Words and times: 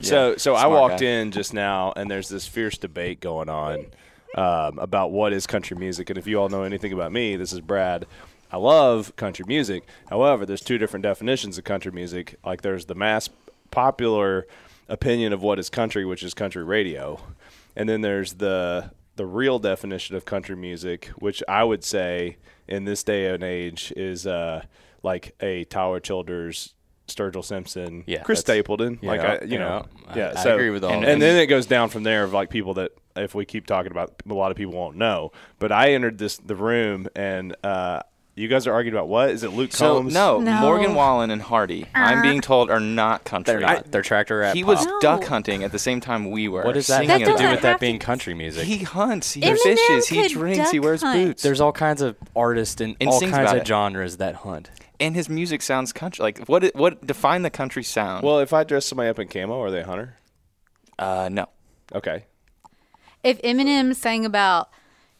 So, 0.00 0.36
so 0.36 0.54
I 0.54 0.66
walked 0.66 1.00
guy. 1.00 1.06
in 1.06 1.30
just 1.30 1.52
now, 1.52 1.92
and 1.94 2.10
there's 2.10 2.28
this 2.28 2.46
fierce 2.46 2.78
debate 2.78 3.20
going 3.20 3.48
on 3.48 3.86
um, 4.34 4.78
about 4.78 5.10
what 5.10 5.32
is 5.32 5.46
country 5.46 5.76
music. 5.76 6.10
And 6.10 6.18
if 6.18 6.26
you 6.26 6.40
all 6.40 6.48
know 6.48 6.62
anything 6.62 6.92
about 6.92 7.12
me, 7.12 7.36
this 7.36 7.52
is 7.52 7.60
Brad. 7.60 8.06
I 8.52 8.56
love 8.56 9.14
country 9.16 9.44
music. 9.46 9.84
However, 10.08 10.44
there's 10.44 10.62
two 10.62 10.78
different 10.78 11.02
definitions 11.02 11.58
of 11.58 11.64
country 11.64 11.92
music. 11.92 12.36
Like 12.44 12.62
there's 12.62 12.86
the 12.86 12.94
mass 12.94 13.28
popular 13.70 14.46
opinion 14.88 15.32
of 15.32 15.42
what 15.42 15.58
is 15.58 15.70
country, 15.70 16.04
which 16.04 16.22
is 16.22 16.34
country 16.34 16.64
radio, 16.64 17.20
and 17.76 17.88
then 17.88 18.00
there's 18.00 18.34
the 18.34 18.90
the 19.16 19.26
real 19.26 19.58
definition 19.58 20.16
of 20.16 20.24
country 20.24 20.56
music, 20.56 21.06
which 21.18 21.42
I 21.46 21.62
would 21.62 21.84
say 21.84 22.38
in 22.66 22.84
this 22.84 23.02
day 23.02 23.32
and 23.32 23.42
age 23.42 23.92
is 23.96 24.26
uh, 24.26 24.64
like 25.02 25.34
a 25.40 25.64
Tyler 25.64 26.00
Childers. 26.00 26.74
Sturgill 27.14 27.44
Simpson, 27.44 28.04
Yeah, 28.06 28.22
Chris 28.22 28.40
Stapleton, 28.40 28.98
like 29.02 29.20
I, 29.20 29.44
you 29.44 29.58
know, 29.58 29.86
yeah, 30.06 30.12
I- 30.12 30.16
yeah. 30.18 30.32
I 30.36 30.48
agree 30.50 30.70
with 30.70 30.84
all 30.84 30.92
and, 30.92 31.04
and 31.04 31.20
then 31.22 31.36
it 31.36 31.46
goes 31.46 31.66
down 31.66 31.88
from 31.88 32.02
there 32.02 32.24
of 32.24 32.32
like 32.32 32.50
people 32.50 32.74
that 32.74 32.92
if 33.16 33.34
we 33.34 33.44
keep 33.44 33.66
talking 33.66 33.90
about, 33.90 34.14
a 34.28 34.32
lot 34.34 34.50
of 34.50 34.56
people 34.56 34.72
won't 34.72 34.96
know. 34.96 35.32
But 35.58 35.72
I 35.72 35.92
entered 35.92 36.18
this 36.18 36.36
the 36.38 36.54
room 36.54 37.08
and 37.16 37.56
uh, 37.64 38.02
you 38.36 38.48
guys 38.48 38.66
are 38.66 38.72
arguing 38.72 38.94
about 38.96 39.08
what 39.08 39.30
is 39.30 39.42
it? 39.42 39.50
Luke 39.52 39.72
So 39.72 39.96
Combs? 39.98 40.14
no, 40.14 40.38
No. 40.40 40.60
Morgan 40.60 40.94
Wallen 40.94 41.30
and 41.30 41.42
Hardy, 41.42 41.86
I'm 41.94 42.22
being 42.22 42.40
told, 42.40 42.70
are 42.70 42.80
not 42.80 43.24
country. 43.24 43.52
They're 43.54 43.60
not. 43.60 43.90
They're 43.90 44.02
tractor 44.02 44.38
rap. 44.38 44.54
he 44.54 44.64
was 44.64 44.78
pop. 44.78 44.86
No. 44.88 45.00
duck 45.00 45.24
hunting 45.24 45.62
at 45.64 45.72
the 45.72 45.78
same 45.78 46.00
time 46.00 46.30
we 46.30 46.48
were. 46.48 46.62
What 46.64 46.74
does 46.74 46.86
that 46.86 46.98
singing 46.98 47.10
have 47.10 47.18
to 47.20 47.24
about 47.26 47.36
do 47.38 47.42
doesn't 47.42 47.50
with 47.50 47.62
that 47.62 47.70
have 47.72 47.80
being 47.80 47.98
to- 47.98 48.06
country 48.06 48.34
music? 48.34 48.64
He 48.64 48.78
hunts. 48.78 49.32
He 49.32 49.40
Eminem 49.42 49.58
fishes. 49.62 50.06
He 50.08 50.22
could 50.22 50.30
drinks. 50.32 50.70
He 50.70 50.78
duck 50.78 50.84
wears 50.84 51.02
hunt. 51.02 51.18
boots. 51.18 51.42
There's 51.42 51.60
all 51.60 51.72
kinds 51.72 52.00
of 52.02 52.16
artists 52.34 52.80
in 52.80 52.96
And 53.00 53.10
all 53.10 53.18
sings 53.18 53.32
kinds 53.32 53.42
about 53.50 53.56
of 53.56 53.62
it. 53.62 53.66
genres 53.66 54.16
that 54.18 54.36
hunt. 54.36 54.70
and 54.98 55.14
his 55.14 55.28
music 55.28 55.60
sounds 55.62 55.92
country. 55.92 56.22
Like 56.22 56.46
what? 56.46 56.64
it- 56.64 56.76
What 56.76 57.06
define 57.06 57.42
the 57.42 57.50
country 57.50 57.82
sound? 57.82 58.22
Well, 58.22 58.38
if 58.40 58.52
I 58.52 58.64
dress 58.64 58.86
somebody 58.86 59.08
up 59.10 59.18
in 59.18 59.28
camo, 59.28 59.60
are 59.60 59.70
they 59.70 59.80
a 59.80 59.86
hunter? 59.86 60.14
uh, 60.98 61.28
no. 61.32 61.46
Okay. 61.94 62.24
If 63.24 63.40
Eminem 63.42 63.94
sang 63.94 64.24
about 64.24 64.68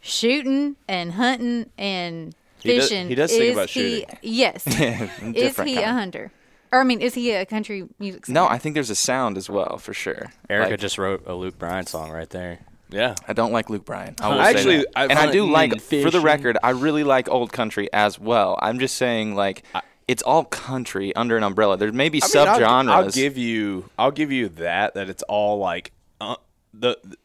shooting 0.00 0.76
and 0.88 1.12
hunting 1.12 1.70
and 1.76 2.34
He 2.62 2.76
does- 2.76 2.90
he 2.90 3.14
does 3.14 3.30
sing 3.32 3.42
is 3.42 3.52
about 3.56 3.70
he, 3.70 4.00
shooting. 4.00 4.18
Yes. 4.22 4.66
is 4.66 5.32
Different 5.34 5.70
he 5.70 5.76
a 5.78 5.92
hunter? 5.92 6.30
Or 6.72 6.80
I 6.80 6.84
mean, 6.84 7.00
is 7.00 7.14
he 7.14 7.32
a 7.32 7.44
country 7.46 7.88
music 7.98 8.26
singer? 8.26 8.34
No, 8.40 8.46
I 8.46 8.58
think 8.58 8.74
there's 8.74 8.90
a 8.90 8.94
sound 8.94 9.36
as 9.36 9.50
well 9.50 9.78
for 9.78 9.92
sure. 9.92 10.32
Erica 10.48 10.70
Like, 10.70 10.80
just 10.80 10.98
wrote 10.98 11.26
a 11.26 11.34
Luke 11.34 11.58
Bryan 11.58 11.86
song 11.86 12.10
right 12.10 12.30
there. 12.30 12.60
Yeah. 12.90 13.14
I 13.26 13.32
don't 13.32 13.52
like 13.52 13.70
Luke 13.70 13.84
Bryan. 13.84 14.14
I 14.20 14.28
will 14.28 14.40
I 14.40 14.52
say 14.52 14.58
actually- 14.58 14.76
that. 14.78 14.86
I 14.96 15.02
and 15.06 15.18
I 15.18 15.30
do 15.32 15.50
like, 15.50 15.72
and 15.72 15.82
for 15.82 16.10
the 16.10 16.20
record, 16.20 16.58
I 16.62 16.70
really 16.70 17.02
like 17.04 17.28
old 17.28 17.52
country 17.52 17.88
as 17.92 18.18
well. 18.20 18.58
I'm 18.62 18.78
just 18.78 18.96
saying, 18.96 19.34
like, 19.34 19.64
it's 20.06 20.22
all 20.22 20.44
country 20.44 21.14
under 21.16 21.36
an 21.36 21.42
umbrella. 21.44 21.76
There 21.76 21.90
may 21.92 22.08
be 22.08 22.20
I 22.22 22.26
mean, 22.26 22.48
I'll- 22.48 22.58
subgenres. 22.60 22.90
I'll, 22.90 23.10
give 23.10 23.36
you. 23.38 23.90
I'll 23.98 24.10
give 24.10 24.30
you 24.32 24.48
that. 24.50 24.94
That 24.94 25.08
it's 25.08 25.22
all 25.24 25.58
like 25.58 25.92
uh, 26.20 26.36
the, 26.74 26.96
the 27.04 27.16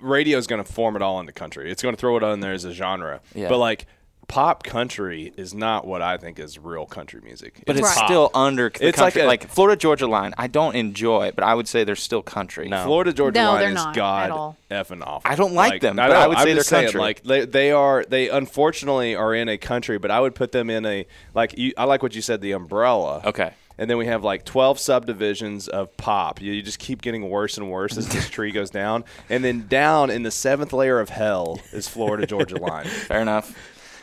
radio's 0.00 0.46
going 0.46 0.62
to 0.62 0.70
form 0.72 0.96
it 0.96 1.02
all 1.02 1.20
into 1.20 1.32
country. 1.32 1.70
It's 1.70 1.82
going 1.82 1.94
to 1.94 2.00
throw 2.00 2.16
it 2.16 2.22
on 2.22 2.40
there 2.40 2.52
as 2.52 2.64
a 2.64 2.72
genre. 2.72 3.20
Yeah. 3.34 3.48
But 3.48 3.58
like 3.58 3.86
pop 4.28 4.64
country 4.64 5.32
is 5.36 5.54
not 5.54 5.86
what 5.86 6.02
I 6.02 6.16
think 6.16 6.38
is 6.38 6.58
real 6.58 6.84
country 6.86 7.20
music. 7.22 7.62
but 7.66 7.76
it's 7.76 7.84
Right. 7.96 8.04
still 8.06 8.30
under 8.34 8.70
the 8.70 8.86
It's 8.88 8.98
like 8.98 9.14
a- 9.16 9.24
like, 9.24 9.48
Florida 9.48 9.76
Georgia 9.78 10.06
line. 10.06 10.34
I 10.36 10.46
don't 10.48 10.74
enjoy, 10.74 11.32
but 11.34 11.44
I 11.44 11.54
would 11.54 11.68
say 11.68 11.84
they're 11.84 11.94
still 11.94 12.22
country. 12.22 12.68
No. 12.68 12.84
Florida 12.84 13.12
Georgia 13.12 13.40
No, 13.40 13.52
line 13.52 13.76
is 13.76 13.86
god 13.94 14.54
effing 14.70 15.02
awful. 15.06 15.22
I 15.30 15.36
don't 15.36 15.54
like 15.54 15.80
them, 15.80 15.98
I 15.98 16.08
but 16.08 16.12
know, 16.14 16.20
I 16.20 16.26
would 16.26 16.36
I'm 16.38 16.44
say 16.44 16.52
they're 16.54 16.62
saying, 16.64 16.84
country. 16.86 17.00
Like 17.00 17.22
they, 17.22 17.44
they 17.44 17.70
are. 17.72 18.04
They 18.08 18.28
unfortunately 18.28 19.14
are 19.14 19.32
in 19.34 19.48
a 19.48 19.58
country, 19.58 19.98
but 19.98 20.10
I 20.10 20.18
would 20.20 20.34
put 20.34 20.50
them 20.52 20.70
in 20.70 20.84
a 20.86 21.06
like. 21.34 21.56
You, 21.56 21.72
I 21.76 21.84
like 21.84 22.02
what 22.02 22.14
you 22.14 22.22
said. 22.22 22.40
The 22.40 22.52
umbrella. 22.52 23.22
Okay. 23.24 23.52
And 23.78 23.90
then 23.90 23.98
we 23.98 24.06
have 24.06 24.24
like 24.24 24.46
12 24.46 24.78
subdivisions 24.78 25.68
of 25.68 25.94
pop. 25.98 26.40
You, 26.40 26.50
you 26.52 26.62
just 26.62 26.78
keep 26.78 27.02
getting 27.02 27.28
worse 27.28 27.58
and 27.58 27.70
worse 27.70 27.98
as 27.98 28.08
this 28.08 28.30
tree 28.30 28.50
goes 28.50 28.70
down. 28.70 29.04
And 29.28 29.44
then 29.44 29.66
down 29.68 30.08
in 30.08 30.22
the 30.22 30.30
seventh 30.30 30.72
layer 30.72 30.98
of 30.98 31.10
hell 31.10 31.60
is 31.72 31.86
Florida 31.86 32.26
Georgia 32.26 32.56
line. 32.56 32.86
Fair 33.08 33.20
enough. 33.20 33.54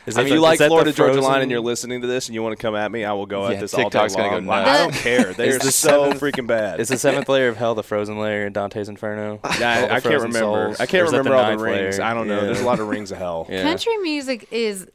Is 0.06 0.18
if 0.18 0.24
that 0.24 0.30
you 0.30 0.36
the- 0.36 0.42
like 0.42 0.60
that 0.60 0.68
Florida 0.68 0.92
Georgia 0.92 1.22
line 1.22 1.42
and 1.42 1.50
you're 1.52 1.62
listening 1.62 2.02
to 2.02 2.08
this 2.08 2.28
and 2.28 2.36
you 2.36 2.44
want 2.44 2.58
to 2.58 2.62
come 2.62 2.76
at 2.76 2.92
me, 2.92 3.06
I 3.06 3.14
will 3.14 3.26
go 3.26 3.48
Yeah, 3.48 3.56
at 3.56 3.60
this 3.62 3.74
all 3.74 3.80
day 3.82 3.84
TikTok's 3.86 4.16
gonna 4.16 4.34
long. 4.34 4.44
go 4.46 4.50
Like. 4.52 4.68
I 4.68 4.78
don't 4.80 4.94
care. 4.94 5.34
They 5.38 5.50
are 5.50 5.58
the 5.60 5.72
so 5.72 6.12
seventh- 6.12 6.20
freaking 6.22 6.46
bad. 6.48 6.80
Is 6.82 6.90
the 6.90 6.98
seventh 6.98 7.30
layer 7.30 7.48
of 7.48 7.58
hell 7.58 7.74
the 7.74 7.84
frozen 7.84 8.18
layer 8.20 8.46
in 8.46 8.52
Dante's 8.54 8.90
Inferno? 8.90 9.40
Yeah, 9.60 9.88
I, 9.92 9.96
I 9.96 10.00
can't 10.02 10.22
remember. 10.22 10.40
souls? 10.40 10.80
I 10.82 10.86
can't 10.86 11.06
is 11.06 11.12
that 11.12 11.18
remember 11.20 11.38
all 11.38 11.44
the 11.44 11.50
ninth 11.52 11.62
rings. 11.62 11.98
layer? 12.00 12.08
I 12.08 12.14
don't 12.14 12.28
know. 12.28 12.36
Yeah. 12.40 12.46
There's 12.48 12.60
a 12.62 12.66
lot 12.66 12.80
of 12.82 12.88
rings 12.90 13.12
of 13.12 13.18
hell. 13.18 13.48
Yeah. 13.50 13.62
Country 13.64 13.96
music 13.98 14.48
is, 14.52 14.88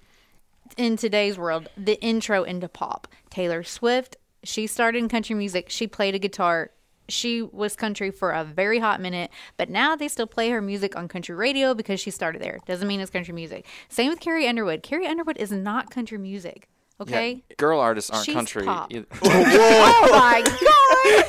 in 0.76 0.96
today's 0.96 1.38
world, 1.38 1.68
the 1.76 1.98
intro 2.02 2.42
into 2.44 2.68
pop. 2.68 3.08
Taylor 3.30 3.62
Swift, 3.62 4.16
she 4.44 4.66
started 4.66 4.98
in 4.98 5.08
country 5.08 5.34
music. 5.34 5.70
She 5.70 5.86
played 5.86 6.14
a 6.14 6.18
guitar. 6.18 6.70
She 7.08 7.40
was 7.42 7.74
country 7.74 8.10
for 8.10 8.30
a 8.32 8.44
very 8.44 8.78
hot 8.78 9.00
minute, 9.00 9.30
but 9.56 9.70
now 9.70 9.96
they 9.96 10.08
still 10.08 10.26
play 10.26 10.50
her 10.50 10.60
music 10.60 10.94
on 10.96 11.08
country 11.08 11.34
radio 11.34 11.72
because 11.74 12.00
she 12.00 12.10
started 12.10 12.42
there. 12.42 12.58
Doesn't 12.66 12.86
mean 12.86 13.00
it's 13.00 13.10
country 13.10 13.32
music. 13.34 13.64
Same 13.88 14.10
with 14.10 14.20
Carrie 14.20 14.46
Underwood. 14.46 14.82
Carrie 14.82 15.06
Underwood 15.06 15.38
is 15.38 15.50
not 15.50 15.90
country 15.90 16.18
music. 16.18 16.68
Okay? 17.00 17.44
Yeah, 17.48 17.54
girl 17.56 17.78
artists 17.80 18.10
aren't 18.10 18.26
She's 18.26 18.34
country. 18.34 18.64
pop. 18.64 18.92
either. 18.92 19.06
Oh 19.22 20.08
my 20.10 20.42
god! 20.42 21.24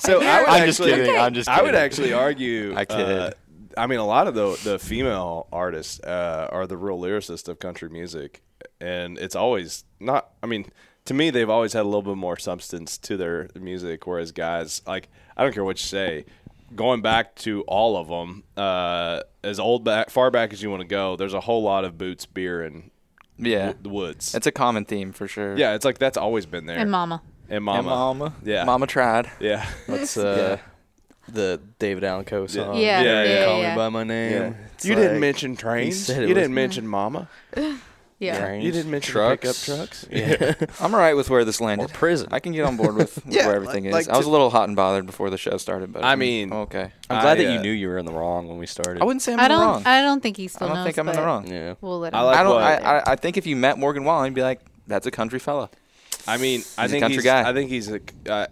So 0.00 0.20
I 0.22 0.40
would 0.40 0.48
I'm 0.48 0.66
just 0.66 0.80
actually, 0.80 0.92
kidding. 0.92 1.18
I'm 1.18 1.34
just 1.34 1.48
Kidding. 1.48 1.60
I 1.60 1.64
would 1.64 1.74
actually 1.74 2.12
argue. 2.12 2.74
I 2.76 2.84
kid. 2.84 3.00
uh, 3.00 3.30
I 3.76 3.86
mean, 3.86 3.98
a 3.98 4.06
lot 4.06 4.26
of 4.26 4.34
the 4.34 4.58
the 4.64 4.78
female 4.78 5.46
artists 5.52 6.00
uh, 6.00 6.48
are 6.50 6.66
the 6.66 6.76
real 6.76 6.98
lyricists 6.98 7.48
of 7.48 7.58
country 7.58 7.88
music, 7.88 8.42
and 8.80 9.18
it's 9.18 9.36
always 9.36 9.84
not. 9.98 10.30
I 10.42 10.46
mean, 10.46 10.66
to 11.10 11.14
me, 11.14 11.30
they've 11.30 11.50
always 11.50 11.72
had 11.72 11.80
a 11.82 11.88
little 11.88 12.02
bit 12.02 12.14
more 12.14 12.36
substance 12.36 12.96
to 12.96 13.16
their 13.16 13.48
music, 13.56 14.06
whereas 14.06 14.30
guys, 14.30 14.80
like, 14.86 15.08
I 15.36 15.42
don't 15.42 15.52
care 15.52 15.64
what 15.64 15.80
you 15.82 15.86
say. 15.88 16.24
Going 16.76 17.02
back 17.02 17.34
to 17.38 17.62
all 17.62 17.96
of 17.96 18.06
them, 18.06 18.44
uh, 18.56 19.22
as 19.42 19.58
old 19.58 19.82
back, 19.82 20.10
far 20.10 20.30
back 20.30 20.52
as 20.52 20.62
you 20.62 20.70
want 20.70 20.82
to 20.82 20.86
go, 20.86 21.16
there's 21.16 21.34
a 21.34 21.40
whole 21.40 21.64
lot 21.64 21.84
of 21.84 21.98
boots, 21.98 22.26
beer, 22.26 22.62
and 22.62 22.92
yeah. 23.38 23.58
w- 23.72 23.78
the 23.82 23.88
woods. 23.88 24.36
It's 24.36 24.46
a 24.46 24.52
common 24.52 24.84
theme 24.84 25.10
for 25.10 25.26
sure. 25.26 25.58
yeah, 25.58 25.74
it's 25.74 25.84
like 25.84 25.98
that's 25.98 26.16
always 26.16 26.46
been 26.46 26.66
there. 26.66 26.78
and 26.78 26.92
Mama. 26.92 27.22
And 27.48 27.64
mama, 27.64 27.78
And 27.78 27.86
mama. 27.88 28.34
Yeah. 28.44 28.62
Mama 28.62 28.86
tried. 28.86 29.28
yeah. 29.40 29.68
That's 29.88 30.16
uh, 30.16 30.58
the 31.26 31.60
David 31.80 32.04
Allan 32.04 32.24
Coe 32.24 32.46
song. 32.46 32.76
Yeah, 32.76 33.02
Yeah, 33.02 33.24
yeah. 33.24 33.44
Call 33.46 33.60
yeah. 33.62 33.70
me 33.70 33.76
by 33.76 33.88
my 33.88 34.04
name. 34.04 34.54
It's 34.74 34.84
You 34.84 34.94
didn't 34.94 35.18
mention 35.18 35.56
trains. 35.56 36.08
You 36.08 36.34
didn't 36.34 36.54
mention 36.54 36.86
mama. 36.86 37.28
Yeah. 38.20 38.38
Trains, 38.38 38.64
You 38.64 38.70
didn't 38.70 38.90
mention 38.90 39.12
trucks, 39.12 39.66
pickup 39.66 39.78
trucks. 39.78 40.06
Yeah. 40.10 40.54
I'm 40.80 40.94
all 40.94 41.00
right 41.00 41.14
with 41.16 41.28
where 41.30 41.44
this 41.44 41.60
landed. 41.60 41.84
Or 41.86 41.88
prison. 41.92 42.28
I 42.30 42.38
can 42.38 42.52
get 42.52 42.64
on 42.66 42.76
board 42.76 42.94
with 42.94 43.20
Yeah, 43.26 43.46
where 43.46 43.56
everything 43.56 43.84
like- 43.90 44.02
is. 44.02 44.08
like 44.08 44.14
I 44.14 44.18
was 44.18 44.26
a 44.26 44.30
little 44.30 44.50
hot 44.50 44.68
and 44.68 44.76
bothered 44.76 45.06
before 45.06 45.30
the 45.30 45.38
show 45.38 45.56
started, 45.56 45.90
but 45.92 46.04
I 46.04 46.14
mean- 46.16 46.52
okay. 46.52 46.92
I'm 47.08 47.20
glad 47.22 47.38
I, 47.38 47.42
that 47.44 47.52
you 47.54 47.58
uh, 47.58 47.62
knew 47.62 47.70
you 47.72 47.88
were 47.88 47.96
in 47.98 48.04
the 48.06 48.12
wrong 48.12 48.46
when 48.46 48.58
we 48.58 48.66
started. 48.66 49.00
I 49.02 49.04
wouldn't 49.06 49.22
say 49.22 49.32
I'm 49.32 49.40
I 49.40 49.44
in 49.46 49.48
the 49.48 49.56
don't. 49.56 49.66
wrong. 49.66 49.82
I 49.86 50.02
don't 50.02 50.22
think 50.22 50.36
he 50.36 50.46
still 50.48 50.66
I 50.66 50.68
don't 50.68 50.76
knows. 50.76 50.84
think 50.84 50.98
I'm 50.98 51.08
in 51.08 51.16
the 51.16 51.22
wrong. 51.22 51.46
Yeah. 51.48 51.74
We'll 51.80 51.98
let 51.98 52.12
him. 52.12 52.18
I 52.20 52.22
like 52.22 52.36
I 52.36 52.42
don't. 52.42 52.54
what- 52.54 52.62
I, 52.62 52.76
I, 52.98 53.02
I 53.12 53.16
think 53.16 53.36
if 53.38 53.46
you 53.46 53.56
met 53.56 53.78
Morgan 53.78 54.04
Wallen, 54.04 54.26
you'd 54.26 54.34
be 54.34 54.42
like, 54.42 54.60
"That's 54.86 55.06
a 55.06 55.10
country 55.10 55.38
fella." 55.38 55.70
I 56.26 56.36
mean, 56.36 56.60
I 56.76 56.82
He's 56.82 56.90
a 56.90 56.92
think 56.92 57.02
country 57.02 57.14
he's, 57.16 57.24
guy. 57.24 57.48
I 57.48 57.54
think 57.54 57.70
he's 57.70 57.90
a. 57.90 58.00
Uh, 58.28 58.46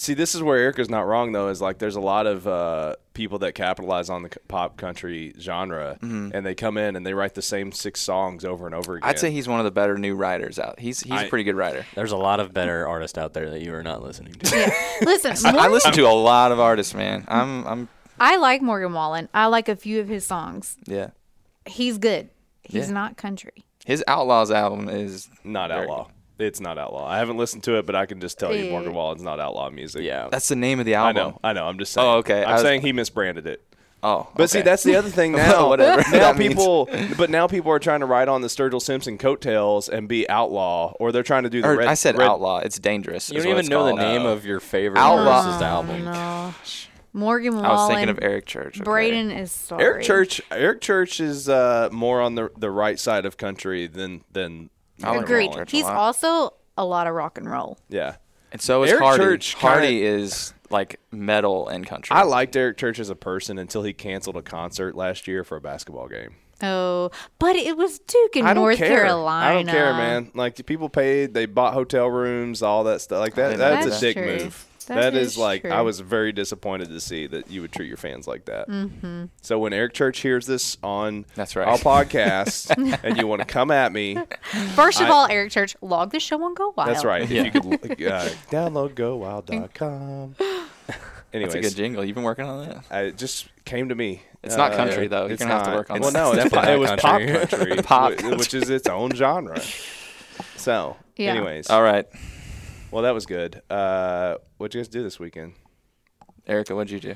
see, 0.00 0.14
this 0.14 0.34
is 0.34 0.42
where 0.42 0.56
Erica's 0.58 0.88
not 0.90 1.06
wrong 1.06 1.32
though. 1.32 1.48
Is 1.48 1.60
like 1.60 1.78
there's 1.78 1.96
a 1.96 2.00
lot 2.00 2.26
of 2.26 2.46
uh, 2.46 2.96
people 3.14 3.38
that 3.40 3.54
capitalize 3.54 4.08
on 4.10 4.22
the 4.22 4.28
c- 4.32 4.40
pop 4.48 4.76
country 4.76 5.34
genre, 5.38 5.98
and 6.02 6.32
they 6.46 6.54
come 6.54 6.76
in 6.78 6.96
and 6.96 7.04
they 7.06 7.14
write 7.14 7.34
the 7.34 7.42
same 7.42 7.70
six 7.72 8.00
songs 8.00 8.44
over 8.44 8.66
and 8.66 8.74
over 8.74 8.96
again. 8.96 9.08
I'd 9.08 9.18
say 9.18 9.30
he's 9.30 9.46
one 9.48 9.60
of 9.60 9.64
the 9.64 9.70
better 9.70 9.96
new 9.98 10.14
writers 10.14 10.58
out. 10.58 10.80
He's 10.80 11.00
he's 11.00 11.12
a 11.12 11.26
I- 11.26 11.28
pretty 11.28 11.44
good 11.44 11.56
writer. 11.56 11.84
There's 11.94 12.12
a 12.12 12.16
lot 12.16 12.40
of 12.40 12.52
better 12.54 12.86
artists 12.88 13.18
out 13.18 13.32
there 13.34 13.50
that 13.50 13.62
you 13.62 13.74
are 13.74 13.82
not 13.82 14.02
listening 14.02 14.32
to. 14.34 14.56
Yeah. 14.56 14.74
Listen, 15.02 15.34
I, 15.56 15.66
I 15.66 15.68
listen 15.68 15.92
to 15.92 16.06
a 16.06 16.12
lot 16.14 16.50
of 16.52 16.58
artists, 16.60 16.94
man. 16.94 17.24
I'm 17.28 17.66
I'm 17.66 17.88
I 18.18 18.36
like 18.36 18.62
Morgan 18.62 18.92
Wallen. 18.92 19.28
I 19.34 19.46
like 19.46 19.68
a 19.68 19.76
few 19.76 20.00
of 20.00 20.08
his 20.08 20.26
songs. 20.26 20.76
yeah. 20.86 21.10
He's 21.66 21.98
good. 21.98 22.30
He's 22.62 22.88
Yeah. 22.88 22.94
not 22.94 23.16
country. 23.16 23.64
His 23.84 24.02
Outlaws 24.08 24.50
album 24.50 24.88
is 24.88 25.28
Not 25.44 25.70
very 25.70 25.82
outlaw. 25.82 26.08
It's 26.42 26.60
not 26.60 26.78
outlaw. 26.78 27.06
I 27.08 27.18
haven't 27.18 27.36
listened 27.36 27.62
to 27.64 27.78
it, 27.78 27.86
but 27.86 27.94
I 27.94 28.06
can 28.06 28.20
just 28.20 28.38
tell 28.38 28.54
you 28.54 28.70
Morgan. 28.70 28.94
Wallen's 28.94 29.22
not 29.22 29.40
outlaw 29.40 29.70
music. 29.70 30.02
Yeah. 30.02 30.28
That's 30.30 30.48
the 30.48 30.56
name 30.56 30.80
of 30.80 30.86
the 30.86 30.94
album. 30.94 31.16
I 31.16 31.22
know. 31.28 31.40
I 31.44 31.52
know. 31.52 31.66
I'm 31.66 31.78
just 31.78 31.92
saying. 31.92 32.06
Oh, 32.06 32.12
okay. 32.18 32.42
I 32.44 32.50
I'm 32.50 32.52
was- 32.54 32.62
saying 32.62 32.82
he 32.82 32.92
misbranded 32.92 33.46
it. 33.46 33.62
Oh, 34.02 34.28
But 34.34 34.48
see, 34.48 34.62
that's 34.62 34.82
the 34.82 34.96
other 34.96 35.10
thing 35.10 35.32
now. 35.36 35.68
Whatever 35.68 36.02
Now 36.16 36.32
people, 36.32 36.88
but 37.18 37.28
now 37.28 37.46
people 37.46 37.70
are 37.70 37.78
trying 37.78 38.00
to 38.00 38.06
ride 38.06 38.28
on 38.30 38.40
the 38.40 38.48
Sturgill 38.48 38.80
Simpson 38.80 39.18
coattails 39.18 39.90
and 39.90 40.08
be 40.08 40.26
outlaw, 40.26 40.94
or 40.98 41.12
they're 41.12 41.22
trying 41.22 41.42
to 41.42 41.50
do 41.50 41.60
the 41.60 41.68
Or 41.68 41.76
red. 41.76 41.86
I 41.86 41.92
said 41.92 42.16
red- 42.16 42.26
outlaw. 42.26 42.60
It's 42.60 42.78
dangerous. 42.78 43.28
You 43.28 43.36
don't 43.40 43.48
even 43.48 43.58
it's 43.60 43.68
know 43.68 43.84
the 43.84 43.92
name 43.96 44.22
Oh. 44.22 44.28
of 44.32 44.46
your 44.46 44.58
favorite 44.58 44.98
Outlaw. 44.98 45.42
versus 45.44 45.60
album. 45.60 46.04
No. 46.06 46.54
Morgan 47.12 47.54
Wallen. 47.56 47.66
I 47.66 47.72
was 47.74 47.88
thinking 47.90 48.08
of 48.08 48.18
Eric 48.22 48.46
Church. 48.46 48.76
okay. 48.78 48.84
Braden 48.84 49.30
is 49.32 49.52
sorry. 49.52 49.84
Eric 49.84 50.02
Church. 50.04 50.40
Eric 50.50 50.80
Church 50.80 51.20
is 51.20 51.48
uh, 51.50 51.90
more 51.92 52.22
on 52.22 52.36
the 52.36 52.50
the 52.56 52.70
right 52.70 52.98
side 52.98 53.26
of 53.26 53.36
country 53.36 53.86
than 53.86 54.22
than. 54.32 54.70
I 55.04 55.10
like 55.12 55.20
Agreed. 55.22 55.46
Wallen. 55.48 55.58
Church 55.60 55.72
a 55.72 55.76
He's 55.76 55.84
lot. 55.84 55.94
also 55.96 56.54
a 56.76 56.84
lot 56.84 57.06
of 57.06 57.14
rock 57.14 57.38
and 57.38 57.50
roll. 57.50 57.78
Yeah, 57.88 58.16
And 58.52 58.60
so 58.60 58.82
is 58.84 58.90
Eric 58.90 59.02
Hardy. 59.02 59.24
Church 59.24 59.56
kinda- 59.56 59.68
Hardy 59.76 60.02
is 60.04 60.54
like 60.70 61.00
metal 61.10 61.68
and 61.68 61.86
country. 61.86 62.14
I 62.16 62.22
liked 62.22 62.54
Eric 62.56 62.76
Church 62.78 62.98
as 63.00 63.10
a 63.10 63.16
person 63.16 63.58
until 63.58 63.82
he 63.82 63.92
canceled 63.92 64.36
a 64.36 64.42
concert 64.42 64.94
last 64.94 65.26
year 65.28 65.42
for 65.44 65.56
a 65.56 65.60
basketball 65.60 66.08
game. 66.08 66.36
Oh, 66.62 67.10
but 67.38 67.56
it 67.56 67.76
was 67.76 67.98
Duke 68.00 68.36
in 68.36 68.44
I 68.44 68.52
don't 68.52 68.62
North 68.64 68.76
care. 68.76 68.88
Carolina. 68.88 69.46
I 69.50 69.54
don't 69.54 69.66
care, 69.66 69.94
man. 69.94 70.30
Like 70.34 70.56
the 70.56 70.62
people 70.62 70.88
paid, 70.90 71.32
they 71.32 71.46
bought 71.46 71.72
hotel 71.74 72.08
rooms, 72.10 72.62
all 72.62 72.84
that 72.84 73.00
stuff. 73.00 73.18
Like 73.20 73.34
that. 73.34 73.48
didn't 73.48 73.58
That's 73.60 73.86
a 73.86 73.90
that. 73.90 74.00
dick 74.00 74.16
True. 74.16 74.26
move. 74.44 74.66
That 74.90 75.12
that 75.12 75.14
is 75.14 75.28
is, 75.32 75.38
like 75.38 75.62
true. 75.62 75.70
I 75.70 75.80
was 75.82 76.00
very 76.00 76.32
disappointed 76.32 76.88
to 76.88 77.00
see 77.00 77.26
that 77.28 77.50
you 77.50 77.62
would 77.62 77.72
treat 77.72 77.88
your 77.88 77.96
fans 77.96 78.26
like 78.28 78.44
that. 78.46 78.68
Mm-hmm. 78.68 79.24
So 79.40 79.58
when 79.58 79.72
Eric 79.72 79.94
Church 79.94 80.20
hears 80.20 80.46
this 80.46 80.76
on 80.82 81.24
That's 81.34 81.54
right. 81.56 81.66
our 81.68 81.78
podcast, 81.78 82.70
and 83.04 83.16
you 83.16 83.26
want 83.26 83.40
to 83.40 83.46
come 83.46 83.70
at 83.70 83.92
me, 83.92 84.18
First 84.74 85.00
of 85.00 85.06
I- 85.06 85.10
all, 85.10 85.26
Eric 85.26 85.50
Church, 85.52 85.76
log 85.80 86.10
the 86.12 86.20
show 86.20 86.42
on 86.42 86.54
Go 86.54 86.74
Wild. 86.76 86.90
that's 86.90 87.04
right. 87.04 87.28
Yeah. 87.28 87.42
If 87.44 87.54
you 87.54 87.60
could 87.78 88.02
uh, 88.02 88.28
download 88.50 88.94
GoWild.com. 88.94 90.34
Anyways, 91.32 91.52
That's 91.54 91.54
a 91.54 91.60
good 91.70 91.76
jingle. 91.76 92.04
You've 92.04 92.14
been 92.16 92.24
working 92.24 92.44
on 92.46 92.66
that. 92.68 92.84
I, 92.90 93.00
it 93.02 93.16
just 93.16 93.48
came 93.64 93.88
to 93.90 93.94
me. 93.94 94.22
It's 94.42 94.56
not 94.56 94.72
country, 94.72 95.06
though. 95.06 95.26
You're 95.26 95.36
gonna 95.36 95.52
have 95.52 95.66
to 95.66 95.72
work 95.72 95.90
on 95.90 96.00
Well, 96.00 96.10
no, 96.12 96.32
It's 96.32 96.46
it's 96.46 96.54
pop, 96.54 96.66
it 96.66 96.78
was 96.78 96.90
not 96.90 96.98
pop 96.98 97.20
country. 97.20 97.46
country, 97.46 97.76
Pop 97.82 98.20
wh- 98.20 98.38
which 98.38 98.54
is 98.54 98.70
its 98.70 98.88
own 98.88 99.10
genre. 99.14 99.60
So, 100.56 100.96
Yeah. 101.16 101.32
anyways, 101.34 101.68
All 101.70 101.82
right, 101.82 102.06
well, 102.90 103.02
that 103.02 103.14
was 103.14 103.26
good. 103.26 103.62
Uh, 103.70 104.36
what'd 104.58 104.74
you 104.74 104.80
guys 104.80 104.88
do 104.88 105.02
this 105.02 105.18
weekend? 105.18 105.54
Erica, 106.46 106.74
what'd 106.74 106.90
you 106.90 107.00
do? 107.00 107.14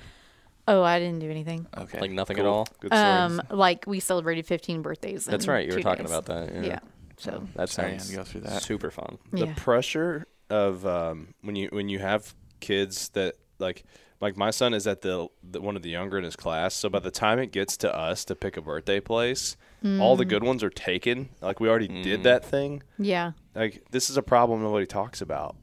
Oh, 0.66 0.82
I 0.82 0.98
didn't 0.98 1.18
do 1.18 1.30
anything. 1.30 1.66
Okay. 1.76 2.00
Like 2.00 2.10
nothing 2.10 2.36
Cool. 2.36 2.46
at 2.46 2.48
all. 2.48 2.68
Good 2.80 2.94
stories. 2.94 3.40
Um, 3.40 3.42
like 3.50 3.84
we 3.86 4.00
celebrated 4.00 4.46
15 4.46 4.80
birthdays. 4.82 5.24
That's 5.26 5.44
in 5.44 5.50
right. 5.50 5.66
You 5.66 5.72
were 5.72 5.78
two 5.78 5.82
talking 5.82 6.06
days. 6.06 6.14
about 6.16 6.26
that. 6.26 6.54
Yeah. 6.54 6.62
Yeah. 6.62 6.78
So 7.18 7.46
That 7.54 7.68
Sorry, 7.68 7.88
I 7.88 7.90
had 7.92 8.00
sounds 8.00 8.10
to 8.10 8.16
go 8.16 8.24
through 8.24 8.40
that. 8.42 8.62
super 8.62 8.90
fun. 8.90 9.18
the 9.30 9.46
yeah. 9.46 9.54
pressure 9.56 10.26
of 10.50 10.86
um, 10.86 11.34
when 11.42 11.54
you 11.56 11.68
when 11.70 11.88
you 11.88 11.98
have 11.98 12.34
kids 12.60 13.10
that 13.10 13.34
like 13.58 13.84
like 14.20 14.36
my 14.36 14.50
son 14.50 14.72
is 14.74 14.86
at 14.86 15.02
the, 15.02 15.28
the 15.42 15.60
one 15.60 15.76
of 15.76 15.82
the 15.82 15.90
younger 15.90 16.16
in 16.18 16.24
his 16.24 16.36
class 16.36 16.74
so 16.74 16.88
by 16.88 16.98
the 16.98 17.10
time 17.10 17.38
it 17.38 17.52
gets 17.52 17.76
to 17.78 17.94
us 17.94 18.24
to 18.24 18.34
pick 18.34 18.56
a 18.56 18.62
birthday 18.62 19.00
place 19.00 19.56
all 19.84 20.14
Mm. 20.14 20.18
the 20.18 20.24
good 20.24 20.42
ones 20.42 20.62
are 20.64 20.70
taken 20.70 21.28
like 21.42 21.60
we 21.60 21.68
already 21.68 21.88
did 21.88 22.22
that 22.22 22.42
thing 22.44 22.82
yeah. 22.98 23.32
like 23.54 23.84
this 23.90 24.08
is 24.08 24.16
a 24.16 24.22
problem 24.22 24.62
nobody 24.62 24.86
talks 24.86 25.20
about 25.20 25.56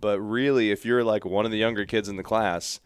but 0.00 0.20
really 0.20 0.70
if 0.70 0.84
you're 0.84 1.02
like 1.02 1.24
one 1.24 1.46
of 1.46 1.50
the 1.50 1.56
younger 1.58 1.86
kids 1.86 2.08
in 2.08 2.16
the 2.16 2.22
class 2.22 2.80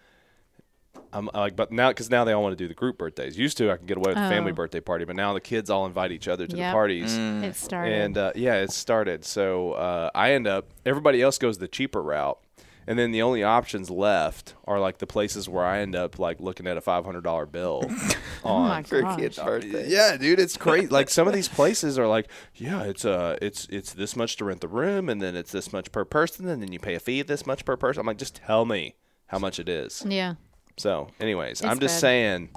I'm 1.12 1.28
like 1.34 1.56
but 1.56 1.70
now 1.72 1.88
because 1.90 2.08
now 2.10 2.24
they 2.24 2.32
all 2.32 2.42
want 2.42 2.56
to 2.56 2.62
do 2.64 2.68
the 2.68 2.74
group 2.74 2.98
birthdays 2.98 3.38
used 3.38 3.58
to 3.58 3.70
i 3.70 3.76
could 3.76 3.86
get 3.86 3.96
away 3.96 4.10
with 4.10 4.18
a 4.18 4.28
family 4.28 4.52
Oh. 4.52 4.54
birthday 4.54 4.80
party 4.80 5.04
but 5.04 5.16
now 5.16 5.32
the 5.34 5.40
kids 5.40 5.70
all 5.70 5.86
invite 5.86 6.10
each 6.12 6.26
other 6.28 6.46
to 6.46 6.56
Yep. 6.56 6.70
the 6.70 6.72
parties 6.72 7.16
It 7.16 7.54
started. 7.56 7.92
and 7.92 8.18
uh, 8.18 8.32
yeah, 8.34 8.54
it 8.56 8.70
started. 8.70 9.24
So 9.24 9.72
uh, 9.72 10.10
I 10.14 10.32
end 10.32 10.46
up. 10.46 10.68
Everybody 10.84 11.20
else 11.22 11.38
goes 11.38 11.58
the 11.58 11.68
cheaper 11.68 12.02
route, 12.02 12.38
and 12.86 12.98
then 12.98 13.10
the 13.10 13.22
only 13.22 13.42
options 13.42 13.90
left 13.90 14.54
are 14.64 14.78
like 14.78 14.98
the 14.98 15.06
places 15.06 15.48
where 15.48 15.64
I 15.64 15.80
end 15.80 15.94
up 15.96 16.18
like 16.18 16.40
looking 16.40 16.66
at 16.66 16.76
a 16.76 16.80
five 16.80 17.04
hundred 17.04 17.24
dollar 17.24 17.46
bill 17.46 17.82
oh 18.44 18.60
my 18.62 18.76
on. 18.76 18.82
gosh. 18.82 19.36
birthday. 19.36 19.88
Yeah, 19.88 20.16
dude, 20.16 20.38
it's 20.40 20.56
crazy. 20.56 20.86
like 20.88 21.08
some 21.10 21.26
of 21.26 21.34
these 21.34 21.48
places 21.48 21.98
are 21.98 22.06
like, 22.06 22.28
yeah, 22.54 22.82
it's 22.84 23.04
uh, 23.04 23.36
it's 23.42 23.66
it's 23.70 23.92
this 23.92 24.16
much 24.16 24.36
to 24.36 24.44
rent 24.44 24.60
the 24.60 24.68
room, 24.68 25.08
and 25.08 25.20
then 25.20 25.34
it's 25.36 25.52
this 25.52 25.72
much 25.72 25.90
per 25.92 26.04
person, 26.04 26.48
and 26.48 26.62
then 26.62 26.72
you 26.72 26.78
pay 26.78 26.94
a 26.94 27.00
fee 27.00 27.20
of 27.20 27.26
this 27.26 27.46
much 27.46 27.64
per 27.64 27.76
person. 27.76 28.00
I'm 28.00 28.06
like, 28.06 28.18
just 28.18 28.36
tell 28.36 28.64
me 28.64 28.96
how 29.26 29.38
much 29.38 29.58
it 29.58 29.68
is. 29.68 30.04
Yeah. 30.06 30.34
So, 30.78 31.08
anyways, 31.20 31.62
It's 31.62 31.64
I'm 31.64 31.80
just 31.80 31.94
bad. 31.96 32.00
saying. 32.00 32.50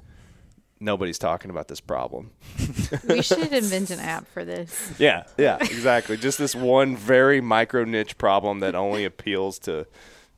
Nobody's 0.81 1.19
talking 1.19 1.51
about 1.51 1.67
this 1.67 1.81
problem. 1.81 2.31
We 3.07 3.21
should 3.21 3.51
invent 3.51 3.89
an 3.89 3.99
app 3.99 4.27
for 4.29 4.45
this. 4.45 4.93
Yeah, 4.99 5.23
yeah, 5.37 5.57
exactly. 5.59 6.15
Just 6.15 6.37
this 6.37 6.55
one 6.55 6.95
very 6.95 7.41
micro 7.41 7.83
niche 7.83 8.17
problem 8.17 8.59
that 8.61 8.75
only 8.75 9.03
appeals 9.03 9.59
to, 9.59 9.87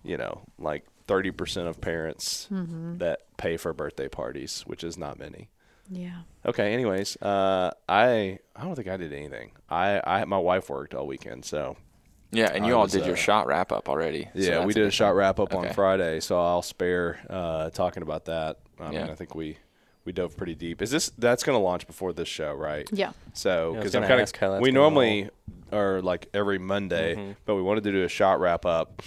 you 0.03 0.17
know, 0.17 0.41
like 0.57 0.85
30% 1.07 1.67
of 1.67 1.79
parents 1.79 2.47
that 2.49 3.19
pay 3.38 3.57
for 3.57 3.71
birthday 3.73 4.07
parties, 4.07 4.63
which 4.65 4.83
is 4.83 4.97
not 4.97 5.19
many. 5.19 5.49
Yeah. 5.89 6.21
Okay, 6.45 6.73
anyways, 6.73 7.17
uh, 7.21 7.71
I 7.89 8.39
I 8.55 8.63
don't 8.63 8.75
think 8.75 8.88
I 8.88 8.97
did 8.97 9.11
anything. 9.13 9.51
I, 9.69 10.01
I 10.05 10.25
my 10.25 10.38
wife 10.38 10.69
worked 10.69 10.95
all 10.95 11.05
weekend, 11.05 11.43
so 11.45 11.75
Yeah, 12.31 12.49
and 12.53 12.65
you 12.65 12.71
I 12.73 12.75
all 12.77 12.83
was, 12.83 12.93
did 12.93 13.05
your 13.05 13.15
uh, 13.15 13.17
shot 13.17 13.45
wrap 13.45 13.71
up 13.73 13.89
already. 13.89 14.29
yeah, 14.33 14.55
that's 14.55 14.65
we 14.67 14.73
did 14.73 14.83
a 14.83 14.85
good 14.85 14.93
shot 14.93 15.15
wrap 15.15 15.39
up 15.39 15.53
Okay. 15.53 15.67
on 15.67 15.73
Friday, 15.73 16.19
so 16.21 16.39
I'll 16.41 16.61
spare 16.61 17.19
uh, 17.29 17.69
talking 17.71 18.03
about 18.03 18.25
that. 18.25 18.59
I 18.79 18.83
mean, 18.85 18.93
Yeah. 18.93 19.11
I 19.11 19.15
think 19.15 19.35
we 19.35 19.57
we 20.06 20.12
dove 20.12 20.36
pretty 20.38 20.56
deep. 20.56 20.81
Is 20.81 20.92
this 20.92 21.12
that's 21.18 21.44
going 21.44 21.57
to 21.57 21.63
launch 21.63 21.88
before 21.88 22.13
this 22.13 22.27
show, 22.27 22.53
right? 22.53 22.88
Yeah. 22.92 23.12
So 23.33 23.50
Yeah, 23.50 23.56
I 23.56 23.68
was 23.69 23.77
because 23.77 23.95
I'm 23.95 24.01
kind 24.33 24.53
of 24.56 24.62
we 24.62 24.69
gonna 24.71 24.80
normally 24.80 25.30
are 25.71 26.01
like 26.01 26.27
every 26.33 26.57
Monday, 26.57 27.15
Mm-hmm. 27.15 27.31
but 27.45 27.56
we 27.56 27.62
wanted 27.62 27.83
to 27.86 27.92
do 27.92 28.03
a 28.03 28.09
shot 28.09 28.39
wrap 28.39 28.65
up, 28.65 29.01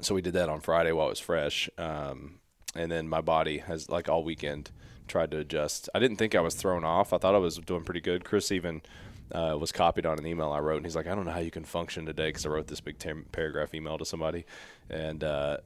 so 0.00 0.14
we 0.14 0.22
did 0.22 0.34
that 0.34 0.48
on 0.48 0.60
Friday 0.60 0.92
while 0.92 1.06
it 1.06 1.10
was 1.10 1.20
fresh. 1.20 1.68
Um, 1.78 2.40
and 2.74 2.90
then 2.90 3.08
my 3.08 3.20
body 3.20 3.58
has 3.58 3.88
like 3.88 4.08
all 4.08 4.24
weekend 4.24 4.70
tried 5.06 5.30
to 5.30 5.38
adjust. 5.38 5.88
I 5.94 5.98
didn't 6.00 6.16
think 6.16 6.34
I 6.34 6.40
was 6.40 6.54
thrown 6.54 6.82
off. 6.84 7.12
I 7.12 7.18
thought 7.18 7.34
I 7.34 7.38
was 7.38 7.56
doing 7.58 7.84
pretty 7.84 8.00
good. 8.00 8.24
Chris 8.24 8.50
even. 8.52 8.82
Uh, 9.32 9.56
was 9.58 9.72
copied 9.72 10.04
on 10.04 10.18
an 10.18 10.26
email 10.26 10.52
I 10.52 10.58
wrote, 10.60 10.76
and 10.76 10.84
he's 10.86 10.94
like, 10.94 11.06
"I 11.06 11.14
don't 11.14 11.24
know 11.24 11.30
how 11.32 11.40
you 11.40 11.50
can 11.50 11.64
function 11.64 12.04
today," 12.04 12.26
because 12.28 12.44
I 12.44 12.50
wrote 12.50 12.66
this 12.66 12.80
big 12.82 12.98
tam- 12.98 13.24
paragraph 13.32 13.74
email 13.74 13.96
to 13.96 14.04
somebody, 14.04 14.44
and 14.90 15.24
uh, 15.24 15.56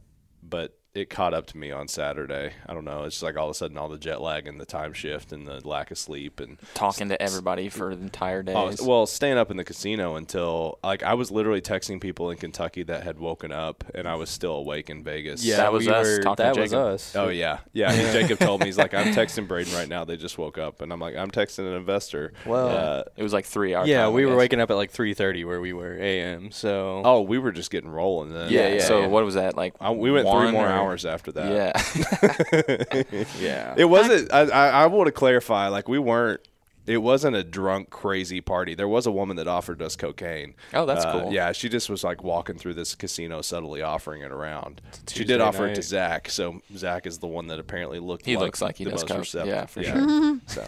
but 0.45 0.78
it 0.95 1.11
caught 1.11 1.35
up 1.35 1.47
to 1.47 1.57
me 1.57 1.71
on 1.71 1.87
Saturday. 1.87 2.53
I 2.67 2.73
don't 2.75 2.85
know. 2.85 3.05
It's 3.05 3.17
just 3.17 3.23
like 3.23 3.37
all 3.37 3.45
of 3.47 3.51
a 3.51 3.55
sudden, 3.55 3.77
all 3.79 3.89
the 3.89 3.99
jet 3.99 4.21
lag 4.21 4.49
and 4.49 4.59
the 4.61 4.65
time 4.67 4.93
shift 4.95 5.33
and 5.33 5.47
the 5.47 5.67
lack 5.69 5.91
of 5.91 5.99
sleep 5.99 6.41
and 6.41 6.59
Talking 6.75 7.11
to 7.11 7.23
everybody 7.23 7.69
for 7.69 7.95
the 7.95 8.01
entire 8.03 8.43
day. 8.43 8.55
Oh, 8.57 8.73
well, 8.83 9.07
staying 9.07 9.37
up 9.39 9.51
in 9.51 9.59
the 9.59 9.65
casino 9.65 10.17
until 10.17 10.79
like 10.83 11.03
I 11.03 11.15
was 11.15 11.31
literally 11.31 11.61
texting 11.61 12.01
people 12.01 12.31
in 12.31 12.39
Kentucky 12.39 12.83
that 12.85 13.05
had 13.05 13.19
woken 13.21 13.53
up 13.53 13.85
and 13.95 14.09
I 14.09 14.15
was 14.17 14.29
still 14.31 14.55
awake 14.55 14.91
in 14.91 15.05
Vegas. 15.05 15.45
Yeah, 15.45 15.59
That 15.59 15.73
was 15.73 15.87
we 15.87 15.93
us 15.93 16.07
were- 16.07 16.23
talking 16.23 16.47
to 16.47 16.53
That 16.55 16.61
was 16.61 16.75
us. 16.75 17.15
Oh 17.15 17.29
yeah, 17.29 17.59
yeah. 17.75 17.93
Jacob 18.13 18.39
told 18.41 18.61
me 18.61 18.67
he's 18.67 18.79
like, 18.79 18.95
I'm 18.95 19.15
texting 19.15 19.47
Braden 19.47 19.75
right 19.75 19.89
now. 19.89 20.05
They 20.05 20.17
just 20.17 20.37
woke 20.39 20.59
up, 20.59 20.81
and 20.81 20.93
I'm 20.93 21.01
like, 21.01 21.15
I'm 21.17 21.31
texting 21.31 21.61
an 21.69 21.75
investor. 21.75 22.33
Well, 22.47 22.69
Uh, 22.69 23.05
it 23.17 23.23
was 23.23 23.33
like 23.35 23.45
three 23.45 23.75
hours. 23.75 23.89
yeah, 23.89 24.09
we 24.09 24.25
were 24.27 24.35
waking 24.37 24.61
up 24.61 24.71
at 24.71 24.77
like 24.77 24.93
3:30 24.93 25.45
where 25.47 25.61
we 25.61 25.73
were 25.75 25.95
a.m. 25.97 26.51
So 26.51 27.03
oh, 27.05 27.21
we 27.23 27.39
were 27.39 27.53
just 27.53 27.71
getting 27.71 27.91
rolling 27.91 28.33
then. 28.33 28.51
Yeah, 28.51 28.69
Yeah, 28.69 28.75
yeah, 28.77 28.83
So 28.85 29.01
yeah. 29.03 29.07
what 29.07 29.25
was 29.25 29.35
that 29.35 29.55
like? 29.57 29.75
I, 29.81 29.91
we 29.93 30.11
went 30.11 30.27
three 30.27 30.51
more 30.51 30.67
or- 30.67 30.78
hours 30.79 31.05
after 31.07 31.33
that. 31.33 31.53
Yeah. 31.53 33.15
yeah. 33.41 33.75
It 33.77 33.85
wasn't. 33.87 34.33
I, 34.33 34.43
I, 34.49 34.69
I 34.83 34.87
want 34.87 35.07
to 35.07 35.13
clarify. 35.13 35.69
Like 35.69 35.89
we 35.89 35.99
weren't. 35.99 36.41
It 36.87 37.03
wasn't 37.03 37.37
a 37.37 37.45
drunk, 37.45 37.91
crazy 37.91 38.41
party. 38.41 38.75
There 38.75 38.89
was 38.89 39.07
a 39.07 39.13
woman 39.13 39.37
that 39.37 39.47
offered 39.47 39.83
us 39.83 39.95
cocaine. 39.95 40.55
Oh, 40.73 40.87
that's 40.87 41.05
Uh, 41.05 41.21
cool. 41.21 41.33
Yeah, 41.35 41.53
she 41.53 41.69
just 41.69 41.91
was 41.91 42.03
like 42.03 42.25
walking 42.25 42.57
through 42.57 42.73
this 42.75 42.95
casino, 42.95 43.43
subtly 43.43 43.83
offering 43.83 44.23
it 44.23 44.31
around. 44.33 44.81
She 45.07 45.25
did 45.25 45.43
offer 45.43 45.67
it 45.67 45.75
to. 45.75 45.83
Zach. 45.83 46.31
So 46.31 46.63
Zach 46.75 47.07
is 47.07 47.19
the 47.19 47.27
one 47.27 47.49
that 47.49 47.59
apparently 47.61 47.99
looked. 47.99 48.25
He 48.25 48.37
like 48.37 48.45
looks 48.47 48.63
like 48.63 48.79
he 48.79 48.85
the 48.85 48.93
does 48.93 49.03
most 49.03 49.09
coke. 49.11 49.19
receptive. 49.19 49.49
Yeah, 49.55 49.67
for 49.67 49.83
sure. 49.83 50.41
So, 50.47 50.67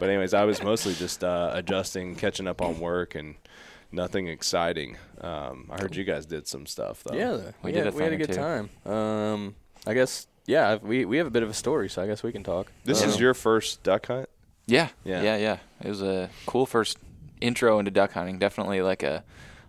but 0.00 0.08
anyways, 0.08 0.34
I 0.34 0.42
was 0.46 0.60
mostly 0.64 0.94
just 0.94 1.22
uh, 1.22 1.52
adjusting, 1.54 2.16
catching 2.16 2.48
up 2.48 2.60
on 2.60 2.80
work, 2.80 3.14
and 3.14 3.36
nothing 3.92 4.26
exciting. 4.28 4.96
Um, 5.20 5.68
I 5.70 5.80
heard 5.80 5.94
you 5.94 6.04
guys 6.04 6.26
did 6.26 6.46
some 6.48 6.66
stuff 6.66 7.04
though. 7.04 7.14
Yeah, 7.14 7.32
We 7.36 7.42
we, 7.62 7.72
did 7.72 7.84
had, 7.84 7.94
a 7.94 7.96
we 7.96 8.02
had 8.02 8.12
a 8.12 8.16
good 8.16 8.28
two. 8.32 8.34
time. 8.34 8.70
Um, 8.84 9.54
I 9.86 9.94
guess 9.94 10.26
yeah, 10.46 10.78
we 10.82 11.04
we 11.04 11.18
have 11.18 11.26
a 11.26 11.30
bit 11.30 11.42
of 11.42 11.50
a 11.50 11.54
story, 11.54 11.88
so 11.88 12.02
I 12.02 12.06
guess 12.06 12.22
we 12.22 12.32
can 12.32 12.42
talk. 12.42 12.66
This 12.84 13.02
Um, 13.02 13.08
is 13.10 13.20
your 13.20 13.34
first 13.34 13.82
duck 13.82 14.06
hunt. 14.06 14.28
Yeah, 14.66 14.88
Yeah. 15.04 15.22
yeah, 15.22 15.36
yeah, 15.36 15.56
It 15.82 15.88
was 15.88 16.02
a 16.02 16.30
cool 16.46 16.66
first 16.66 16.96
intro 17.40 17.78
into 17.78 17.90
duck 17.90 18.12
hunting. 18.12 18.38
Definitely 18.38 18.80
like 18.82 19.02
a 19.02 19.24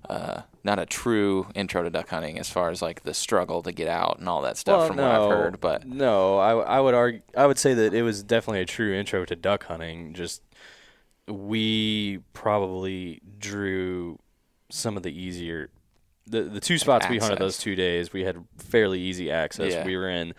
uh, 0.10 0.42
not 0.64 0.80
a 0.80 0.86
true 0.86 1.48
intro 1.56 1.82
to 1.84 1.90
duck 1.90 2.10
hunting 2.10 2.38
as 2.38 2.50
far 2.50 2.70
as 2.70 2.82
like 2.82 3.04
the 3.04 3.14
struggle 3.14 3.64
to 3.64 3.72
get 3.72 3.88
out 3.88 4.20
and 4.20 4.28
all 4.30 4.42
that 4.42 4.58
stuff 4.58 4.80
well, 4.80 4.88
from 4.88 4.98
no, 4.98 5.04
what 5.04 5.12
I've 5.22 5.30
heard. 5.38 5.62
But 5.62 5.86
no, 5.88 6.38
I 6.38 6.52
I 6.78 6.80
would 6.80 6.94
argue 6.94 7.22
I 7.36 7.48
would 7.48 7.58
say 7.58 7.74
that 7.74 7.94
it 7.94 8.04
was 8.04 8.22
definitely 8.24 8.62
a 8.62 8.66
true 8.66 8.94
intro 8.94 9.26
to 9.26 9.36
duck 9.36 9.66
hunting. 9.66 10.14
Just 10.14 10.42
we 11.28 12.20
probably 12.34 13.22
drew 13.40 14.20
some 14.70 14.98
of 14.98 15.04
the 15.04 15.12
easier 15.12 15.70
the 16.26 16.44
the 16.44 16.60
two 16.60 16.78
spots 16.78 17.08
we 17.10 17.18
hunted 17.18 17.40
those 17.40 17.58
two 17.58 17.76
days. 17.76 18.14
We 18.14 18.24
had 18.24 18.44
fairly 18.58 19.00
easy 19.00 19.30
access. 19.30 19.74
Yeah. 19.74 19.86
We 19.86 19.98
were 19.98 20.10
in 20.10 20.34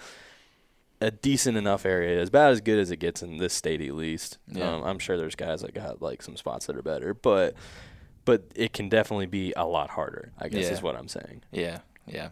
a 1.00 1.10
decent 1.10 1.56
enough 1.58 1.84
area, 1.84 2.20
as 2.20 2.30
bad 2.30 2.50
as 2.52 2.60
good 2.62 2.78
as 2.78 2.90
it 2.90 2.96
gets 2.96 3.22
in 3.22 3.36
this 3.36 3.52
state 3.52 3.82
at 3.82 3.94
least. 3.94 4.38
Yeah. 4.48 4.74
Um, 4.76 4.82
I'm 4.84 4.98
sure 4.98 5.18
there's 5.18 5.34
guys 5.34 5.60
that 5.60 5.74
got 5.74 6.00
like 6.00 6.22
some 6.22 6.36
spots 6.36 6.66
that 6.66 6.76
are 6.76 6.82
better, 6.82 7.12
but 7.12 7.54
but 8.24 8.44
it 8.54 8.72
can 8.72 8.88
definitely 8.88 9.26
be 9.26 9.52
a 9.56 9.66
lot 9.66 9.90
harder. 9.90 10.32
I 10.38 10.48
guess 10.48 10.64
Yeah. 10.66 10.72
is 10.72 10.82
what 10.82 10.96
I'm 10.96 11.08
saying. 11.08 11.42
Yeah, 11.52 11.80
yeah. 12.06 12.28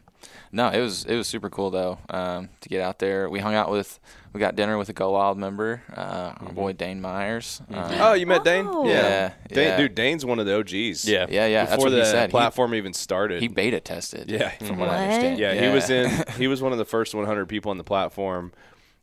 No, 0.52 0.68
it 0.68 0.80
was 0.80 1.04
it 1.04 1.16
was 1.16 1.26
super 1.26 1.50
cool 1.50 1.70
though 1.70 1.98
um, 2.10 2.48
to 2.60 2.68
get 2.68 2.80
out 2.82 2.98
there. 2.98 3.28
We 3.28 3.40
hung 3.40 3.54
out 3.54 3.70
with 3.70 3.98
we 4.32 4.38
got 4.40 4.54
dinner 4.54 4.78
with 4.78 4.88
a 4.88 4.92
Go 4.92 5.10
Wild 5.12 5.36
member, 5.38 5.82
uh, 5.94 6.34
our 6.40 6.52
boy 6.52 6.72
Dane 6.74 7.00
Myers. 7.00 7.60
Um, 7.70 7.90
Oh, 8.00 8.12
you 8.14 8.26
met 8.26 8.44
Dane? 8.44 8.66
Oh. 8.68 8.86
Yeah, 8.86 9.32
Dane, 9.48 9.64
yeah. 9.68 9.76
dude, 9.76 9.94
Dane's 9.94 10.24
one 10.24 10.38
of 10.38 10.46
the 10.46 10.56
OGs. 10.58 11.04
Yeah. 11.06 11.26
yeah, 11.28 11.46
yeah. 11.46 11.64
That's 11.64 11.72
Before 11.76 11.86
what 11.86 11.90
the 11.90 12.04
he 12.04 12.04
said. 12.04 12.28
He- 12.28 12.30
platform 12.30 12.74
even 12.74 12.92
started. 12.92 13.42
He, 13.42 13.48
beta 13.48 13.80
tested. 13.80 14.30
Yeah. 14.30 14.50
from 14.50 14.78
what, 14.78 14.88
I 14.90 15.04
understand. 15.04 15.38
Yeah, 15.38 15.54
he 15.54 15.74
was 15.74 15.90
in. 15.90 16.10
He 16.38 16.46
was 16.48 16.62
one 16.62 16.72
of 16.72 16.78
the 16.78 16.84
first 16.96 17.14
100 17.14 17.46
people 17.46 17.70
on 17.70 17.78
the 17.78 17.84
platform. 17.84 18.52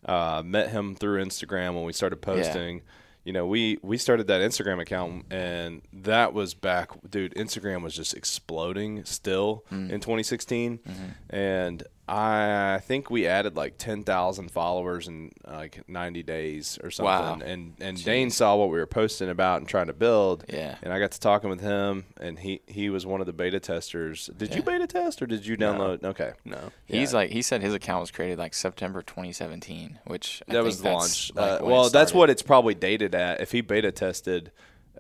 Uh, 0.05 0.41
met 0.45 0.69
him 0.69 0.95
through 0.95 1.21
Instagram 1.23 1.75
when 1.75 1.83
we 1.83 1.91
started 1.93 2.21
posting. 2.21 2.81
You 3.25 3.33
know, 3.33 3.45
we 3.45 3.77
we 3.83 3.97
started 3.97 4.27
that 4.27 4.41
Instagram 4.41 4.81
account, 4.81 5.25
and 5.31 5.81
that 5.93 6.33
was 6.33 6.53
back, 6.53 6.89
dude. 7.07 7.35
Instagram 7.35 7.83
was 7.83 7.93
just 7.93 8.13
exploding 8.15 9.03
still 9.05 9.63
Mm. 9.71 9.89
in 9.91 9.99
2016, 9.99 10.77
Mm-hmm. 10.79 11.35
and 11.35 11.83
I 12.11 12.79
think 12.79 13.11
we 13.11 13.27
added 13.27 13.55
like 13.55 13.77
10,000 13.77 14.49
followers 14.49 15.07
in 15.07 15.31
like 15.45 15.87
90 15.87 16.23
days 16.23 16.79
or 16.83 16.89
something. 16.89 17.05
Wow. 17.05 17.39
And 17.45 17.75
and 17.79 18.03
Dane 18.03 18.31
saw 18.31 18.55
what 18.55 18.71
we 18.71 18.79
were 18.79 18.87
posting 18.87 19.29
about 19.29 19.59
and 19.59 19.67
trying 19.67 19.87
to 19.87 19.93
build. 19.93 20.43
Yeah. 20.49 20.75
And 20.81 20.91
I 20.91 20.97
got 20.99 21.11
to 21.11 21.19
talking 21.19 21.51
with 21.51 21.61
him, 21.61 22.05
and 22.19 22.39
he 22.39 22.61
he 22.65 22.89
was 22.89 23.05
one 23.05 23.19
of 23.21 23.27
the 23.27 23.33
beta 23.33 23.59
testers. 23.59 24.27
Did 24.35 24.55
you 24.55 24.63
beta 24.63 24.87
test 24.87 25.21
or 25.21 25.27
did 25.27 25.45
you 25.45 25.55
download? 25.55 26.03
Okay. 26.03 26.31
No. 26.45 26.71
He's 26.85 27.13
like 27.13 27.29
he 27.29 27.43
said 27.43 27.61
his 27.61 27.75
account 27.75 28.01
was 28.01 28.09
created 28.09 28.39
like 28.39 28.55
September 28.55 29.03
2017, 29.03 29.99
which 30.05 30.41
I 30.47 30.53
that 30.53 30.57
think 30.57 30.65
was 30.65 30.77
the 30.77 30.83
that's, 30.85 30.95
launch. 30.95 31.31
like, 31.35 31.61
Uh, 31.61 31.65
well, 31.65 31.89
that's 31.89 32.13
what 32.13 32.31
it's 32.31 32.41
probably 32.41 32.73
dated 32.73 33.13
at. 33.13 33.39
If 33.39 33.51
he 33.51 33.61
beta 33.61 33.91
tested, 33.91 34.51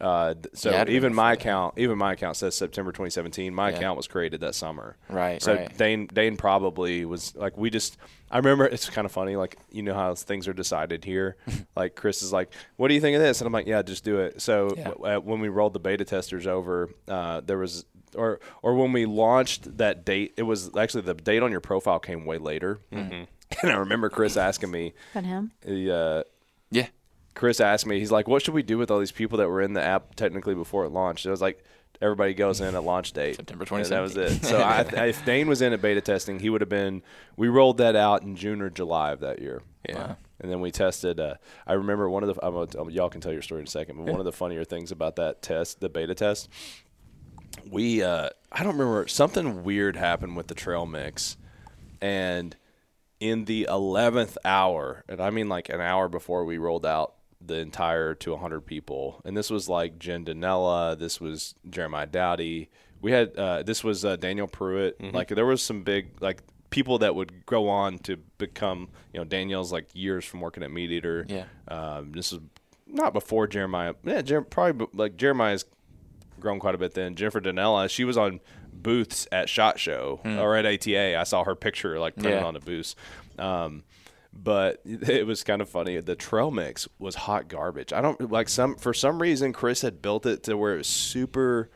uh, 0.01 0.33
so 0.53 0.71
Yeah, 0.71 0.85
even 0.87 1.13
my 1.13 1.31
that. 1.35 1.41
account, 1.41 1.73
even 1.77 1.97
my 1.97 2.13
account 2.13 2.37
says 2.37 2.55
September 2.55 2.91
2017. 2.91 3.53
My 3.53 3.69
Yeah. 3.69 3.77
account 3.77 3.97
was 3.97 4.07
created 4.07 4.41
that 4.41 4.55
summer. 4.55 4.95
Right, 5.09 5.41
So 5.41 5.55
right. 5.55 5.77
Dane 5.77 6.07
Dane 6.07 6.37
probably 6.37 7.05
was 7.05 7.35
like 7.35 7.57
we 7.57 7.69
just. 7.69 7.97
I 8.31 8.37
remember 8.37 8.65
it's 8.65 8.89
kind 8.89 9.05
of 9.05 9.11
funny. 9.11 9.35
Like 9.35 9.57
you 9.71 9.81
know 9.81 9.93
how 9.95 10.13
things 10.15 10.47
are 10.47 10.53
decided 10.53 11.03
here. 11.03 11.35
like 11.75 11.95
Chris 11.95 12.21
is 12.21 12.31
like, 12.31 12.51
"What 12.77 12.87
do 12.89 12.93
you 12.93 13.01
think 13.01 13.15
of 13.15 13.21
this?" 13.21 13.41
And 13.41 13.47
I'm 13.47 13.53
like, 13.53 13.67
"Yeah, 13.67 13.81
just 13.81 14.03
do 14.03 14.19
it." 14.19 14.41
So 14.41 14.73
Yeah. 14.77 14.83
w- 14.89 15.15
uh, 15.15 15.19
when 15.19 15.39
we 15.39 15.49
rolled 15.49 15.73
the 15.73 15.79
beta 15.79 16.05
testers 16.05 16.45
over, 16.47 16.89
uh, 17.07 17.41
there 17.41 17.57
was. 17.57 17.85
Or, 18.15 18.39
or 18.63 18.73
when 18.73 18.91
we 18.91 19.05
launched 19.05 19.77
that 19.77 20.03
date, 20.03 20.33
it 20.35 20.41
was 20.41 20.75
actually 20.75 21.01
the 21.03 21.13
date 21.13 21.43
on 21.43 21.51
your 21.51 21.59
profile 21.59 21.99
came 21.99 22.25
way 22.25 22.39
later. 22.39 22.79
Mm-hmm. 22.91 23.25
And 23.61 23.71
I 23.71 23.75
remember 23.77 24.09
Chris 24.09 24.35
asking 24.35 24.71
me, 24.71 24.93
But 25.13 25.25
him. 25.25 25.51
he, 25.63 25.91
uh, 25.91 26.23
yeah. 26.71 26.87
Chris 27.35 27.59
asked 27.59 27.85
me, 27.85 27.99
he's 27.99 28.11
like, 28.11 28.27
"What 28.27 28.41
should 28.41 28.53
we 28.53 28.63
do 28.63 28.77
with 28.77 28.91
all 28.91 28.99
these 28.99 29.11
people 29.11 29.37
that 29.37 29.47
were 29.47 29.61
in 29.61 29.73
the 29.73 29.81
app 29.81 30.15
technically 30.15 30.55
before 30.55 30.85
it 30.85 30.89
launched?" 30.89 31.25
I 31.25 31.31
was 31.31 31.41
like, 31.41 31.63
"Everybody 32.01 32.33
goes 32.33 32.61
in 32.61 32.75
at 32.75 32.83
launch 32.83 33.13
date, 33.13 33.37
September 33.37 33.65
And 33.71 33.85
that 33.85 34.01
was 34.01 34.17
it. 34.17 34.43
So 34.43 34.59
I, 34.59 34.81
if 35.07 35.23
Dane 35.25 35.47
was 35.47 35.61
in 35.61 35.73
at 35.73 35.81
beta 35.81 36.01
testing, 36.01 36.39
he 36.39 36.49
would 36.49 36.61
have 36.61 36.69
been. 36.69 37.01
We 37.37 37.47
rolled 37.47 37.77
that 37.77 37.95
out 37.95 38.23
in 38.23 38.35
June 38.35 38.61
or 38.61 38.69
July 38.69 39.11
of 39.11 39.21
that 39.21 39.41
year. 39.41 39.61
Yeah. 39.87 40.15
And 40.41 40.51
then 40.51 40.61
we 40.61 40.71
tested. 40.71 41.19
Uh, 41.19 41.35
I 41.67 41.73
remember 41.73 42.09
one 42.09 42.23
of 42.23 42.35
the. 42.35 42.89
Y'all 42.91 43.09
can 43.09 43.21
tell 43.21 43.33
your 43.33 43.41
story 43.41 43.61
in 43.61 43.67
a 43.67 43.69
second, 43.69 43.97
but 43.97 44.11
one 44.11 44.19
of 44.19 44.25
the 44.25 44.31
funnier 44.31 44.63
things 44.63 44.91
about 44.91 45.15
that 45.17 45.41
test, 45.41 45.79
the 45.79 45.89
beta 45.89 46.15
test, 46.15 46.49
we. 47.69 48.03
Uh, 48.03 48.29
I 48.51 48.63
don't 48.63 48.77
remember 48.77 49.07
something 49.07 49.63
weird 49.63 49.95
happened 49.95 50.35
with 50.35 50.47
the 50.47 50.55
trail 50.55 50.85
mix, 50.85 51.37
and 52.01 52.55
in 53.19 53.45
the 53.45 53.67
11th 53.69 54.37
hour, 54.45 55.03
and 55.07 55.21
I 55.21 55.29
mean 55.29 55.49
like 55.49 55.69
an 55.69 55.81
hour 55.81 56.07
before 56.07 56.45
we 56.45 56.57
rolled 56.57 56.85
out 56.85 57.15
the 57.41 57.55
entire 57.55 58.13
to 58.15 58.31
100 58.31 58.61
people, 58.61 59.21
and 59.25 59.35
this 59.37 59.49
was 59.49 59.69
like 59.69 59.97
Jen 59.99 60.25
Danella, 60.25 60.97
this 60.99 61.21
was 61.21 61.55
Jeremiah 61.69 62.05
Doughty, 62.07 62.69
we 63.01 63.11
had 63.13 63.35
uh, 63.37 63.63
this 63.63 63.83
was 63.83 64.03
uh, 64.03 64.15
Danielle 64.17 64.47
Prewett, 64.47 65.13
like 65.13 65.29
there 65.29 65.45
was 65.45 65.61
some 65.61 65.83
big 65.83 66.11
like 66.21 66.41
people 66.69 66.97
that 66.99 67.15
would 67.15 67.45
go 67.45 67.69
on 67.69 67.97
to 67.99 68.17
become, 68.37 68.89
you 69.13 69.19
know, 69.19 69.23
Danielle's 69.23 69.71
like 69.71 69.87
years 69.93 70.25
from 70.25 70.41
working 70.41 70.63
at 70.63 70.69
Meat 70.71 70.91
Eater. 70.91 71.25
Yeah. 71.27 71.45
Um, 71.67 72.11
this 72.11 72.31
is 72.33 72.39
not 72.85 73.13
before 73.13 73.47
Jeremiah. 73.47 73.93
Yeah, 74.03 74.21
Jer- 74.21 74.41
probably 74.41 74.87
like 74.93 75.15
Jeremiah's 75.17 75.63
grown 76.39 76.59
quite 76.59 76.75
a 76.75 76.77
bit 76.77 76.93
then. 76.93 77.15
Jennifer 77.15 77.39
Danella, 77.41 77.89
she 77.89 78.03
was 78.03 78.17
on 78.17 78.39
booths 78.73 79.27
at 79.31 79.49
Shot 79.49 79.79
Show 79.79 80.19
or 80.25 80.55
at 80.57 80.65
ATA. 80.65 81.17
I 81.17 81.23
saw 81.23 81.43
her 81.45 81.55
picture 81.55 81.99
like 81.99 82.15
printed 82.15 82.41
Yeah. 82.41 82.45
on 82.45 82.53
the 82.53 82.59
booths. 82.59 82.95
Um, 83.37 83.83
but 84.31 84.81
it 84.85 85.25
was 85.25 85.43
kind 85.43 85.61
of 85.61 85.69
funny. 85.69 85.99
The 85.99 86.15
trail 86.15 86.51
mix 86.51 86.87
was 86.97 87.15
hot 87.15 87.47
garbage. 87.47 87.93
I 87.93 88.01
don't 88.01 88.31
like 88.31 88.49
some 88.49 88.75
for 88.75 88.93
some 88.93 89.21
reason 89.21 89.53
Chris 89.53 89.81
had 89.81 90.01
built 90.01 90.25
it 90.25 90.43
to 90.43 90.57
where 90.57 90.75
it 90.75 90.77
was 90.77 90.87
super. 90.87 91.69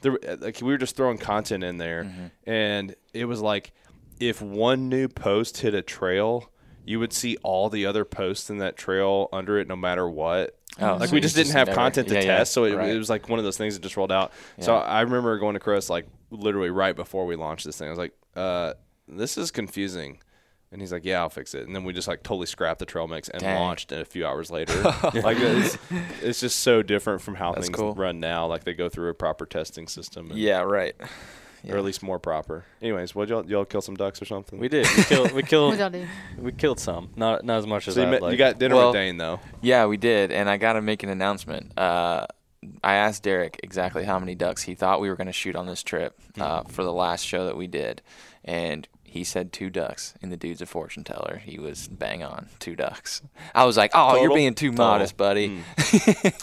There, 0.00 0.16
like 0.38 0.60
we 0.60 0.68
were 0.68 0.78
just 0.78 0.96
throwing 0.96 1.18
content 1.18 1.64
in 1.64 1.78
there, 1.78 2.32
and 2.46 2.94
it 3.12 3.24
was 3.24 3.40
like 3.40 3.72
if 4.20 4.40
one 4.40 4.88
new 4.88 5.08
post 5.08 5.58
hit 5.58 5.74
a 5.74 5.82
trail, 5.82 6.50
you 6.84 7.00
would 7.00 7.12
see 7.12 7.36
all 7.42 7.68
the 7.68 7.86
other 7.86 8.04
posts 8.04 8.48
in 8.48 8.58
that 8.58 8.76
trail 8.76 9.28
under 9.32 9.58
it, 9.58 9.66
no 9.68 9.76
matter 9.76 10.08
what. 10.08 10.56
Oh, 10.80 10.96
like 10.96 11.08
so 11.08 11.14
we 11.14 11.20
just 11.20 11.34
just 11.34 11.46
didn't 11.46 11.58
have 11.58 11.66
never- 11.68 11.76
content 11.76 12.08
to 12.08 12.14
yeah, 12.14 12.20
yeah, 12.20 12.36
test, 12.38 12.52
so 12.52 12.64
it, 12.64 12.76
right. 12.76 12.90
it 12.90 12.98
was 12.98 13.10
like 13.10 13.28
one 13.28 13.40
of 13.40 13.44
those 13.44 13.56
things 13.56 13.74
that 13.74 13.82
just 13.82 13.96
rolled 13.96 14.12
out. 14.12 14.32
So 14.60 14.76
I 14.76 15.00
remember 15.00 15.36
going 15.38 15.54
to 15.54 15.60
Chris 15.60 15.90
like 15.90 16.06
literally 16.30 16.70
right 16.70 16.94
before 16.94 17.26
we 17.26 17.34
launched 17.34 17.64
this 17.64 17.76
thing. 17.76 17.88
I 17.88 17.90
was 17.90 17.98
like, 17.98 18.12
uh, 18.36 18.74
"This 19.08 19.36
is 19.36 19.50
confusing," 19.50 20.20
and 20.72 20.80
he's 20.80 20.92
like, 20.92 21.04
"Yeah, 21.04 21.20
I'll 21.20 21.30
fix 21.30 21.54
it." 21.54 21.66
And 21.66 21.74
then 21.74 21.84
we 21.84 21.92
just 21.92 22.08
like 22.08 22.22
totally 22.22 22.46
scrapped 22.46 22.78
the 22.78 22.86
trail 22.86 23.06
mix 23.08 23.28
and 23.28 23.40
Dang. 23.42 23.58
launched 23.58 23.92
it 23.92 24.00
a 24.00 24.04
few 24.04 24.26
hours 24.26 24.50
later. 24.50 24.80
like 25.14 25.38
it's, 25.40 25.78
it's 26.22 26.40
just 26.40 26.60
so 26.60 26.82
different 26.82 27.20
from 27.22 27.34
how 27.36 27.52
That's 27.52 27.66
things 27.68 27.76
cool. 27.78 27.94
run 27.94 28.20
now. 28.20 28.46
Like 28.46 28.64
they 28.64 28.74
go 28.74 28.88
through 28.88 29.10
a 29.10 29.14
proper 29.14 29.46
testing 29.46 29.86
system, 29.88 30.30
and, 30.30 30.38
Yeah, 30.38 30.60
right. 30.60 30.94
or 31.68 31.76
at 31.76 31.84
least 31.84 32.02
more 32.02 32.18
proper. 32.18 32.64
Anyways, 32.82 33.14
what 33.14 33.28
y'all 33.28 33.44
y'all 33.46 33.64
kill 33.64 33.80
some 33.80 33.96
ducks 33.96 34.20
or 34.22 34.24
something? 34.26 34.58
We 34.58 34.68
did. 34.68 34.86
We 34.96 35.02
killed. 35.04 35.32
We 35.32 35.42
killed. 35.54 35.70
What 35.70 35.78
y'all 35.78 35.90
do? 35.90 36.06
we 36.38 36.52
killed 36.52 36.80
some. 36.80 37.10
Not 37.16 37.44
not 37.44 37.58
as 37.58 37.66
much 37.66 37.88
as 37.88 37.94
So 37.94 38.02
you, 38.02 38.06
I 38.06 38.10
met, 38.10 38.22
like. 38.22 38.32
you 38.32 38.38
got 38.38 38.58
dinner 38.58 38.74
Well- 38.76 38.88
with 38.88 38.94
Dane 38.94 39.16
though. 39.16 39.40
Yeah, 39.62 39.86
we 39.86 39.96
did, 39.96 40.30
and 40.32 40.48
I 40.48 40.56
got 40.56 40.74
to 40.74 40.82
make 40.82 41.02
an 41.02 41.08
announcement. 41.08 41.76
Uh, 41.78 42.26
I 42.82 42.94
asked 42.94 43.22
Derek 43.22 43.60
exactly 43.62 44.04
how 44.04 44.18
many 44.18 44.34
ducks 44.34 44.62
he 44.64 44.74
thought 44.74 45.00
we 45.00 45.08
were 45.08 45.14
going 45.16 45.28
to 45.28 45.32
shoot 45.32 45.54
on 45.56 45.66
this 45.66 45.82
trip 45.82 46.18
uh, 46.40 46.62
Hmm. 46.62 46.68
for 46.68 46.82
the 46.84 46.92
last 46.92 47.24
show 47.24 47.46
that 47.46 47.56
we 47.56 47.66
did, 47.68 48.02
and 48.44 48.86
he 49.08 49.24
said 49.24 49.52
two 49.52 49.70
ducks. 49.70 50.14
And 50.22 50.30
the 50.30 50.36
dude's 50.36 50.60
a 50.62 50.66
fortune 50.66 51.02
teller. 51.04 51.40
He 51.44 51.58
was 51.58 51.88
bang 51.88 52.22
on 52.22 52.48
two 52.58 52.76
ducks. 52.76 53.22
I 53.54 53.64
was 53.64 53.76
like, 53.76 53.92
"Oh, 53.94 54.20
you're 54.20 54.34
being 54.34 54.54
too 54.54 54.70
Total. 54.70 54.84
modest, 54.86 55.16
buddy. 55.16 55.60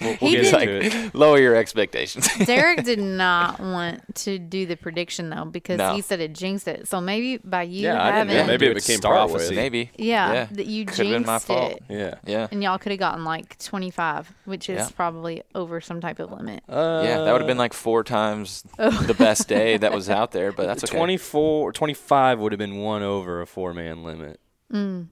we'll 0.02 0.16
He 0.18 0.32
get 0.32 0.52
did- 0.52 0.84
into 0.84 1.06
it. 1.08 1.16
Lower 1.16 1.38
your 1.40 1.56
expectations." 1.56 2.28
Derek 2.46 2.84
did 2.84 3.00
not 3.00 3.60
want 3.60 4.16
to 4.16 4.40
do 4.40 4.66
the 4.66 4.76
prediction 4.76 5.30
though 5.30 5.46
because 5.46 5.78
No. 5.78 5.94
he 5.96 6.02
said 6.02 6.20
it 6.20 6.34
jinxed 6.34 6.68
it. 6.68 6.88
So 6.88 7.00
maybe 7.02 7.38
by 7.38 7.64
you 7.64 7.84
Yeah, 7.84 8.12
having. 8.12 8.36
Yeah, 8.36 8.46
maybe 8.46 8.66
it 8.68 8.76
became 8.76 8.98
start 8.98 9.16
prophecy. 9.30 9.50
with. 9.50 9.56
Maybe. 9.56 9.92
yeah, 9.98 10.34
Yeah. 10.34 10.48
that 10.52 10.66
you 10.66 10.86
Could've 10.86 11.12
been 11.12 11.26
my 11.26 11.34
jinxed 11.34 11.48
fault. 11.48 11.72
it. 11.74 11.84
Yeah. 11.90 12.16
Yeah. 12.26 12.48
And 12.52 12.64
y'all 12.64 12.78
could 12.78 12.92
have 12.92 13.00
gotten 13.00 13.24
like 13.24 13.58
25, 13.60 14.32
which 14.46 14.70
is 14.70 14.78
Yeah. 14.80 14.90
probably 14.96 15.44
over 15.54 15.82
some 15.82 16.02
type 16.02 16.20
of 16.20 16.32
limit. 16.32 16.64
Uh, 16.68 17.02
Yeah, 17.06 17.20
that 17.22 17.32
would 17.32 17.42
have 17.42 17.48
been 17.48 17.58
like 17.58 17.74
four 17.74 18.04
times 18.04 18.64
the 18.78 19.16
best 19.18 19.48
day 19.48 19.78
that 19.78 19.94
was 19.94 20.10
out 20.10 20.32
there, 20.32 20.52
but 20.52 20.66
that's 20.68 20.84
okay. 20.84 20.98
24 20.98 21.70
or 21.70 21.72
25 21.72 22.40
would 22.40 22.52
have 22.56 22.70
been 22.70 22.78
one 22.82 23.04
over 23.04 23.42
a 23.42 23.48
four 23.48 23.74
man 23.74 24.04
limit. 24.04 24.40
Mm. 24.72 25.08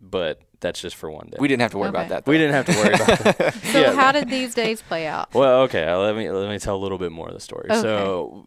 But 0.00 0.40
that's 0.60 0.80
just 0.80 0.96
for 0.96 1.10
one 1.10 1.28
day. 1.30 1.38
We 1.40 1.48
didn't 1.48 1.62
have 1.62 1.72
to 1.72 1.78
worry 1.78 1.88
Okay. 1.88 1.98
about 1.98 2.08
that. 2.10 2.26
We 2.26 2.38
didn't 2.38 2.54
have 2.54 2.66
to 2.66 2.72
worry 2.76 2.94
about 2.94 3.18
that. 3.18 3.54
So 3.72 3.80
Yeah. 3.80 3.94
how 3.94 4.12
did 4.12 4.28
these 4.28 4.54
days 4.54 4.80
play 4.82 5.06
out? 5.06 5.32
Well, 5.34 5.62
okay, 5.62 5.84
uh, 5.86 5.98
let 5.98 6.14
me 6.16 6.30
let 6.30 6.48
me 6.48 6.58
tell 6.58 6.76
a 6.76 6.82
little 6.82 6.98
bit 6.98 7.10
more 7.12 7.28
of 7.28 7.34
the 7.34 7.40
story. 7.40 7.68
So 7.72 8.46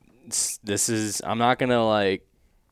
this 0.64 0.88
is 0.90 1.22
I'm 1.26 1.38
not 1.38 1.60
gonna 1.60 1.86
like 1.86 2.26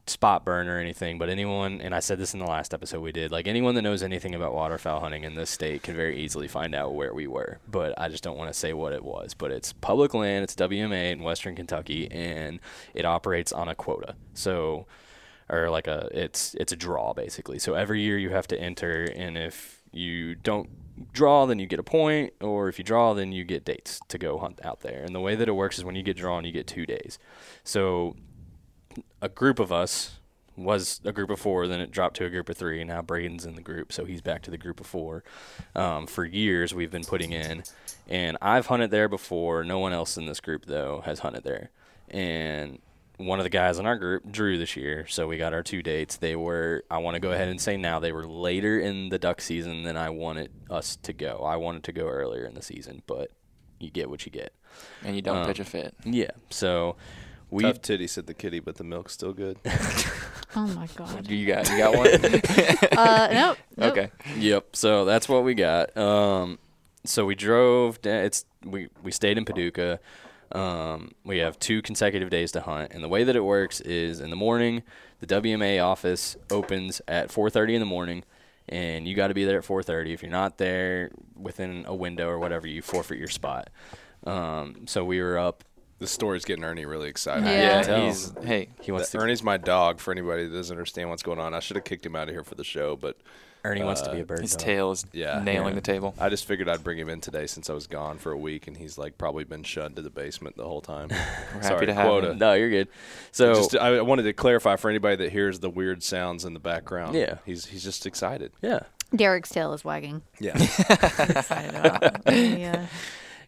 spot 0.09 0.43
burn 0.43 0.67
or 0.67 0.77
anything, 0.77 1.17
but 1.17 1.29
anyone 1.29 1.81
and 1.81 1.95
I 1.95 1.99
said 1.99 2.17
this 2.17 2.33
in 2.33 2.39
the 2.39 2.45
last 2.45 2.73
episode 2.73 3.01
we 3.01 3.11
did, 3.11 3.31
like 3.31 3.47
anyone 3.47 3.75
that 3.75 3.81
knows 3.81 4.03
anything 4.03 4.35
about 4.35 4.53
waterfowl 4.53 4.99
hunting 4.99 5.23
in 5.23 5.35
this 5.35 5.49
state 5.49 5.83
can 5.83 5.95
very 5.95 6.19
easily 6.19 6.47
find 6.47 6.75
out 6.75 6.93
where 6.93 7.13
we 7.13 7.27
were. 7.27 7.59
But 7.69 7.93
I 7.99 8.09
just 8.09 8.23
don't 8.23 8.37
want 8.37 8.51
to 8.51 8.57
say 8.57 8.73
what 8.73 8.93
it 8.93 9.03
was. 9.03 9.33
But 9.33 9.51
it's 9.51 9.73
public 9.73 10.13
land, 10.13 10.43
it's 10.43 10.55
WMA 10.55 11.11
in 11.11 11.23
Western 11.23 11.55
Kentucky, 11.55 12.09
and 12.11 12.59
it 12.93 13.05
operates 13.05 13.51
on 13.51 13.67
a 13.67 13.75
quota. 13.75 14.15
So 14.33 14.85
or 15.49 15.69
like 15.69 15.87
a 15.87 16.09
it's 16.11 16.55
it's 16.55 16.71
a 16.71 16.75
draw 16.75 17.13
basically. 17.13 17.59
So 17.59 17.73
every 17.73 18.01
year 18.01 18.17
you 18.17 18.29
have 18.29 18.47
to 18.47 18.59
enter, 18.59 19.03
and 19.15 19.37
if 19.37 19.81
you 19.91 20.35
don't 20.35 20.69
draw, 21.13 21.45
then 21.45 21.59
you 21.59 21.65
get 21.65 21.79
a 21.79 21.83
point, 21.83 22.33
or 22.41 22.67
if 22.69 22.77
you 22.77 22.83
draw, 22.83 23.13
then 23.13 23.31
you 23.31 23.43
get 23.43 23.65
dates 23.65 23.99
to 24.09 24.17
go 24.17 24.37
hunt 24.37 24.59
out 24.63 24.81
there. 24.81 25.03
And 25.03 25.15
the 25.15 25.19
way 25.19 25.35
that 25.35 25.47
it 25.47 25.53
works 25.53 25.77
is 25.77 25.85
when 25.85 25.95
you 25.95 26.03
get 26.03 26.17
drawn, 26.17 26.45
you 26.45 26.51
get 26.51 26.67
two 26.67 26.85
days. 26.85 27.17
So 27.63 28.15
a 29.21 29.29
group 29.29 29.59
of 29.59 29.71
us 29.71 30.15
was 30.55 30.99
a 31.05 31.11
group 31.13 31.29
of 31.29 31.39
four, 31.39 31.67
then 31.67 31.79
it 31.79 31.89
dropped 31.89 32.17
to 32.17 32.25
a 32.25 32.29
group 32.29 32.49
of 32.49 32.57
three, 32.57 32.81
and 32.81 32.89
now 32.89 33.01
Braden's 33.01 33.45
in 33.45 33.55
the 33.55 33.61
group, 33.61 33.93
so 33.93 34.03
he's 34.03 34.21
back 34.21 34.41
to 34.43 34.51
the 34.51 34.57
group 34.57 34.81
of 34.81 34.85
four. 34.87 35.23
Um, 35.73 36.05
for 36.05 36.25
years, 36.25 36.73
we've 36.73 36.91
been 36.91 37.05
putting 37.05 37.31
in, 37.31 37.63
and 38.07 38.37
I've 38.41 38.65
hunted 38.67 38.91
there 38.91 39.07
before. 39.07 39.63
No 39.63 39.79
one 39.79 39.93
else 39.93 40.17
in 40.17 40.25
this 40.25 40.41
group 40.41 40.65
though 40.65 41.01
has 41.05 41.19
hunted 41.19 41.43
there, 41.43 41.69
and 42.09 42.79
one 43.15 43.39
of 43.39 43.43
the 43.43 43.49
guys 43.49 43.79
in 43.79 43.85
our 43.85 43.97
group 43.97 44.29
drew 44.31 44.57
this 44.57 44.75
year, 44.75 45.05
so 45.07 45.27
we 45.27 45.37
got 45.37 45.53
our 45.53 45.63
two 45.63 45.81
dates. 45.81 46.17
They 46.17 46.35
were 46.35 46.83
I 46.91 46.97
want 46.99 47.15
to 47.15 47.19
go 47.19 47.31
ahead 47.31 47.47
and 47.49 47.59
say 47.59 47.77
now 47.77 47.99
they 47.99 48.11
were 48.11 48.25
later 48.27 48.79
in 48.79 49.09
the 49.09 49.19
duck 49.19 49.41
season 49.41 49.83
than 49.83 49.97
I 49.97 50.09
wanted 50.09 50.51
us 50.69 50.97
to 51.03 51.13
go. 51.13 51.41
I 51.45 51.55
wanted 51.57 51.83
to 51.85 51.91
go 51.91 52.07
earlier 52.07 52.45
in 52.45 52.53
the 52.53 52.61
season, 52.61 53.01
but 53.07 53.31
you 53.79 53.89
get 53.89 54.09
what 54.09 54.25
you 54.25 54.31
get. 54.31 54.53
And 55.03 55.15
you 55.15 55.21
don't 55.21 55.37
Um, 55.37 55.45
pitch 55.47 55.59
a 55.59 55.65
fit. 55.65 55.95
Yeah. 56.05 56.31
So 56.49 56.95
we 57.51 57.63
Tough 57.63 57.81
titty, 57.81 58.07
said 58.07 58.27
the 58.27 58.33
kitty, 58.33 58.59
but 58.59 58.75
the 58.75 58.83
milk's 58.83 59.13
still 59.13 59.33
good. 59.33 59.57
Oh 60.55 60.65
my 60.65 60.87
god. 60.95 61.27
Do 61.27 61.35
you 61.35 61.45
got 61.45 61.69
you 61.69 61.77
got 61.77 61.95
one. 61.95 62.07
Uh, 62.97 63.27
nope. 63.31 63.57
nope. 63.77 63.91
okay. 63.91 64.09
Yep. 64.35 64.75
So 64.75 65.05
that's 65.05 65.29
what 65.29 65.43
we 65.43 65.53
got. 65.53 65.95
Um, 65.95 66.57
so 67.05 67.23
we 67.25 67.35
drove. 67.35 68.01
da- 68.01 68.23
It's 68.25 68.45
we 68.65 68.89
we 69.03 69.11
stayed 69.11 69.37
in 69.37 69.45
Paducah. 69.45 69.99
Um, 70.51 71.11
we 71.23 71.37
have 71.37 71.59
two 71.59 71.83
consecutive 71.83 72.31
days 72.31 72.51
to 72.53 72.61
hunt, 72.61 72.93
and 72.93 73.03
the 73.03 73.07
way 73.07 73.23
that 73.23 73.35
it 73.35 73.43
works 73.45 73.79
is 73.81 74.19
in 74.21 74.31
the 74.31 74.35
morning, 74.35 74.81
the 75.19 75.27
WMA 75.27 75.79
office 75.85 76.35
opens 76.49 76.99
at 77.07 77.29
4:30 77.29 77.75
in 77.75 77.79
the 77.79 77.85
morning, 77.85 78.23
and 78.67 79.07
you 79.07 79.15
got 79.15 79.27
to 79.27 79.35
be 79.35 79.45
there 79.45 79.59
at 79.59 79.63
4:30. 79.65 80.13
If 80.15 80.23
you're 80.23 80.31
not 80.31 80.57
there 80.57 81.11
within 81.35 81.85
a 81.87 81.93
window 81.93 82.27
or 82.27 82.39
whatever, 82.39 82.65
you 82.65 82.81
forfeit 82.81 83.19
your 83.19 83.27
spot. 83.27 83.69
Um, 84.25 84.87
so 84.87 85.05
we 85.05 85.21
were 85.21 85.37
up. 85.37 85.63
This 85.99 86.11
story's 86.11 86.45
getting 86.45 86.63
Ernie 86.63 86.85
really 86.85 87.09
excited. 87.09 87.45
Yeah. 87.45 87.85
Yeah, 87.85 88.05
he's 88.07 88.33
hey. 88.43 88.69
He 88.81 88.91
wants 88.91 89.09
That- 89.09 89.17
to. 89.19 89.23
Ernie's 89.23 89.43
my 89.43 89.57
dog. 89.57 89.99
For 89.99 90.11
anybody 90.11 90.47
that 90.47 90.55
doesn't 90.55 90.73
understand 90.73 91.09
what's 91.09 91.23
going 91.23 91.39
on, 91.39 91.53
I 91.53 91.59
should 91.59 91.75
have 91.75 91.83
kicked 91.83 92.05
him 92.05 92.15
out 92.15 92.29
of 92.29 92.33
here 92.33 92.43
for 92.43 92.55
the 92.55 92.63
show, 92.63 92.95
but 92.95 93.17
Ernie 93.65 93.83
wants 93.83 93.99
to 94.03 94.11
be 94.11 94.19
uh, 94.19 94.21
a 94.21 94.25
bird. 94.25 94.39
His 94.39 94.51
dog. 94.55 94.59
tail 94.61 94.91
is 94.91 95.05
Yeah. 95.11 95.41
nailing 95.43 95.69
Yeah. 95.69 95.75
the 95.75 95.81
table. 95.81 96.15
I 96.17 96.29
just 96.29 96.45
figured 96.45 96.69
I'd 96.69 96.81
bring 96.85 96.97
him 96.97 97.09
in 97.09 97.19
today 97.19 97.45
since 97.45 97.69
I 97.69 97.73
was 97.73 97.87
gone 97.87 98.17
for 98.17 98.31
a 98.31 98.37
week, 98.37 98.67
and 98.67 98.77
he's 98.77 98.97
like 98.97 99.17
probably 99.17 99.43
been 99.43 99.63
shunned 99.63 99.97
to 99.97 100.01
the 100.01 100.09
basement 100.09 100.55
the 100.55 100.63
whole 100.63 100.79
time. 100.79 101.09
We're 101.55 101.61
Sorry, 101.63 101.73
happy 101.73 101.85
to 101.87 101.93
have 101.93 102.05
quota. 102.05 102.31
him. 102.31 102.37
No, 102.37 102.53
you're 102.53 102.69
good. 102.69 102.87
So 103.33 103.55
just, 103.55 103.75
I 103.75 103.99
wanted 104.01 104.23
to 104.23 104.31
clarify 104.33 104.77
for 104.77 104.89
anybody 104.89 105.17
that 105.17 105.33
hears 105.33 105.59
the 105.59 105.69
weird 105.69 106.01
sounds 106.03 106.45
in 106.45 106.53
the 106.53 106.59
background. 106.61 107.15
Yeah. 107.15 107.39
he's 107.45 107.65
he's 107.65 107.83
just 107.83 108.05
excited. 108.05 108.53
yeah. 108.61 108.79
Derek's 109.13 109.49
tail 109.49 109.73
is 109.73 109.83
wagging. 109.83 110.21
Yeah, 110.39 110.51
Excited 110.57 111.73
about. 111.75 112.21
yeah. 112.33 112.85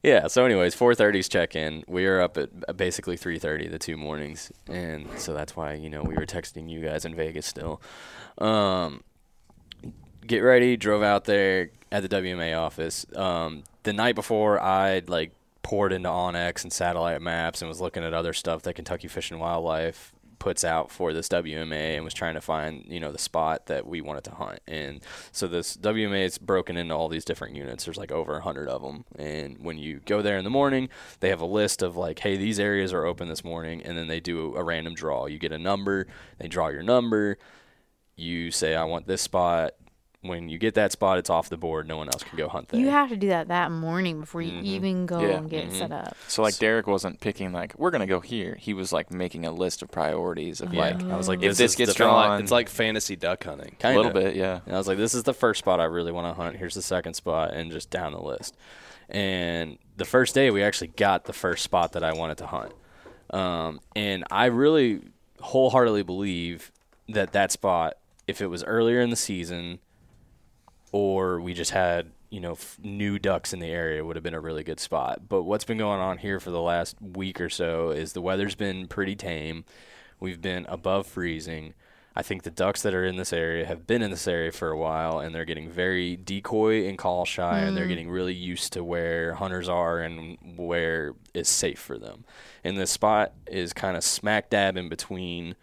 Yeah. 0.03 0.27
So, 0.27 0.45
anyways, 0.45 0.75
4:30's 0.75 1.29
check 1.29 1.55
in. 1.55 1.83
We 1.87 2.05
were 2.05 2.21
up 2.21 2.37
at 2.37 2.49
uh, 2.67 2.73
basically 2.73 3.17
3:30 3.17 3.69
the 3.69 3.79
two 3.79 3.97
mornings, 3.97 4.51
and 4.67 5.07
so 5.17 5.33
that's 5.33 5.55
why 5.55 5.73
you 5.73 5.89
know 5.89 6.01
we 6.03 6.15
were 6.15 6.25
texting 6.25 6.69
you 6.69 6.81
guys 6.81 7.05
in 7.05 7.15
Vegas 7.15 7.45
still. 7.45 7.81
Um, 8.37 9.03
get 10.25 10.39
ready. 10.39 10.77
Drove 10.77 11.03
out 11.03 11.25
there 11.25 11.69
at 11.91 12.01
the 12.01 12.09
WMA 12.09 12.57
office. 12.57 13.05
Um, 13.15 13.63
the 13.83 13.93
night 13.93 14.15
before, 14.15 14.59
I'd 14.59 15.09
like 15.09 15.33
poured 15.63 15.93
into 15.93 16.09
onX 16.09 16.63
and 16.63 16.73
satellite 16.73 17.21
maps 17.21 17.61
and 17.61 17.69
was 17.69 17.79
looking 17.79 18.03
at 18.03 18.13
other 18.13 18.33
stuff 18.33 18.63
that 18.63 18.73
Kentucky 18.73 19.07
Fish 19.07 19.29
and 19.29 19.39
Wildlife 19.39 20.13
puts 20.41 20.63
out 20.63 20.89
for 20.89 21.13
this 21.13 21.29
WMA 21.29 21.95
and 21.95 22.03
was 22.03 22.15
trying 22.15 22.33
to 22.33 22.41
find 22.41 22.83
you 22.87 22.99
know 22.99 23.11
the 23.11 23.19
spot 23.19 23.67
that 23.67 23.85
we 23.85 24.01
wanted 24.01 24.23
to 24.23 24.31
hunt. 24.31 24.59
And 24.67 24.99
so 25.31 25.45
this 25.47 25.77
WMA 25.77 26.25
is 26.25 26.39
broken 26.39 26.77
into 26.77 26.95
all 26.95 27.09
these 27.09 27.23
different 27.23 27.55
units. 27.55 27.85
There's 27.85 27.95
like 27.95 28.11
over 28.11 28.39
hundred 28.39 28.67
of 28.67 28.81
them 28.81 29.05
and 29.19 29.59
when 29.59 29.77
you 29.77 30.01
go 30.03 30.23
there 30.23 30.39
in 30.39 30.43
the 30.43 30.49
morning 30.49 30.89
they 31.19 31.29
have 31.29 31.41
a 31.41 31.45
list 31.45 31.83
of 31.83 31.95
like 31.95 32.17
hey 32.17 32.37
these 32.37 32.59
areas 32.59 32.91
are 32.91 33.05
open 33.05 33.29
this 33.29 33.43
morning. 33.43 33.83
And 33.83 33.95
then 33.95 34.07
they 34.07 34.19
do 34.19 34.55
a 34.55 34.63
random 34.63 34.95
draw. 34.95 35.27
You 35.27 35.37
get 35.37 35.51
a 35.51 35.59
number. 35.59 36.07
They 36.39 36.47
draw 36.47 36.69
your 36.69 36.81
number. 36.81 37.37
You 38.15 38.49
say 38.49 38.73
I 38.73 38.85
want 38.85 39.05
this 39.05 39.21
spot 39.21 39.75
when 40.23 40.49
you 40.49 40.57
get 40.59 40.75
that 40.75 40.91
spot 40.91 41.17
it's 41.17 41.29
off 41.31 41.49
the 41.49 41.57
board 41.57 41.87
no 41.87 41.97
one 41.97 42.07
else 42.07 42.23
can 42.23 42.37
go 42.37 42.47
hunt 42.47 42.67
there 42.69 42.79
You 42.79 42.89
have 42.89 43.09
to 43.09 43.15
do 43.17 43.29
that 43.29 43.47
that 43.47 43.71
morning 43.71 44.19
before 44.19 44.41
you 44.43 44.61
even 44.61 45.07
go 45.07 45.19
Yeah. 45.19 45.37
and 45.37 45.49
get 45.49 45.71
set 45.73 45.91
up. 45.91 46.15
So 46.27 46.43
like 46.43 46.57
Derek 46.59 46.85
wasn't 46.85 47.19
picking 47.19 47.51
like 47.51 47.73
we're 47.77 47.89
gonna 47.91 48.05
go 48.05 48.19
here. 48.19 48.55
He 48.59 48.73
was 48.75 48.93
like 48.93 49.09
making 49.11 49.45
a 49.47 49.51
list 49.51 49.81
of 49.81 49.89
priorities 49.89 50.61
of 50.61 50.73
yeah 50.73 50.81
like 50.81 51.03
I 51.03 51.17
was 51.17 51.27
like 51.27 51.39
if 51.41 51.51
this, 51.57 51.57
this 51.57 51.75
gets 51.75 51.93
drawn- 51.95 52.29
like- 52.29 52.41
it's 52.41 52.51
like 52.51 52.69
fantasy 52.69 53.15
duck 53.15 53.43
hunting. 53.43 53.75
Kind 53.79 53.97
of 53.97 54.05
a 54.05 54.07
little 54.09 54.21
bit, 54.21 54.35
yeah. 54.35 54.59
And 54.65 54.75
I 54.75 54.77
was 54.77 54.87
like, 54.87 54.97
this 54.99 55.13
is 55.15 55.23
the 55.23 55.33
first 55.33 55.57
spot 55.59 55.79
I 55.79 55.85
really 55.85 56.11
want 56.11 56.27
to 56.27 56.39
hunt. 56.39 56.55
Here's 56.55 56.75
the 56.75 56.81
second 56.83 57.15
spot, 57.15 57.53
and 57.53 57.71
just 57.71 57.89
down 57.89 58.13
the 58.13 58.21
list. 58.21 58.55
And 59.09 59.77
the 59.97 60.05
first 60.05 60.35
day, 60.35 60.51
we 60.51 60.63
actually 60.63 60.87
got 60.89 61.25
the 61.25 61.33
first 61.33 61.63
spot 61.63 61.93
that 61.93 62.03
I 62.03 62.13
wanted 62.13 62.37
to 62.37 62.45
hunt. 62.47 62.73
Um, 63.31 63.79
and 63.95 64.23
I 64.29 64.45
really 64.45 65.01
wholeheartedly 65.39 66.03
believe 66.03 66.71
that 67.09 67.31
that 67.33 67.51
spot, 67.51 67.95
if 68.27 68.39
it 68.41 68.47
was 68.47 68.63
earlier 68.63 69.01
in 69.01 69.09
the 69.09 69.15
season, 69.15 69.79
or 70.91 71.39
we 71.39 71.53
just 71.53 71.71
had 71.71 72.11
you 72.29 72.39
know 72.39 72.53
f- 72.53 72.77
new 72.81 73.19
ducks 73.19 73.53
in 73.53 73.59
the 73.59 73.69
area, 73.69 74.03
would 74.03 74.15
have 74.15 74.23
been 74.23 74.33
a 74.33 74.39
really 74.39 74.63
good 74.63 74.79
spot. 74.79 75.27
But 75.27 75.43
what's 75.43 75.65
been 75.65 75.77
going 75.77 75.99
on 75.99 76.17
here 76.17 76.39
for 76.39 76.51
the 76.51 76.61
last 76.61 76.95
week 77.01 77.39
or 77.39 77.49
so 77.49 77.91
is 77.91 78.13
the 78.13 78.21
weather's 78.21 78.55
been 78.55 78.87
pretty 78.87 79.15
tame. 79.15 79.65
We've 80.19 80.41
been 80.41 80.65
above 80.67 81.07
freezing. 81.07 81.73
I 82.13 82.23
think 82.23 82.43
the 82.43 82.51
ducks 82.51 82.81
that 82.81 82.93
are 82.93 83.05
in 83.05 83.15
this 83.15 83.31
area 83.31 83.65
have 83.65 83.87
been 83.87 84.01
in 84.01 84.11
this 84.11 84.27
area 84.27 84.51
for 84.51 84.69
a 84.69 84.77
while, 84.77 85.19
and 85.19 85.33
they're 85.33 85.45
getting 85.45 85.69
very 85.69 86.17
decoy 86.17 86.87
and 86.87 86.97
call 86.97 87.23
shy, 87.23 87.59
and 87.59 87.75
they're 87.75 87.85
mm. 87.85 87.89
getting 87.89 88.09
really 88.09 88.33
used 88.33 88.73
to 88.73 88.83
where 88.83 89.35
hunters 89.35 89.69
are 89.69 90.01
and 90.01 90.37
where 90.57 91.13
is 91.33 91.47
safe 91.47 91.79
for 91.79 91.97
them. 91.97 92.25
And 92.65 92.77
this 92.77 92.91
spot 92.91 93.31
is 93.47 93.71
kind 93.71 93.95
of 93.95 94.03
smack 94.03 94.49
dab 94.49 94.75
in 94.75 94.89
between 94.89 95.55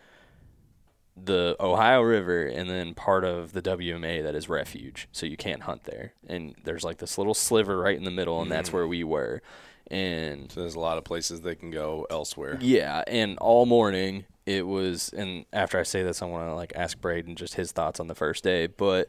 the 1.24 1.57
Ohio 1.61 2.02
River 2.02 2.46
and 2.46 2.68
then 2.68 2.94
part 2.94 3.24
of 3.24 3.52
the 3.52 3.62
WMA 3.62 4.22
that 4.22 4.35
is 4.35 4.48
refuge, 4.48 5.09
so 5.12 5.26
you 5.26 5.37
can't 5.37 5.62
hunt 5.62 5.85
there. 5.85 6.12
And 6.26 6.54
there's 6.64 6.85
like 6.85 6.98
this 6.98 7.18
little 7.18 7.35
sliver 7.35 7.78
right 7.78 7.96
in 7.96 8.04
the 8.04 8.11
middle, 8.11 8.40
and 8.40 8.50
that's 8.50 8.70
mm. 8.70 8.74
where 8.74 8.87
we 8.87 9.04
were. 9.04 9.42
And 9.90 10.52
So 10.52 10.61
there's 10.61 10.74
a 10.74 10.81
lot 10.81 10.98
of 10.98 11.04
places 11.04 11.40
they 11.40 11.54
can 11.54 11.70
go 11.70 12.07
elsewhere. 12.11 12.59
yeah, 12.61 13.02
and 13.07 13.38
all 13.38 13.66
morning 13.66 14.26
it 14.44 14.66
was. 14.66 15.11
And 15.11 15.46
after 15.52 15.78
I 15.78 15.83
say 15.83 16.02
this, 16.02 16.22
I 16.22 16.26
want 16.26 16.48
to 16.48 16.54
like 16.54 16.72
ask 16.74 17.00
Braden 17.00 17.37
just 17.37 17.54
his 17.54 17.72
thoughts 17.72 17.98
on 18.00 18.07
the 18.07 18.14
first 18.14 18.44
day. 18.44 18.66
But 18.66 19.09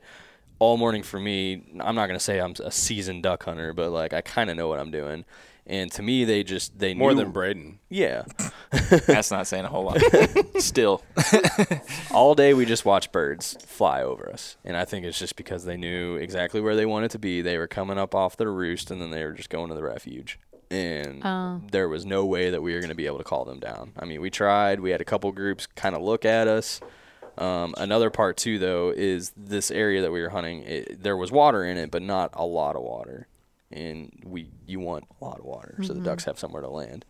all 0.60 0.78
morning 0.78 1.04
for 1.04 1.20
me, 1.20 1.64
I'm 1.80 1.96
not 1.96 2.08
gonna 2.08 2.20
say 2.20 2.40
I'm 2.40 2.54
a 2.64 2.72
seasoned 2.72 3.24
duck 3.24 3.44
hunter, 3.44 3.74
but 3.74 3.92
like 3.92 4.14
I 4.14 4.22
kind 4.22 4.50
of 4.50 4.58
know 4.58 4.68
what 4.68 4.80
I'm 4.80 4.92
doing. 4.92 5.26
And 5.68 5.92
to 5.92 6.02
me, 6.02 6.26
they 6.26 6.44
just 6.44 6.80
they 6.80 6.94
More 6.96 7.12
knew, 7.12 7.18
than 7.24 7.32
Braden. 7.32 7.80
yeah. 7.90 8.24
That's 9.08 9.30
not 9.32 9.46
saying 9.48 9.66
a 9.66 9.68
whole 9.68 9.84
lot. 9.86 10.00
Still. 10.62 11.04
all 12.12 12.36
day 12.36 12.54
we 12.54 12.66
just 12.66 12.86
watched 12.86 13.12
birds 13.12 13.58
fly 13.66 14.02
over 14.02 14.30
us 14.32 14.58
and 14.66 14.76
i 14.78 14.86
think 14.86 15.06
it's 15.06 15.18
just 15.20 15.36
because 15.36 15.66
they 15.66 15.78
knew 15.78 16.16
exactly 16.16 16.60
where 16.62 16.76
they 16.76 16.86
wanted 16.86 17.12
to 17.12 17.20
be 17.20 17.42
they 17.42 17.58
were 17.58 17.68
coming 17.68 17.98
up 17.98 18.14
off 18.16 18.38
their 18.38 18.52
roost 18.52 18.92
and 18.92 19.02
then 19.02 19.12
they 19.12 19.24
were 19.24 19.32
just 19.32 19.50
going 19.50 19.70
to 19.70 19.76
the 19.76 19.84
refuge 19.84 20.40
and 20.72 21.22
Oh. 21.24 21.62
there 21.72 21.88
was 21.90 22.06
no 22.06 22.26
way 22.26 22.50
that 22.50 22.62
we 22.62 22.74
were 22.74 22.80
going 22.80 22.90
to 22.90 22.96
be 22.96 23.06
able 23.06 23.18
to 23.20 23.24
call 23.24 23.46
them 23.46 23.60
down 23.60 23.92
i 23.98 24.06
mean 24.06 24.22
we 24.22 24.30
tried 24.30 24.80
we 24.80 24.92
had 24.92 25.02
a 25.02 25.06
couple 25.06 25.32
groups 25.32 25.68
kind 25.76 25.96
of 25.96 26.02
look 26.02 26.26
at 26.26 26.48
us 26.48 26.80
um, 27.38 27.74
another 27.78 28.10
part 28.10 28.38
too 28.38 28.60
though 28.60 28.90
is 28.96 29.32
this 29.38 29.72
area 29.72 30.02
that 30.02 30.12
we 30.12 30.22
were 30.22 30.30
hunting 30.30 30.64
it, 30.64 31.02
there 31.02 31.16
was 31.18 31.32
water 31.32 31.64
in 31.64 31.78
it 31.78 31.90
but 31.92 32.02
not 32.02 32.30
a 32.34 32.46
lot 32.46 32.76
of 32.76 32.82
water 32.82 33.28
and 33.72 34.12
we 34.26 34.50
you 34.66 34.80
want 34.80 35.06
a 35.22 35.24
lot 35.24 35.40
of 35.40 35.46
water 35.46 35.76
so 35.84 35.94
the 35.94 36.00
ducks 36.02 36.26
have 36.26 36.40
somewhere 36.40 36.62
to 36.62 36.70
land 36.70 37.06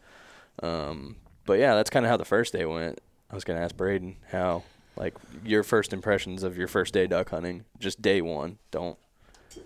um, 0.61 1.15
but 1.45 1.59
yeah, 1.59 1.75
that's 1.75 1.89
kind 1.89 2.05
of 2.05 2.09
how 2.09 2.17
the 2.17 2.25
first 2.25 2.53
day 2.53 2.65
went. 2.65 2.99
I 3.31 3.35
was 3.35 3.43
gonna 3.43 3.61
ask 3.61 3.75
Braden 3.75 4.17
how, 4.31 4.63
like, 4.95 5.15
your 5.43 5.63
first 5.63 5.93
impressions 5.93 6.43
of 6.43 6.57
your 6.57 6.67
first 6.67 6.93
day 6.93 7.07
duck 7.07 7.29
hunting, 7.29 7.65
just 7.79 8.01
day 8.01 8.21
one. 8.21 8.57
Don't. 8.71 8.97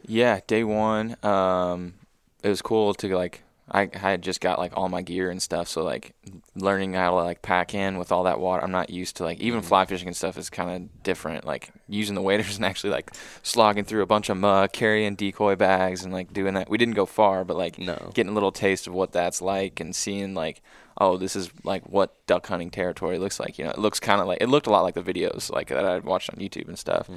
Yeah, 0.05 0.39
day 0.47 0.63
one. 0.63 1.17
Um, 1.23 1.95
it 2.43 2.49
was 2.49 2.61
cool 2.61 2.93
to 2.95 3.15
like. 3.15 3.43
I, 3.73 3.89
I 3.93 3.97
had 3.97 4.21
just 4.21 4.39
got 4.39 4.59
like 4.59 4.71
all 4.77 4.87
my 4.87 5.01
gear 5.01 5.31
and 5.31 5.41
stuff, 5.41 5.67
so 5.67 5.83
like 5.83 6.13
learning 6.55 6.93
how 6.93 7.09
to 7.09 7.15
like 7.15 7.41
pack 7.41 7.73
in 7.73 7.97
with 7.97 8.11
all 8.11 8.23
that 8.23 8.39
water. 8.39 8.63
I'm 8.63 8.71
not 8.71 8.91
used 8.91 9.17
to 9.17 9.23
like 9.23 9.39
even 9.39 9.61
fly 9.63 9.85
fishing 9.85 10.07
and 10.07 10.15
stuff 10.15 10.37
is 10.37 10.49
kind 10.51 10.69
of 10.69 11.03
different. 11.03 11.43
Like 11.43 11.71
using 11.89 12.13
the 12.13 12.21
waders 12.21 12.55
and 12.57 12.65
actually 12.65 12.91
like 12.91 13.11
slogging 13.41 13.83
through 13.83 14.03
a 14.03 14.05
bunch 14.05 14.29
of 14.29 14.37
mud, 14.37 14.73
carrying 14.73 15.15
decoy 15.15 15.55
bags 15.55 16.03
and 16.03 16.13
like 16.13 16.31
doing 16.31 16.53
that. 16.53 16.69
We 16.69 16.77
didn't 16.77 16.93
go 16.95 17.05
far, 17.07 17.43
but 17.43 17.57
like 17.57 17.79
No. 17.79 18.11
getting 18.13 18.31
a 18.31 18.35
little 18.35 18.51
taste 18.51 18.85
of 18.85 18.93
what 18.93 19.11
that's 19.11 19.41
like 19.41 19.79
and 19.79 19.95
seeing 19.95 20.33
like 20.35 20.61
oh 20.99 21.17
this 21.17 21.35
is 21.35 21.49
like 21.63 21.81
what 21.89 22.13
duck 22.27 22.45
hunting 22.45 22.69
territory 22.69 23.17
looks 23.17 23.39
like. 23.39 23.57
You 23.57 23.65
know, 23.65 23.71
it 23.71 23.79
looks 23.79 23.99
kind 23.99 24.21
of 24.21 24.27
like 24.27 24.37
it 24.39 24.47
looked 24.49 24.67
a 24.67 24.69
lot 24.69 24.83
like 24.83 24.93
the 24.93 25.01
videos 25.01 25.51
like 25.51 25.69
that 25.69 25.83
I'd 25.83 26.03
watched 26.03 26.29
on 26.29 26.35
YouTube 26.39 26.67
and 26.67 26.77
stuff. 26.77 27.09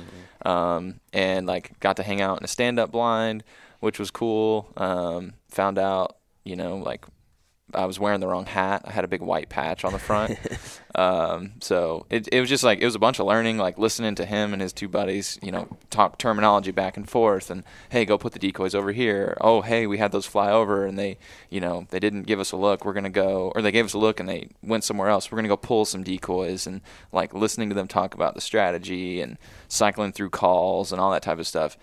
Um, 0.44 1.00
and 1.12 1.46
like 1.46 1.78
got 1.80 1.96
to 1.98 2.02
hang 2.02 2.22
out 2.22 2.38
in 2.38 2.44
a 2.44 2.48
stand 2.48 2.78
up 2.78 2.90
blind, 2.92 3.44
which 3.80 3.98
was 3.98 4.10
cool. 4.10 4.72
Um, 4.78 5.34
found 5.50 5.78
out 5.78 6.15
you 6.46 6.56
know 6.56 6.76
like 6.76 7.04
I 7.74 7.84
was 7.84 7.98
wearing 7.98 8.20
the 8.20 8.28
wrong 8.28 8.46
hat. 8.46 8.82
I 8.84 8.92
had 8.92 9.04
a 9.04 9.08
big 9.08 9.20
white 9.20 9.48
patch 9.48 9.84
on 9.84 9.92
the 9.92 9.98
front. 9.98 10.38
um, 10.94 11.54
so 11.60 12.06
it, 12.08 12.28
it 12.30 12.38
was 12.38 12.48
just 12.48 12.62
like 12.62 12.78
it 12.80 12.84
was 12.84 12.94
a 12.94 13.00
bunch 13.00 13.18
of 13.18 13.26
learning, 13.26 13.58
like 13.58 13.76
listening 13.76 14.14
to 14.14 14.24
him 14.24 14.52
and 14.52 14.62
his 14.62 14.72
two 14.72 14.86
buddies, 14.86 15.36
you 15.42 15.50
know, 15.50 15.76
talk 15.90 16.16
terminology 16.16 16.70
back 16.70 16.96
and 16.96 17.10
forth. 17.10 17.50
And 17.50 17.64
hey, 17.90 18.04
go 18.04 18.18
put 18.18 18.34
the 18.34 18.38
decoys 18.38 18.74
over 18.74 18.92
here. 18.92 19.36
Oh, 19.40 19.62
hey, 19.62 19.88
we 19.88 19.98
had 19.98 20.12
those 20.12 20.26
fly 20.26 20.52
over, 20.52 20.86
and 20.86 20.96
they, 20.96 21.18
you 21.50 21.60
know, 21.60 21.88
they 21.90 21.98
didn't 21.98 22.22
give 22.22 22.38
us 22.38 22.52
a 22.52 22.56
look. 22.56 22.84
We're 22.84 22.92
gonna 22.92 23.10
go, 23.10 23.52
or 23.56 23.62
they 23.62 23.72
gave 23.72 23.86
us 23.86 23.94
a 23.94 23.98
look 23.98 24.20
and 24.20 24.28
they 24.28 24.48
went 24.62 24.84
somewhere 24.84 25.08
else. 25.08 25.32
We're 25.32 25.36
gonna 25.36 25.48
go 25.48 25.56
pull 25.56 25.84
some 25.84 26.04
decoys 26.04 26.68
and 26.68 26.82
like 27.10 27.34
listening 27.34 27.68
to 27.70 27.74
them 27.74 27.88
talk 27.88 28.14
about 28.14 28.36
the 28.36 28.40
strategy 28.40 29.20
and 29.20 29.38
cycling 29.66 30.12
through 30.12 30.30
calls 30.30 30.92
and 30.92 31.00
all 31.00 31.10
that 31.10 31.22
type 31.22 31.40
of 31.40 31.48
stuff. 31.48 31.76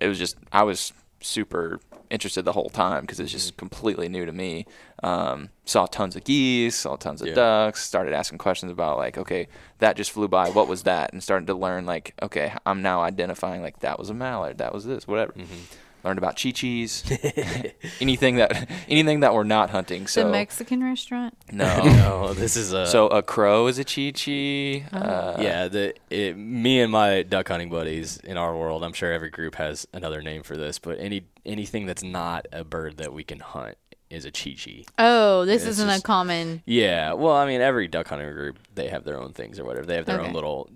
It 0.00 0.06
was 0.06 0.18
just 0.18 0.36
I 0.52 0.62
was 0.62 0.92
super 1.24 1.80
interested 2.10 2.42
the 2.44 2.52
whole 2.52 2.68
time 2.68 3.00
because 3.02 3.18
it's 3.18 3.32
just 3.32 3.56
completely 3.56 4.08
new 4.08 4.24
to 4.24 4.32
me. 4.32 4.66
Um, 5.02 5.48
saw 5.64 5.86
tons 5.86 6.14
of 6.16 6.24
geese, 6.24 6.76
saw 6.76 6.96
tons 6.96 7.22
of 7.22 7.28
Yeah. 7.28 7.34
ducks, 7.34 7.82
started 7.84 8.12
asking 8.12 8.38
questions 8.38 8.70
about 8.70 8.98
like, 8.98 9.18
okay, 9.18 9.48
that 9.78 9.96
just 9.96 10.12
flew 10.12 10.28
by. 10.28 10.50
What 10.50 10.68
was 10.68 10.82
that? 10.84 11.12
And 11.12 11.22
started 11.22 11.46
to 11.48 11.54
learn 11.54 11.86
like, 11.86 12.14
okay, 12.22 12.52
I'm 12.66 12.82
now 12.82 13.00
identifying 13.00 13.62
like 13.62 13.80
that 13.80 13.98
was 13.98 14.10
a 14.10 14.14
mallard, 14.14 14.58
that 14.58 14.72
was 14.72 14.84
this, 14.84 15.08
whatever. 15.08 15.32
Mm-hmm. 15.32 15.54
Learned 16.04 16.18
about 16.18 16.36
chi-chis, 16.40 17.02
anything 18.00 18.36
that 18.36 18.68
anything 18.88 19.20
that 19.20 19.32
we're 19.32 19.42
not 19.44 19.70
hunting. 19.70 20.06
So 20.06 20.24
the 20.24 20.30
Mexican 20.30 20.82
restaurant. 20.84 21.34
no. 21.50 21.82
no, 21.84 22.34
this 22.34 22.56
is 22.56 22.72
a 22.72 22.86
So 22.86 23.08
a 23.08 23.22
crow 23.22 23.66
is 23.68 23.78
a 23.78 23.84
chi-chi. 23.84 24.84
Uh, 24.96 25.36
yeah. 25.40 25.68
The 25.68 25.94
it, 26.10 26.36
me 26.36 26.80
and 26.80 26.92
my 26.92 27.22
duck 27.22 27.48
hunting 27.48 27.70
buddies 27.70 28.18
in 28.18 28.36
our 28.36 28.56
world. 28.56 28.84
I'm 28.84 28.92
sure 28.92 29.12
every 29.12 29.30
group 29.30 29.54
has 29.56 29.86
another 29.94 30.20
name 30.22 30.42
for 30.42 30.56
this, 30.56 30.78
but 30.78 30.98
any 31.00 31.26
anything 31.46 31.86
that's 31.86 32.02
not 32.02 32.46
a 32.52 32.64
bird 32.64 32.98
that 32.98 33.12
we 33.12 33.24
can 33.24 33.40
hunt 33.40 33.76
is 34.10 34.24
a 34.26 34.30
chi 34.30 34.54
chi. 34.62 34.84
Oh, 34.98 35.44
this 35.46 35.62
It's 35.62 35.72
isn't 35.72 35.88
just- 35.88 36.00
a 36.00 36.06
common. 36.06 36.62
Yeah, 36.66 37.14
well, 37.14 37.32
I 37.34 37.46
mean, 37.46 37.60
every 37.62 37.88
duck 37.88 38.08
hunting 38.08 38.30
group 38.32 38.58
they 38.74 38.88
have 38.88 39.04
their 39.04 39.18
own 39.18 39.32
things 39.32 39.58
or 39.58 39.64
whatever. 39.64 39.86
They 39.86 39.96
have 39.96 40.04
their 40.06 40.18
Okay. 40.20 40.28
own 40.28 40.34
little 40.34 40.70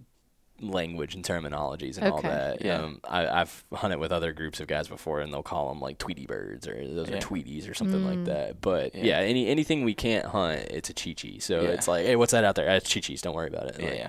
language 0.61 1.15
and 1.15 1.25
terminologies 1.25 1.99
and 1.99 2.09
all 2.13 2.21
that. 2.23 2.65
Yeah. 2.65 2.79
Um, 2.83 3.01
I, 3.09 3.27
I've 3.43 3.65
hunted 3.73 3.99
with 3.99 4.11
other 4.13 4.33
groups 4.33 4.61
of 4.61 4.67
guys 4.67 4.89
before, 4.89 5.21
and 5.21 5.33
they'll 5.33 5.43
call 5.43 5.69
them 5.69 5.81
like 5.81 5.99
Tweety 5.99 6.27
birds 6.27 6.67
or 6.67 6.75
those 6.87 7.09
Yeah. 7.09 7.17
are 7.17 7.21
Tweeties 7.21 7.71
or 7.71 7.75
something 7.75 8.01
Mm. 8.01 8.07
like 8.17 8.25
that. 8.25 8.61
But 8.61 8.95
Yeah. 8.95 9.05
yeah. 9.05 9.19
any 9.21 9.47
anything 9.49 9.85
we 9.85 9.95
can't 9.95 10.27
hunt, 10.27 10.61
it's 10.71 10.91
a 10.91 10.95
chi 10.95 11.15
chi. 11.15 11.39
So 11.39 11.61
Yeah. 11.63 11.69
it's 11.69 11.87
like, 11.89 12.07
hey, 12.07 12.17
what's 12.17 12.33
that 12.33 12.45
out 12.45 12.55
there? 12.57 12.67
That's 12.67 12.93
chi 12.93 13.01
chis. 13.01 13.23
Don't 13.23 13.35
worry 13.35 13.49
about 13.49 13.67
it. 13.69 13.77
Yeah, 13.79 13.87
Like, 13.87 13.99
yeah. 13.99 14.09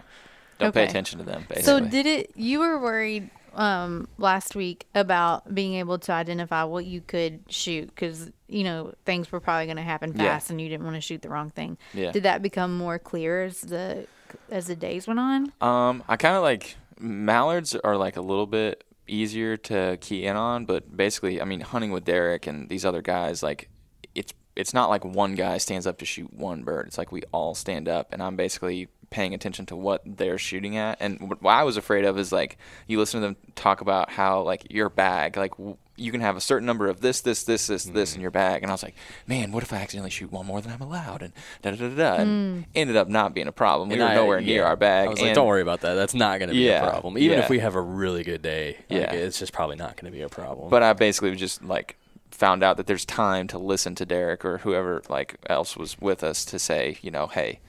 Don't 0.60 0.74
pay 0.74 0.84
attention 0.86 1.20
to 1.20 1.26
them. 1.26 1.46
Basically. 1.48 1.64
So 1.64 1.80
did 1.80 2.06
it? 2.06 2.32
You 2.36 2.60
were 2.60 2.80
worried 2.80 3.30
um, 3.56 4.08
last 4.20 4.56
week 4.56 4.86
about 4.94 5.54
being 5.56 5.74
able 5.76 5.98
to 5.98 6.12
identify 6.12 6.64
what 6.64 6.86
you 6.86 7.02
could 7.02 7.40
shoot 7.50 7.88
because 7.88 8.32
you 8.48 8.64
know 8.64 8.94
things 9.06 9.32
were 9.32 9.40
probably 9.40 9.66
going 9.66 9.78
to 9.78 9.84
happen 9.84 10.12
Yeah. 10.16 10.24
fast, 10.26 10.50
and 10.52 10.62
you 10.62 10.70
didn't 10.70 10.84
want 10.84 10.96
to 10.98 11.02
shoot 11.02 11.22
the 11.24 11.30
wrong 11.30 11.50
thing. 11.50 11.78
Yeah. 11.94 12.12
Did 12.12 12.24
that 12.24 12.42
become 12.44 12.78
more 12.78 13.00
clear 13.00 13.44
as 13.46 13.62
the 13.62 14.06
as 14.50 14.68
the 14.68 14.76
days 14.76 15.08
went 15.08 15.20
on? 15.20 15.52
Um, 15.62 16.04
I 16.08 16.18
kind 16.18 16.36
of 16.36 16.42
like 16.44 16.76
mallards 17.00 17.76
are 17.76 17.98
like 17.98 18.18
a 18.18 18.22
little 18.22 18.48
bit 18.48 18.84
easier 19.08 19.58
to 19.58 19.98
key 20.02 20.26
in 20.26 20.36
on, 20.36 20.66
but 20.66 20.96
basically, 20.96 21.42
I 21.42 21.46
mean, 21.46 21.62
hunting 21.62 21.92
with 21.92 22.06
Derek 22.06 22.48
and 22.48 22.70
these 22.70 22.86
other 22.86 23.02
guys, 23.02 23.42
like 23.44 23.70
it's 24.16 24.34
it's 24.56 24.74
not 24.74 24.90
like 24.90 25.06
one 25.06 25.36
guy 25.36 25.58
stands 25.58 25.88
up 25.88 25.98
to 26.00 26.06
shoot 26.06 26.34
one 26.34 26.64
bird. 26.64 26.88
It's 26.88 26.98
like 26.98 27.12
we 27.12 27.24
all 27.32 27.56
stand 27.56 27.88
up, 27.88 28.14
and 28.14 28.22
I'm 28.22 28.36
basically 28.36 28.90
paying 29.10 29.34
attention 29.34 29.66
to 29.66 29.76
what 29.76 30.02
they're 30.06 30.38
shooting 30.38 30.78
at. 30.78 30.98
And 31.00 31.30
what 31.42 31.52
I 31.52 31.64
was 31.64 31.78
afraid 31.78 32.06
of 32.06 32.18
is 32.20 32.32
like 32.32 32.58
you 32.88 33.00
listen 33.00 33.22
to 33.22 33.28
them 33.28 33.38
talk 33.56 33.82
about 33.82 34.12
how 34.12 34.42
like 34.44 34.72
your 34.72 34.90
bag, 34.90 35.38
like 35.38 35.58
w- 35.58 35.78
you 36.00 36.12
can 36.12 36.22
have 36.22 36.38
a 36.38 36.42
certain 36.42 36.66
number 36.66 36.88
of 36.88 37.02
this, 37.02 37.22
this, 37.22 37.44
this, 37.44 37.68
this, 37.68 37.84
this 37.84 38.14
in 38.14 38.20
mm. 38.20 38.22
your 38.24 38.32
bag. 38.32 38.64
And 38.64 38.72
I 38.72 38.74
was 38.74 38.84
like, 38.84 38.96
man, 39.28 39.52
what 39.52 39.64
if 39.64 39.74
I 39.74 39.78
accidentally 39.78 40.10
shoot 40.10 40.32
one 40.32 40.46
more 40.46 40.62
than 40.62 40.72
I'm 40.72 40.82
allowed? 40.82 41.22
And 41.22 41.34
da 41.62 41.72
da 41.72 41.78
da 41.78 41.96
da. 41.96 42.22
And 42.22 42.64
mm. 42.64 42.68
ended 42.76 42.96
up 42.96 43.08
not 43.08 43.34
being 43.34 43.48
a 43.48 43.52
problem. 43.52 43.90
We 43.90 43.96
And 43.96 44.04
were 44.04 44.10
I- 44.10 44.16
nowhere 44.16 44.42
near 44.42 44.66
our 44.66 44.76
bag. 44.76 45.08
I 45.08 45.12
was 45.12 45.22
like, 45.22 45.34
don't 45.34 45.48
worry 45.48 45.62
about 45.62 45.82
that. 45.82 45.96
That's 45.96 46.14
not 46.14 46.40
going 46.40 46.50
to 46.50 46.56
be 46.56 46.62
Yeah, 46.62 46.86
a 46.86 46.90
problem. 46.90 47.18
Even 47.18 47.38
yeah. 47.38 47.44
if 47.44 47.50
we 47.50 47.60
have 47.60 47.76
a 47.76 47.82
really 47.82 48.24
good 48.24 48.42
day, 48.42 48.78
like, 48.90 49.02
Yeah. 49.02 49.12
it's 49.12 49.40
just 49.40 49.54
probably 49.54 49.76
not 49.76 49.96
going 49.98 50.12
to 50.12 50.18
be 50.18 50.24
a 50.24 50.30
problem. 50.30 50.70
But 50.70 50.84
I 50.84 50.94
basically 50.94 51.36
just 51.36 51.64
like 51.64 51.98
found 52.32 52.64
out 52.64 52.78
that 52.78 52.88
there's 52.88 53.06
time 53.06 53.48
to 53.48 53.58
listen 53.58 53.96
to 53.96 54.06
Derek 54.06 54.46
or 54.46 54.60
whoever 54.60 55.02
like 55.10 55.36
else 55.48 55.76
was 55.76 56.00
with 56.00 56.24
us 56.24 56.46
to 56.46 56.58
say, 56.58 56.98
you 57.02 57.12
know, 57.12 57.28
hey, 57.28 57.60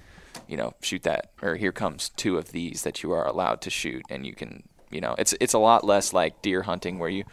you 0.47 0.57
know, 0.57 0.75
shoot 0.81 1.03
that 1.03 1.33
or 1.43 1.57
here 1.57 1.73
comes 1.73 2.11
two 2.11 2.39
of 2.39 2.53
these 2.53 2.83
that 2.83 3.03
you 3.03 3.11
are 3.11 3.27
allowed 3.27 3.61
to 3.63 3.71
shoot 3.71 4.03
and 4.09 4.25
you 4.25 4.33
can, 4.33 4.63
you 4.91 5.01
know, 5.01 5.15
it's 5.19 5.35
it's 5.41 5.55
a 5.55 5.59
lot 5.59 5.85
less 5.85 6.13
like 6.13 6.41
deer 6.43 6.63
hunting 6.63 6.99
where 6.99 7.09
you 7.09 7.25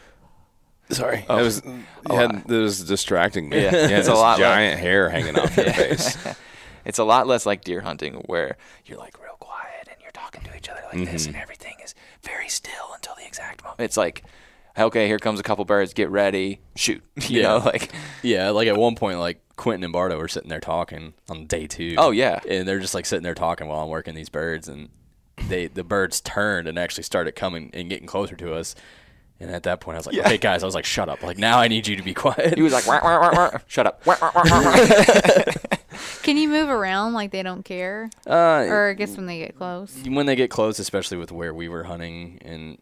Sorry, 0.90 1.26
Oh. 1.30 1.38
it 1.40 1.44
was 1.44 1.62
had, 2.10 2.32
I- 2.36 2.42
it 2.48 2.48
was 2.48 2.84
distracting 2.84 3.50
me. 3.50 3.62
Yeah, 3.62 3.72
you 3.72 3.78
it's 3.98 4.08
a 4.08 4.12
this 4.12 4.20
lot 4.20 4.40
like- 4.40 4.40
giant 4.40 4.80
hair 4.80 5.10
hanging 5.10 5.38
off 5.38 5.56
your 5.58 5.66
face. 5.74 6.18
it's 6.86 7.00
a 7.00 7.04
lot 7.04 7.28
less 7.28 7.46
like 7.46 7.64
deer 7.64 7.82
hunting 7.82 8.14
where 8.28 8.58
you're 8.86 8.98
like 8.98 9.22
real 9.22 9.36
quiet 9.40 9.88
and 9.92 9.98
you're 10.02 10.12
talking 10.12 10.42
to 10.44 10.56
each 10.56 10.70
other 10.70 10.82
like 10.94 11.10
this 11.12 11.24
mm-hmm. 11.24 11.36
and 11.36 11.42
everything 11.44 11.76
is 11.84 11.94
very 12.24 12.48
still 12.48 12.94
until 12.96 13.16
the 13.16 13.26
exact 13.26 13.64
moment. 13.64 13.82
It's 13.82 13.98
like 13.98 14.24
okay, 14.80 15.08
here 15.08 15.18
comes 15.18 15.40
a 15.40 15.44
couple 15.44 15.66
birds, 15.66 15.92
get 15.96 16.08
ready, 16.12 16.60
shoot. 16.76 17.04
You 17.28 17.42
Yeah. 17.42 17.48
know, 17.48 17.58
like 17.66 17.92
Yeah, 18.22 18.52
like 18.52 18.68
at 18.68 18.78
one 18.78 18.96
point, 18.96 19.20
like 19.20 19.42
Quentin 19.56 19.84
and 19.84 19.92
Bardo 19.92 20.18
were 20.20 20.28
sitting 20.28 20.50
there 20.50 20.60
talking 20.60 21.14
on 21.30 21.48
day 21.48 21.66
two. 21.66 21.96
Oh, 21.98 22.12
yeah. 22.12 22.40
and 22.48 22.68
they're 22.68 22.78
just 22.80 22.94
like 22.94 23.08
sitting 23.08 23.24
there 23.24 23.34
talking 23.34 23.68
while 23.68 23.80
I'm 23.82 23.90
working 23.90 24.14
these 24.14 24.30
birds, 24.30 24.68
and 24.68 24.90
they 25.50 25.66
the 25.68 25.84
birds 25.84 26.22
turned 26.22 26.68
and 26.68 26.78
actually 26.78 27.04
started 27.06 27.36
coming 27.36 27.72
and 27.74 27.90
getting 27.90 28.06
closer 28.08 28.36
to 28.36 28.54
us. 28.54 28.76
And 29.40 29.52
at 29.52 29.64
that 29.64 29.80
point, 29.82 29.96
I 29.96 30.00
was 30.00 30.08
like, 30.08 30.16
Yeah. 30.16 30.24
"Okay, 30.26 30.38
guys," 30.38 30.64
I 30.64 30.66
was 30.66 30.74
like, 30.76 30.86
"Shut 30.86 31.10
up!" 31.10 31.22
Like 31.22 31.38
now, 31.38 31.60
I 31.60 31.68
need 31.68 31.86
you 31.88 31.96
to 31.96 32.02
be 32.04 32.14
quiet. 32.14 32.56
he 32.56 32.62
was 32.64 32.74
like 32.74 32.88
wah, 32.88 33.00
wah, 33.04 33.20
wah, 33.20 33.50
wah. 33.54 33.58
shut 33.68 33.86
up. 33.86 34.02
Can 36.24 36.38
you 36.38 36.50
move 36.50 36.70
around 36.70 37.14
like 37.14 37.32
they 37.32 37.44
don't 37.44 37.64
care? 37.64 38.10
uh, 38.28 38.32
Or 38.68 38.90
I 38.90 38.94
guess 38.94 39.16
when 39.16 39.26
they 39.28 39.40
get 39.40 39.56
close. 39.58 39.96
when 40.06 40.26
they 40.26 40.36
get 40.36 40.50
close, 40.50 40.80
especially 40.80 41.18
with 41.18 41.32
where 41.32 41.54
we 41.54 41.70
were 41.70 41.84
hunting 41.84 42.40
and 42.44 42.78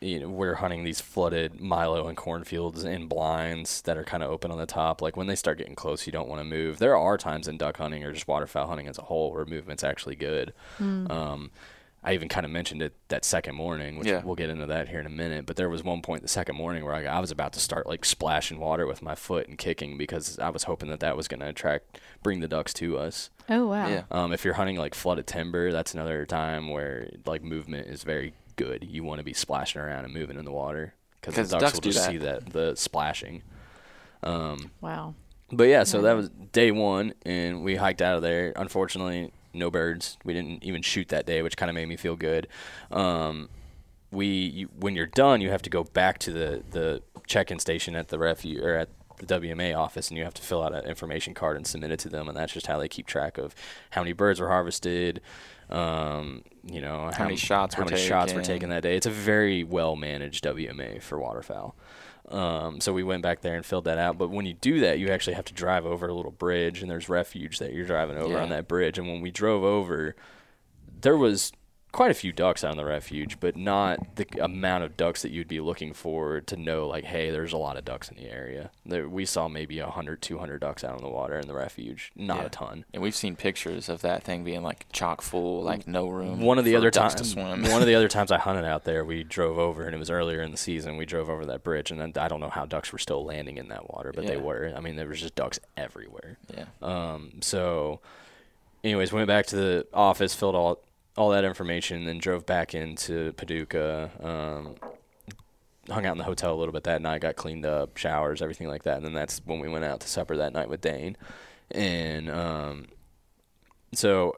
you 0.00 0.20
know 0.20 0.28
we're 0.28 0.54
hunting 0.54 0.84
these 0.84 1.00
flooded 1.00 1.60
milo 1.60 2.06
and 2.06 2.16
cornfields 2.16 2.84
in 2.84 3.06
blinds 3.08 3.82
that 3.82 3.96
are 3.98 4.04
kind 4.04 4.22
of 4.22 4.30
open 4.30 4.50
on 4.50 4.58
the 4.58 4.66
top. 4.66 5.02
Like 5.02 5.16
when 5.16 5.26
they 5.26 5.34
start 5.34 5.58
getting 5.58 5.74
close, 5.74 6.06
you 6.06 6.12
don't 6.12 6.28
want 6.28 6.40
to 6.40 6.44
move. 6.44 6.78
There 6.78 6.96
are 6.96 7.18
times 7.18 7.48
in 7.48 7.58
duck 7.58 7.76
hunting 7.78 8.04
or 8.04 8.12
just 8.12 8.28
waterfowl 8.28 8.68
hunting 8.68 8.86
as 8.86 8.98
a 8.98 9.02
whole 9.02 9.32
where 9.32 9.44
movement's 9.44 9.82
actually 9.84 10.14
good. 10.16 10.52
Um, 10.80 11.50
I 12.08 12.14
even 12.14 12.28
kind 12.28 12.46
of 12.46 12.50
mentioned 12.52 12.80
it 12.82 12.94
that 13.08 13.24
second 13.24 13.54
morning, 13.54 13.98
which 13.98 14.08
Yeah. 14.08 14.22
we'll 14.24 14.34
get 14.34 14.48
into 14.50 14.66
that 14.66 14.88
here 14.88 15.00
in 15.00 15.06
a 15.06 15.10
minute. 15.10 15.44
But 15.46 15.56
there 15.56 15.68
was 15.68 15.84
one 15.84 16.00
point 16.02 16.22
the 16.22 16.28
second 16.28 16.56
morning 16.56 16.84
where 16.84 16.94
I, 16.94 17.04
I 17.04 17.20
was 17.20 17.30
about 17.30 17.52
to 17.52 17.60
start 17.60 17.86
like 17.86 18.04
splashing 18.04 18.58
water 18.58 18.86
with 18.86 19.02
my 19.02 19.14
foot 19.14 19.46
and 19.48 19.58
kicking 19.58 19.98
because 19.98 20.38
I 20.38 20.48
was 20.50 20.62
hoping 20.64 20.88
that 20.88 21.00
that 21.00 21.16
was 21.16 21.28
going 21.28 21.40
to 21.40 21.48
attract, 21.48 21.98
bring 22.22 22.40
the 22.40 22.48
ducks 22.48 22.72
to 22.74 22.98
us. 22.98 23.30
Oh 23.50 23.66
wow. 23.68 23.88
Yeah. 23.88 24.02
Um, 24.10 24.32
if 24.32 24.44
you're 24.44 24.54
hunting 24.54 24.76
like 24.76 24.94
flooded 24.94 25.26
timber, 25.26 25.70
that's 25.72 25.92
another 25.94 26.24
time 26.26 26.70
where 26.70 27.10
like 27.26 27.42
movement 27.42 27.88
is 27.88 28.02
very 28.04 28.32
good. 28.56 28.84
You 28.84 29.04
want 29.04 29.18
to 29.18 29.24
be 29.24 29.32
splashing 29.34 29.80
around 29.80 30.04
and 30.04 30.14
moving 30.14 30.38
in 30.38 30.44
the 30.44 30.52
water 30.52 30.94
because 31.20 31.34
the 31.34 31.42
ducks, 31.58 31.62
ducks 31.62 31.74
will 31.74 31.80
just 31.92 31.98
that. 31.98 32.10
see 32.10 32.16
that 32.18 32.52
the 32.52 32.74
splashing. 32.74 33.42
Um, 34.22 34.70
Wow. 34.80 35.14
but 35.52 35.64
yeah, 35.64 35.84
so 35.84 36.02
that 36.02 36.14
was 36.14 36.28
day 36.52 36.70
one, 36.70 37.14
and 37.24 37.62
we 37.62 37.76
hiked 37.76 38.02
out 38.02 38.16
of 38.16 38.22
there. 38.22 38.52
Unfortunately, 38.56 39.32
no 39.52 39.70
birds. 39.70 40.18
We 40.24 40.32
didn't 40.32 40.64
even 40.64 40.82
shoot 40.82 41.08
that 41.08 41.26
day, 41.26 41.42
which 41.42 41.56
kind 41.56 41.70
of 41.70 41.74
made 41.74 41.88
me 41.88 41.96
feel 41.96 42.16
good. 42.16 42.48
Um, 42.90 43.48
we 44.10 44.26
you, 44.26 44.68
when 44.78 44.94
you're 44.94 45.06
done, 45.06 45.40
you 45.40 45.50
have 45.50 45.62
to 45.62 45.70
go 45.70 45.84
back 45.84 46.18
to 46.20 46.32
the 46.32 46.62
the 46.70 47.02
check-in 47.26 47.58
station 47.58 47.94
at 47.94 48.08
the 48.08 48.18
refuge 48.18 48.60
or 48.60 48.76
at 48.76 48.88
the 49.18 49.26
WMA 49.26 49.76
office, 49.76 50.08
and 50.08 50.16
you 50.16 50.24
have 50.24 50.34
to 50.34 50.42
fill 50.42 50.62
out 50.62 50.74
an 50.74 50.84
information 50.84 51.34
card 51.34 51.56
and 51.56 51.66
submit 51.66 51.90
it 51.90 51.98
to 52.00 52.08
them, 52.08 52.28
and 52.28 52.36
that's 52.36 52.52
just 52.52 52.66
how 52.66 52.78
they 52.78 52.88
keep 52.88 53.06
track 53.06 53.36
of 53.36 53.54
how 53.90 54.02
many 54.02 54.12
birds 54.12 54.40
were 54.40 54.48
harvested. 54.48 55.20
Um, 55.68 56.42
you 56.64 56.80
know 56.80 57.10
how, 57.14 57.24
many 57.24 57.36
shots 57.36 57.74
how 57.74 57.82
were 57.82 57.90
many 57.90 58.00
shots 58.00 58.32
were 58.32 58.40
taken. 58.40 58.54
taken 58.54 58.70
that 58.70 58.82
day. 58.82 58.96
It's 58.96 59.06
a 59.06 59.10
very 59.10 59.64
well 59.64 59.96
managed 59.96 60.44
WMA 60.44 61.02
for 61.02 61.18
waterfowl. 61.18 61.74
Um, 62.30 62.80
so 62.80 62.92
we 62.92 63.02
went 63.02 63.22
back 63.22 63.40
there 63.40 63.54
and 63.54 63.64
filled 63.64 63.84
that 63.84 63.98
out. 63.98 64.18
But 64.18 64.30
when 64.30 64.46
you 64.46 64.54
do 64.54 64.80
that, 64.80 64.98
you 64.98 65.08
actually 65.08 65.34
have 65.34 65.46
to 65.46 65.54
drive 65.54 65.86
over 65.86 66.06
a 66.06 66.14
little 66.14 66.30
bridge, 66.32 66.82
and 66.82 66.90
there's 66.90 67.08
refuge 67.08 67.58
that 67.58 67.72
you're 67.72 67.86
driving 67.86 68.18
over 68.18 68.38
on 68.38 68.50
that 68.50 68.68
bridge. 68.68 68.98
And 68.98 69.08
when 69.08 69.20
we 69.20 69.30
drove 69.30 69.64
over, 69.64 70.14
there 71.00 71.16
was 71.16 71.52
quite 71.90 72.10
a 72.10 72.14
few 72.14 72.32
ducks 72.32 72.62
out 72.62 72.70
on 72.72 72.76
the 72.76 72.84
refuge, 72.84 73.40
but 73.40 73.56
not 73.56 74.16
the 74.16 74.26
amount 74.42 74.84
of 74.84 74.96
ducks 74.96 75.22
that 75.22 75.30
you'd 75.30 75.48
be 75.48 75.58
looking 75.60 75.92
for 75.94 76.40
to 76.42 76.56
know, 76.56 76.86
like, 76.86 77.04
hey, 77.04 77.30
there's 77.30 77.52
a 77.52 77.56
lot 77.56 77.76
of 77.78 77.84
ducks 77.84 78.10
in 78.10 78.16
the 78.16 78.30
area. 78.30 78.70
There, 78.84 79.08
we 79.08 79.24
saw 79.24 79.48
maybe 79.48 79.80
100, 79.80 80.20
200 80.20 80.60
ducks 80.60 80.84
out 80.84 80.94
on 80.96 81.02
the 81.02 81.08
water 81.08 81.38
in 81.38 81.48
the 81.48 81.54
refuge, 81.54 82.12
not 82.14 82.38
Yeah. 82.38 82.44
a 82.44 82.48
ton. 82.50 82.84
And 82.92 83.02
we've 83.02 83.14
seen 83.16 83.36
pictures 83.36 83.88
of 83.88 84.02
that 84.02 84.22
thing 84.22 84.44
being 84.44 84.62
like 84.62 84.86
chock 84.92 85.22
full, 85.22 85.62
like 85.62 85.88
no 85.88 86.08
room. 86.08 86.40
One 86.42 86.58
of 86.58 86.64
the 86.66 86.76
other 86.76 86.90
times, 86.90 87.14
to 87.16 87.24
swim. 87.24 87.62
one 87.62 87.80
of 87.80 87.86
the 87.86 87.94
other 87.96 88.08
times 88.08 88.30
I 88.30 88.38
hunted 88.38 88.64
out 88.66 88.84
there, 88.84 89.04
we 89.04 89.24
drove 89.24 89.58
over, 89.58 89.84
and 89.84 89.94
it 89.94 89.98
was 89.98 90.10
earlier 90.10 90.42
in 90.42 90.50
the 90.50 90.56
season. 90.58 90.96
We 90.98 91.06
drove 91.06 91.30
over 91.30 91.46
that 91.46 91.64
bridge, 91.64 91.90
and 91.90 92.16
I 92.18 92.28
don't 92.28 92.40
know 92.40 92.50
how 92.50 92.66
ducks 92.66 92.92
were 92.92 92.98
still 92.98 93.24
landing 93.24 93.56
in 93.56 93.68
that 93.68 93.90
water, 93.90 94.12
but 94.14 94.26
they 94.26 94.36
were. 94.36 94.72
I 94.76 94.80
mean, 94.80 94.96
there 94.96 95.08
was 95.08 95.20
just 95.20 95.34
ducks 95.34 95.58
everywhere. 95.76 96.36
yeah. 96.54 96.66
Um, 96.82 97.38
so, 97.40 98.00
anyways, 98.84 99.12
went 99.12 99.26
back 99.26 99.46
to 99.46 99.56
the 99.56 99.86
office, 99.94 100.34
filled 100.34 100.54
all 100.54 100.80
all 101.18 101.30
that 101.30 101.44
information, 101.44 102.04
then 102.04 102.18
drove 102.18 102.46
back 102.46 102.74
into 102.74 103.32
Paducah. 103.32 104.10
Um, 104.22 104.76
hung 105.90 106.06
out 106.06 106.12
in 106.12 106.18
the 106.18 106.24
hotel 106.24 106.54
a 106.54 106.58
little 106.58 106.72
bit 106.72 106.84
that 106.84 107.00
night, 107.02 107.20
got 107.22 107.36
cleaned 107.36 107.64
up, 107.66 107.96
showers, 107.96 108.40
everything 108.42 108.68
like 108.68 108.82
that, 108.84 108.98
and 108.98 109.06
then 109.06 109.14
that's 109.14 109.40
when 109.44 109.58
we 109.58 109.68
went 109.68 109.84
out 109.84 110.00
to 110.00 110.08
supper 110.08 110.36
that 110.36 110.52
night 110.52 110.68
with 110.68 110.80
Dane. 110.80 111.16
And 111.70 112.30
um, 112.30 112.86
so, 113.92 114.34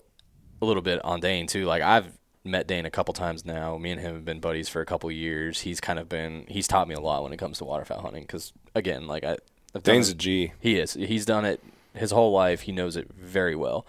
a 0.63 0.65
little 0.65 0.83
bit 0.83 1.05
on 1.05 1.21
Dane 1.21 1.47
too. 1.47 1.65
Like 1.65 1.83
I've 1.83 2.19
met 2.45 2.67
Dane 2.67 2.87
a 2.87 2.91
couple 2.91 3.13
times 3.15 3.45
now. 3.45 3.77
Me 3.79 3.91
and 3.91 4.01
him 4.01 4.15
have 4.15 4.25
been 4.25 4.41
buddies 4.41 4.69
for 4.69 4.81
a 4.81 4.87
couple 4.87 5.11
years. 5.11 5.61
He's 5.61 5.81
kind 5.81 5.99
of 5.99 6.09
been 6.09 6.45
he's 6.49 6.67
taught 6.69 6.89
me 6.89 6.95
a 6.95 7.01
lot 7.01 7.23
when 7.23 7.33
it 7.33 7.37
comes 7.39 7.59
to 7.59 7.65
waterfowl 7.65 8.01
hunting 8.01 8.23
because 8.23 8.53
again, 8.75 9.07
like 9.07 9.25
I. 9.25 9.37
I've 9.75 9.83
Dane's 9.85 10.09
it- 10.09 10.15
a 10.15 10.19
G. 10.19 10.53
he 10.61 10.79
is. 10.79 10.95
He's 10.95 11.25
done 11.25 11.45
it 11.45 11.63
his 11.95 12.11
whole 12.11 12.33
life. 12.33 12.63
He 12.63 12.73
knows 12.73 12.97
it 12.97 13.09
very 13.13 13.55
well. 13.55 13.87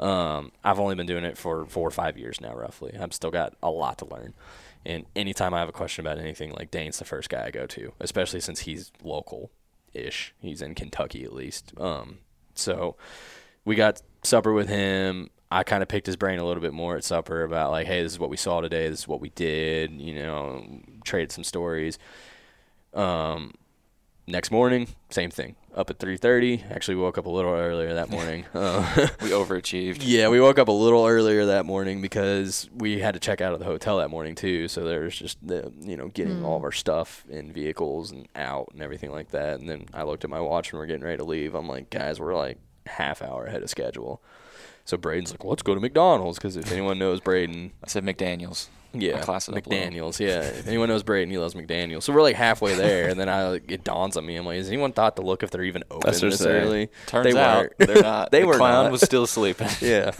Um, 0.00 0.52
I've 0.64 0.80
only 0.80 0.94
been 0.94 1.06
doing 1.06 1.24
it 1.24 1.36
for 1.36 1.66
four 1.66 1.86
or 1.86 1.90
five 1.92 2.16
years 2.18 2.40
now, 2.40 2.54
roughly. 2.54 2.96
I've 2.98 3.12
still 3.12 3.30
got 3.30 3.54
a 3.62 3.70
lot 3.70 3.98
to 3.98 4.06
learn. 4.06 4.34
And 4.84 5.04
anytime 5.14 5.52
I 5.52 5.60
have 5.60 5.68
a 5.68 5.72
question 5.72 6.04
about 6.04 6.18
anything, 6.18 6.52
like 6.52 6.70
Dane's 6.70 6.98
the 6.98 7.04
first 7.04 7.28
guy 7.28 7.44
I 7.44 7.50
go 7.50 7.66
to, 7.66 7.92
especially 8.00 8.40
since 8.40 8.60
he's 8.60 8.90
local 9.02 9.50
ish. 9.92 10.34
He's 10.40 10.62
in 10.62 10.74
Kentucky 10.74 11.24
at 11.24 11.34
least. 11.34 11.72
Um, 11.78 12.18
so 12.54 12.96
we 13.64 13.74
got 13.74 14.00
supper 14.22 14.52
with 14.52 14.68
him. 14.68 15.28
I 15.50 15.64
kind 15.64 15.82
of 15.82 15.88
picked 15.88 16.06
his 16.06 16.16
brain 16.16 16.38
a 16.38 16.46
little 16.46 16.62
bit 16.62 16.72
more 16.72 16.96
at 16.96 17.04
supper 17.04 17.42
about 17.42 17.72
like, 17.72 17.86
hey, 17.86 18.02
this 18.02 18.12
is 18.12 18.18
what 18.18 18.30
we 18.30 18.36
saw 18.36 18.60
today. 18.60 18.88
This 18.88 19.00
is 19.00 19.08
what 19.08 19.20
we 19.20 19.30
did. 19.30 19.92
You 19.92 20.14
know, 20.14 20.64
traded 21.04 21.32
some 21.32 21.44
stories. 21.44 21.98
Um, 22.94 23.54
next 24.26 24.50
morning, 24.50 24.88
same 25.10 25.30
thing. 25.30 25.56
Up 25.74 25.88
at 25.88 25.98
3:30. 25.98 26.70
Actually, 26.70 26.96
woke 26.96 27.16
up 27.16 27.26
a 27.26 27.30
little 27.30 27.52
earlier 27.54 27.94
that 27.94 28.10
morning. 28.10 28.44
uh, 28.54 29.08
We 29.22 29.28
overachieved. 29.30 29.98
yeah, 30.00 30.28
we 30.28 30.40
woke 30.40 30.58
up 30.58 30.66
a 30.68 30.72
little 30.72 31.06
earlier 31.06 31.46
that 31.46 31.64
morning 31.64 32.02
because 32.02 32.68
we 32.74 32.98
had 32.98 33.14
to 33.14 33.20
check 33.20 33.40
out 33.40 33.52
of 33.52 33.60
the 33.60 33.64
hotel 33.66 33.98
that 33.98 34.10
morning 34.10 34.34
too. 34.34 34.66
So 34.66 34.84
there's 34.84 35.16
just 35.16 35.38
the 35.46 35.72
you 35.80 35.96
know 35.96 36.08
getting 36.08 36.44
all 36.44 36.56
of 36.56 36.64
our 36.64 36.72
stuff 36.72 37.24
in 37.28 37.52
vehicles 37.52 38.10
and 38.10 38.26
out 38.34 38.70
and 38.72 38.82
everything 38.82 39.12
like 39.12 39.30
that. 39.30 39.60
And 39.60 39.68
then 39.68 39.86
I 39.94 40.02
looked 40.02 40.24
at 40.24 40.30
my 40.30 40.40
watch 40.40 40.72
and 40.72 40.80
we're 40.80 40.86
getting 40.86 41.04
ready 41.04 41.18
to 41.18 41.24
leave. 41.24 41.54
I'm 41.54 41.68
like, 41.68 41.88
guys, 41.90 42.18
we're 42.18 42.34
like 42.36 42.58
half 42.86 43.22
hour 43.22 43.46
ahead 43.46 43.62
of 43.62 43.70
schedule. 43.70 44.20
So 44.84 44.96
Braden's 44.96 45.30
like, 45.30 45.44
let's 45.44 45.62
go 45.62 45.74
to 45.76 45.80
McDonald's 45.80 46.38
because 46.38 46.56
if 46.56 46.72
anyone 46.72 46.98
knows 46.98 47.20
Braden, 47.20 47.70
I 47.84 47.86
said 47.86 48.04
McDaniel's. 48.04 48.68
Yeah, 48.92 49.18
I 49.18 49.20
classed 49.20 49.48
a 49.48 49.52
little. 49.52 49.70
McDaniel's. 49.70 50.18
Yeah, 50.18 50.40
if 50.40 50.66
anyone 50.66 50.88
knows 50.88 51.02
Braden, 51.02 51.30
he 51.30 51.38
loves 51.38 51.54
McDaniel's. 51.54 52.04
So 52.04 52.12
we're 52.12 52.22
like 52.22 52.36
halfway 52.36 52.74
there, 52.74 53.08
and 53.08 53.20
then 53.20 53.28
I 53.28 53.54
it 53.54 53.84
dawns 53.84 54.16
on 54.16 54.26
me. 54.26 54.36
I'm 54.36 54.44
like, 54.44 54.56
has 54.56 54.68
anyone 54.68 54.92
thought 54.92 55.16
to 55.16 55.22
look 55.22 55.42
if 55.42 55.50
they're 55.50 55.62
even 55.62 55.84
open 55.90 56.10
That's 56.10 56.20
what 56.22 56.32
this 56.32 56.44
early? 56.44 56.88
Turns 57.06 57.32
they 57.32 57.40
out 57.40 57.58
weren't. 57.58 57.78
they're 57.78 58.02
not. 58.02 58.30
they 58.32 58.40
the 58.40 58.46
were 58.46 58.56
clown 58.56 58.84
not. 58.84 58.92
was 58.92 59.02
still 59.02 59.26
sleeping. 59.26 59.68
yeah. 59.80 60.10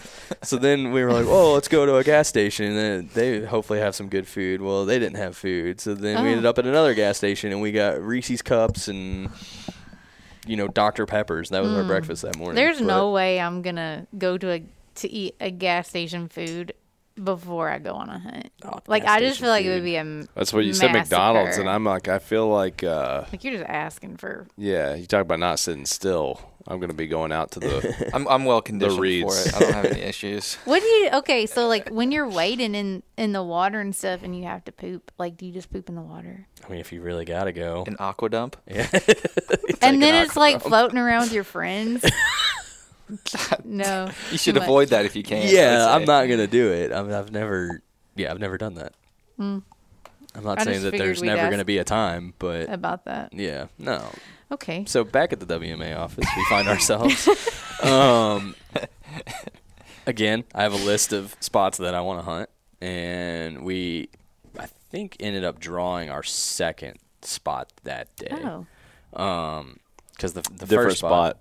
So 0.42 0.56
then 0.56 0.92
we 0.92 1.02
were 1.02 1.12
like, 1.12 1.26
"Oh, 1.26 1.54
let's 1.54 1.68
go 1.68 1.84
to 1.84 1.96
a 1.96 2.04
gas 2.04 2.28
station." 2.28 2.66
And 2.66 2.76
then 2.76 3.10
they 3.14 3.44
hopefully 3.44 3.80
have 3.80 3.94
some 3.94 4.08
good 4.08 4.28
food. 4.28 4.62
Well, 4.62 4.84
they 4.84 4.98
didn't 4.98 5.16
have 5.18 5.36
food, 5.36 5.80
so 5.80 5.94
then 5.94 6.22
we 6.22 6.28
Oh. 6.28 6.32
ended 6.32 6.46
up 6.46 6.58
at 6.58 6.66
another 6.66 6.94
gas 6.94 7.16
station, 7.16 7.50
and 7.50 7.60
we 7.60 7.72
got 7.72 8.00
Reese's 8.00 8.42
cups 8.42 8.86
and 8.86 9.30
you 10.46 10.56
know 10.56 10.68
Dr 10.68 11.06
Peppers. 11.06 11.48
That 11.48 11.62
was 11.62 11.72
our 11.72 11.82
hmm. 11.82 11.88
breakfast 11.88 12.22
that 12.22 12.36
morning. 12.36 12.54
There's 12.54 12.78
But- 12.78 12.86
no 12.86 13.10
way 13.10 13.40
I'm 13.40 13.62
gonna 13.62 14.06
go 14.16 14.38
to 14.38 14.50
a 14.52 14.62
to 14.96 15.10
eat 15.10 15.34
a 15.40 15.50
gas 15.50 15.88
station 15.88 16.28
food 16.28 16.74
before 17.22 17.68
I 17.68 17.78
go 17.78 17.94
on 17.94 18.08
a 18.08 18.18
hunt. 18.18 18.50
Oh, 18.64 18.80
like 18.86 19.04
I 19.04 19.20
just 19.20 19.36
station 19.38 19.44
feel 19.44 19.50
like 19.50 19.64
it 19.64 19.70
would 19.70 19.84
be 19.84 19.96
a 19.96 20.26
That's 20.34 20.52
what 20.52 20.64
you 20.64 20.72
said, 20.72 20.92
McDonald's, 20.92 21.58
and 21.58 21.68
I'm 21.68 21.84
like, 21.84 22.08
I 22.08 22.18
feel 22.18 22.48
like, 22.48 22.82
uh, 22.82 23.24
like 23.32 23.44
you're 23.44 23.54
just 23.54 23.68
asking 23.68 24.16
for. 24.16 24.46
yeah, 24.56 24.94
you 24.94 25.06
talk 25.06 25.22
about 25.22 25.38
not 25.38 25.58
sitting 25.58 25.86
still. 25.86 26.40
I'm 26.66 26.78
gonna 26.78 26.94
be 26.94 27.06
going 27.06 27.32
out 27.32 27.52
to 27.52 27.60
the. 27.60 28.10
I'm 28.14 28.28
I'm 28.28 28.44
well 28.44 28.60
conditioned 28.60 28.98
for 28.98 29.34
it. 29.34 29.54
I 29.54 29.58
don't 29.58 29.72
have 29.72 29.84
any 29.86 30.02
issues. 30.02 30.54
What 30.64 30.80
do 30.80 30.86
you? 30.86 31.10
Okay, 31.14 31.46
so 31.46 31.66
like 31.66 31.88
when 31.88 32.12
you're 32.12 32.28
wading 32.28 32.74
in 32.74 33.02
in 33.16 33.32
the 33.32 33.42
water 33.42 33.80
and 33.80 33.96
stuff, 33.96 34.22
and 34.22 34.36
you 34.36 34.44
have 34.44 34.64
to 34.64 34.72
poop, 34.72 35.10
like 35.18 35.36
do 35.36 35.46
you 35.46 35.52
just 35.52 35.72
poop 35.72 35.88
in 35.88 35.94
the 35.94 36.02
water? 36.02 36.46
I 36.64 36.70
mean, 36.70 36.80
if 36.80 36.92
you 36.92 37.00
really 37.00 37.24
gotta 37.24 37.52
go, 37.52 37.84
An 37.86 37.96
aqua 37.98 38.28
dump. 38.28 38.56
yeah. 38.66 38.88
and 39.80 40.02
then 40.02 40.14
an 40.14 40.24
it's 40.26 40.36
like 40.36 40.60
floating 40.60 40.98
around 40.98 41.22
with 41.22 41.32
your 41.32 41.44
friends. 41.44 42.04
no, 43.64 44.10
You 44.30 44.38
should 44.38 44.54
too 44.54 44.60
much. 44.60 44.68
avoid 44.68 44.88
that 44.88 45.04
if 45.04 45.14
you 45.16 45.22
can. 45.22 45.48
Yeah, 45.48 45.86
I'm 45.88 46.04
not 46.04 46.26
gonna 46.28 46.46
do 46.46 46.72
it. 46.72 46.92
I 46.92 47.02
mean, 47.02 47.12
I've 47.12 47.30
never, 47.32 47.82
yeah, 48.16 48.30
I've 48.30 48.38
never 48.40 48.58
done 48.58 48.74
that. 48.74 48.92
I'm 49.38 50.44
not 50.44 50.60
I 50.60 50.64
saying 50.64 50.82
that 50.82 50.92
there's 50.92 51.22
never 51.22 51.50
gonna 51.50 51.64
be 51.64 51.78
a 51.78 51.84
time, 51.84 52.34
but 52.38 52.68
about 52.70 53.04
that. 53.06 53.32
yeah, 53.32 53.66
no. 53.78 54.04
Okay. 54.52 54.84
So 54.86 55.04
back 55.04 55.32
at 55.32 55.40
the 55.40 55.46
WMA 55.46 55.96
office, 55.96 56.26
we 56.36 56.44
find 56.44 56.68
ourselves. 56.74 57.28
um, 57.82 58.54
again, 60.06 60.44
I 60.54 60.62
have 60.62 60.72
a 60.72 60.84
list 60.84 61.12
of 61.12 61.36
spots 61.40 61.78
that 61.78 61.94
I 61.94 62.00
want 62.00 62.20
to 62.20 62.24
hunt, 62.24 62.50
and 62.80 63.64
we, 63.64 64.08
I 64.58 64.66
think, 64.90 65.16
ended 65.20 65.44
up 65.44 65.60
drawing 65.60 66.10
our 66.10 66.22
second 66.22 66.98
spot 67.22 67.72
that 67.84 68.14
day. 68.16 68.28
Oh, 68.32 68.66
Um, 69.20 69.78
because 70.14 70.32
the 70.34 70.42
the 70.42 70.66
different 70.66 70.90
first 70.90 70.98
spot. 70.98 71.38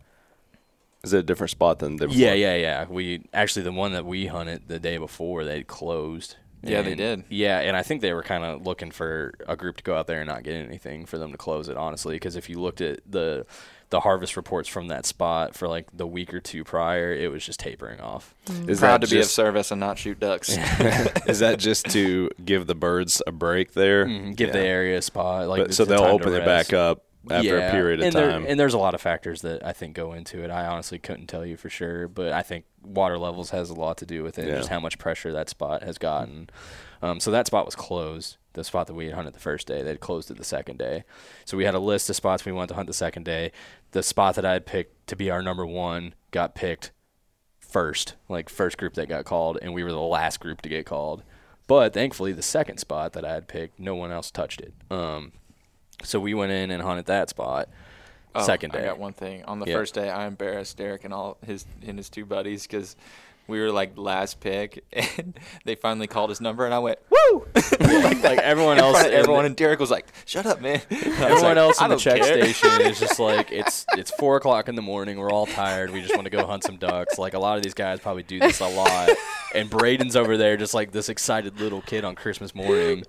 Is 1.04 1.14
it 1.14 1.20
a 1.20 1.24
different 1.24 1.52
spot 1.52 1.80
than 1.80 1.96
the 1.96 2.08
day 2.08 2.14
Yeah, 2.14 2.28
before? 2.34 2.38
yeah, 2.40 2.56
yeah. 2.56 2.86
We 2.90 3.22
actually 3.34 3.64
the 3.64 3.72
one 3.72 3.94
that 3.94 4.06
we 4.06 4.28
hunted 4.28 4.68
the 4.68 4.80
day 4.80 4.98
before 4.98 5.44
they 5.46 5.64
closed. 5.64 6.36
Yeah, 6.62 6.82
they 6.82 6.90
And- 6.92 6.98
did. 6.98 7.24
Yeah, 7.30 7.60
and 7.60 7.78
I 7.78 7.84
think 7.84 8.02
they 8.02 8.12
were 8.12 8.22
kind 8.24 8.44
of 8.44 8.66
looking 8.66 8.92
for 8.92 9.34
a 9.48 9.56
group 9.56 9.78
to 9.78 9.84
go 9.84 9.96
out 9.96 10.08
there 10.08 10.20
and 10.20 10.28
not 10.28 10.44
get 10.44 10.56
anything 10.56 11.06
for 11.06 11.18
them 11.18 11.32
to 11.32 11.38
close 11.38 11.70
it. 11.70 11.78
Honestly, 11.78 12.16
because 12.16 12.36
if 12.36 12.50
you 12.50 12.60
looked 12.60 12.82
at 12.82 13.00
the 13.10 13.46
the 13.92 14.02
harvest 14.02 14.38
reports 14.38 14.70
from 14.70 14.88
that 14.90 15.04
spot 15.04 15.56
for 15.56 15.68
like 15.68 15.88
the 15.98 16.06
week 16.06 16.32
or 16.32 16.40
two 16.40 16.64
prior, 16.64 17.12
it 17.12 17.32
was 17.32 17.44
just 17.44 17.60
tapering 17.60 18.00
off. 18.00 18.36
Is 18.68 18.82
Proud 18.82 19.02
that 19.02 19.08
to 19.08 19.12
be 19.16 19.18
of 19.20 19.24
just, 19.24 19.34
service 19.34 19.72
and 19.72 19.80
not 19.80 19.98
shoot 19.98 20.20
ducks. 20.20 20.50
is 21.28 21.40
that 21.40 21.58
just 21.58 21.86
to 21.92 22.30
give 22.46 22.68
the 22.68 22.76
birds 22.76 23.20
a 23.26 23.32
break 23.32 23.74
there? 23.74 24.06
Mhm, 24.06 24.36
Give 24.36 24.52
the 24.54 24.60
area 24.60 25.00
a 25.00 25.02
spot, 25.02 25.48
like 25.48 25.64
But, 25.64 25.74
so 25.74 25.86
the 25.86 25.92
they'll 25.96 26.02
time 26.02 26.10
to 26.20 26.24
open 26.24 26.34
it 26.34 26.46
rest. 26.46 26.70
back 26.70 26.74
up 26.74 27.04
after 27.30 27.58
a 27.58 27.72
period 27.72 28.00
of 28.00 28.06
and 28.08 28.14
there- 28.16 28.32
time. 28.32 28.46
and 28.48 28.60
there's 28.60 28.74
a 28.74 28.78
lot 28.78 28.94
of 28.94 29.02
factors 29.02 29.42
that 29.42 29.66
I 29.66 29.74
think 29.74 29.96
go 29.96 30.14
into 30.14 30.44
it. 30.44 30.50
I 30.50 30.66
honestly 30.68 31.00
couldn't 31.00 31.28
tell 31.28 31.46
you 31.46 31.58
for 31.58 31.70
sure, 31.70 32.08
but 32.08 32.32
I 32.32 32.42
think 32.42 32.66
water 32.84 33.18
levels 33.18 33.50
has 33.50 33.70
a 33.70 33.74
lot 33.74 33.98
to 33.98 34.06
do 34.06 34.24
with 34.24 34.40
it, 34.40 34.48
Yeah. 34.48 34.56
just 34.56 34.70
how 34.70 34.80
much 34.80 34.98
pressure 34.98 35.32
that 35.34 35.50
spot 35.50 35.84
has 35.84 35.98
gotten. 35.98 36.50
Um, 37.02 37.20
so 37.20 37.32
that 37.32 37.48
spot 37.48 37.66
was 37.66 37.76
closed. 37.76 38.38
The 38.54 38.64
spot 38.64 38.88
that 38.88 38.94
we 38.94 39.06
had 39.06 39.16
hunted 39.16 39.34
the 39.34 39.40
first 39.40 39.68
day, 39.68 39.84
they'd 39.84 40.00
closed 40.00 40.32
it 40.32 40.38
the 40.38 40.44
second 40.44 40.78
day. 40.80 41.04
So 41.46 41.56
we 41.58 41.66
had 41.66 41.76
a 41.76 41.80
list 41.80 42.10
of 42.10 42.16
spots 42.16 42.46
we 42.46 42.52
wanted 42.52 42.70
to 42.70 42.74
hunt 42.76 42.88
the 42.88 42.94
second 42.94 43.24
day. 43.24 43.52
The 43.92 44.04
spot 44.04 44.36
that 44.36 44.46
I 44.46 44.54
had 44.54 44.66
picked 44.66 45.08
to 45.08 45.16
be 45.16 45.30
our 45.30 45.42
number 45.42 45.66
one 45.66 46.14
got 46.32 46.56
picked 46.56 46.92
first, 47.60 48.16
like 48.28 48.50
first 48.50 48.78
group 48.78 48.94
that 48.96 49.08
got 49.10 49.26
called, 49.26 49.58
and 49.62 49.74
we 49.74 49.84
were 49.84 49.92
the 49.92 50.00
last 50.00 50.40
group 50.40 50.62
to 50.62 50.70
get 50.70 50.86
called. 50.86 51.24
But 51.68 51.94
thankfully, 51.94 52.34
the 52.34 52.42
second 52.42 52.80
spot 52.80 53.14
that 53.14 53.24
I 53.24 53.34
had 53.34 53.48
picked, 53.48 53.80
no 53.80 53.94
one 53.96 54.12
else 54.12 54.32
touched 54.32 54.60
it. 54.62 54.74
Um, 54.90 55.34
so 56.04 56.20
we 56.20 56.34
went 56.34 56.52
in 56.52 56.72
and 56.72 56.82
hunted 56.82 57.06
that 57.08 57.30
spot. 57.30 57.70
Oh, 58.36 58.44
second 58.44 58.74
day. 58.74 58.80
I 58.84 58.86
got 58.86 59.00
one 59.00 59.14
thing. 59.14 59.44
On 59.46 59.60
the 59.60 59.66
Yeah. 59.66 59.74
first 59.76 59.94
day, 59.96 60.10
I 60.10 60.28
embarrassed 60.28 60.78
Derek 60.78 61.04
and 61.04 61.14
all 61.14 61.38
his 61.46 61.66
and 61.86 61.98
his 61.98 62.10
two 62.10 62.26
buddies 62.26 62.64
because 62.68 62.96
we 63.48 63.60
were 63.60 63.72
like 63.72 63.98
last 63.98 64.40
pick, 64.40 64.84
and 64.94 65.34
they 65.66 65.74
finally 65.74 66.06
called 66.06 66.30
his 66.30 66.40
number, 66.40 66.64
and 66.66 66.74
I 66.74 66.78
went 66.78 67.00
woo, 67.10 67.48
like, 67.80 68.24
like 68.24 68.38
everyone 68.38 68.78
in 68.78 68.84
else, 68.84 69.04
everyone, 69.04 69.46
and 69.46 69.56
Derek 69.56 69.80
was 69.80 69.90
like, 69.90 70.06
"Shut 70.26 70.46
up, 70.46 70.62
man." 70.62 70.80
Everyone 70.92 71.42
like, 71.42 71.58
else 71.58 71.82
"I 71.82 71.86
in 71.86 71.90
the 71.92 71.98
check 71.98 72.22
care." 72.22 72.44
station 72.54 72.82
is 72.82 73.00
just 73.00 73.20
like 73.20 73.52
it's 73.52 73.88
it's 73.98 74.12
four 74.12 74.38
o'clock 74.38 74.70
in 74.70 74.76
the 74.76 74.84
morning. 74.84 75.18
We're 75.18 75.32
all 75.32 75.48
tired. 75.48 75.90
We 75.90 76.02
just 76.02 76.14
want 76.14 76.26
to 76.26 76.30
go 76.30 76.46
hunt 76.46 76.64
some 76.64 76.78
ducks. 76.78 77.18
Like 77.18 77.34
a 77.34 77.40
lot 77.40 77.58
of 77.58 77.64
these 77.64 77.74
guys 77.74 78.00
probably 78.00 78.24
do 78.24 78.40
this 78.40 78.60
a 78.60 78.68
lot. 78.68 79.10
And 79.56 79.68
Braden's 79.68 80.16
over 80.16 80.38
there, 80.38 80.56
just 80.58 80.76
like 80.76 80.92
this 80.92 81.10
excited 81.10 81.60
little 81.60 81.82
kid 81.82 82.06
on 82.06 82.14
Christmas 82.14 82.54
morning. 82.54 83.04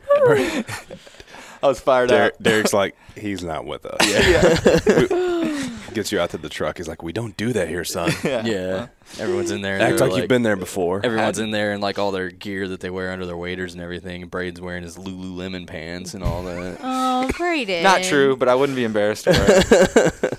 I 1.62 1.66
was 1.68 1.80
fired 1.80 2.08
Derek, 2.08 2.34
up. 2.34 2.42
Derek's 2.42 2.72
like, 2.72 2.96
he's 3.16 3.42
not 3.44 3.66
with 3.66 3.84
us. 3.86 3.98
Yeah. 5.10 5.66
Gets 5.92 6.12
you 6.12 6.20
out 6.20 6.30
to 6.30 6.38
the 6.38 6.48
truck. 6.48 6.76
He's 6.76 6.86
like, 6.86 7.02
we 7.02 7.12
don't 7.12 7.36
do 7.36 7.52
that 7.52 7.66
here, 7.68 7.82
son. 7.84 8.12
Yeah, 8.24 8.86
everyone's 9.18 9.50
in 9.50 9.60
there. 9.60 9.74
and 9.74 9.82
Act 9.82 9.98
they're 9.98 10.08
like, 10.08 10.18
you've 10.20 10.28
been 10.28 10.44
there 10.44 10.54
before. 10.54 11.00
Everyone's 11.04 11.40
in 11.40 11.50
there 11.50 11.72
and 11.72 11.82
like 11.82 11.98
all 11.98 12.12
their 12.12 12.30
gear 12.30 12.68
that 12.68 12.78
they 12.78 12.90
wear 12.90 13.10
under 13.10 13.26
their 13.26 13.36
waders 13.36 13.72
and 13.74 13.82
everything. 13.82 14.22
And 14.22 14.30
Braden's 14.30 14.60
wearing 14.60 14.84
his 14.84 14.96
Lululemon 14.96 15.66
pants 15.66 16.14
and 16.14 16.22
all 16.22 16.44
that. 16.44 16.78
oh, 16.82 17.28
Braden. 17.36 17.82
Not 17.82 18.04
true, 18.04 18.36
but 18.36 18.48
I 18.48 18.54
wouldn't 18.54 18.76
be 18.76 18.84
embarrassed 18.84 19.24
for 19.24 19.32
it. 19.34 20.38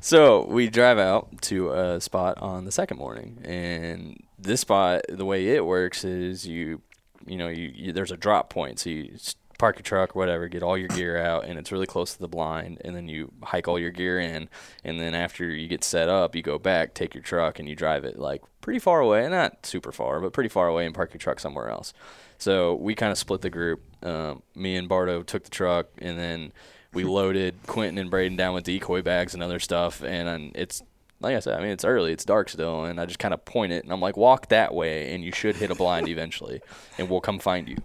So 0.00 0.46
we 0.46 0.68
drive 0.68 0.98
out 0.98 1.42
to 1.42 1.70
a 1.72 2.00
spot 2.00 2.38
on 2.38 2.64
the 2.64 2.72
second 2.72 2.98
morning, 2.98 3.38
and 3.44 4.22
this 4.38 4.60
spot, 4.60 5.02
the 5.08 5.24
way 5.24 5.48
it 5.48 5.66
works 5.66 6.04
is 6.04 6.46
you, 6.46 6.80
you 7.26 7.36
know, 7.36 7.48
you, 7.48 7.72
you 7.74 7.92
there's 7.92 8.12
a 8.12 8.16
drop 8.16 8.48
point, 8.48 8.78
so 8.78 8.90
you 8.90 9.10
s- 9.14 9.34
park 9.58 9.76
your 9.76 9.82
truck, 9.82 10.14
whatever, 10.14 10.48
get 10.48 10.62
all 10.62 10.78
your 10.78 10.88
gear 10.88 11.18
out, 11.18 11.44
and 11.44 11.58
it's 11.58 11.72
really 11.72 11.86
close 11.86 12.14
to 12.14 12.20
the 12.20 12.28
blind, 12.28 12.80
and 12.84 12.94
then 12.94 13.08
you 13.08 13.32
hike 13.42 13.66
all 13.66 13.78
your 13.78 13.90
gear 13.90 14.18
in, 14.18 14.48
and 14.84 15.00
then 15.00 15.14
after 15.14 15.50
you 15.50 15.66
get 15.66 15.82
set 15.82 16.08
up, 16.08 16.36
you 16.36 16.42
go 16.42 16.58
back, 16.58 16.94
take 16.94 17.14
your 17.14 17.22
truck, 17.22 17.58
and 17.58 17.68
you 17.68 17.74
drive 17.74 18.04
it 18.04 18.18
like 18.18 18.42
pretty 18.60 18.78
far 18.78 19.00
away, 19.00 19.28
not 19.28 19.66
super 19.66 19.92
far, 19.92 20.20
but 20.20 20.32
pretty 20.32 20.48
far 20.48 20.68
away, 20.68 20.86
and 20.86 20.94
park 20.94 21.12
your 21.12 21.18
truck 21.18 21.40
somewhere 21.40 21.68
else. 21.68 21.92
So 22.38 22.74
we 22.74 22.94
kind 22.94 23.10
of 23.10 23.18
split 23.18 23.40
the 23.40 23.50
group. 23.50 23.82
Um, 24.02 24.42
me 24.54 24.76
and 24.76 24.88
Bardo 24.88 25.24
took 25.24 25.42
the 25.42 25.50
truck, 25.50 25.88
and 25.98 26.18
then 26.18 26.52
we 26.94 27.02
loaded 27.18 27.56
Quentin 27.66 27.98
and 27.98 28.10
Braden 28.10 28.36
down 28.36 28.54
with 28.54 28.64
decoy 28.64 29.02
bags 29.02 29.34
and 29.34 29.42
other 29.42 29.58
stuff. 29.58 30.02
And, 30.02 30.28
um, 30.28 30.52
it's 30.54 30.82
like 31.20 31.34
I 31.34 31.40
said, 31.40 31.58
I 31.58 31.62
mean, 31.62 31.72
it's 31.72 31.84
early, 31.84 32.12
it's 32.12 32.24
dark 32.24 32.48
still, 32.48 32.84
and 32.84 33.00
I 33.00 33.06
just 33.06 33.18
kind 33.18 33.34
of 33.34 33.44
point 33.44 33.72
it, 33.72 33.82
and 33.82 33.92
I'm 33.92 34.00
like, 34.00 34.16
walk 34.16 34.48
that 34.48 34.72
way, 34.72 35.12
and 35.12 35.24
you 35.24 35.32
should 35.32 35.56
hit 35.56 35.70
a 35.70 35.74
blind 35.74 36.08
eventually, 36.08 36.60
and 36.96 37.10
we'll 37.10 37.20
come 37.20 37.40
find 37.40 37.68
you. 37.68 37.78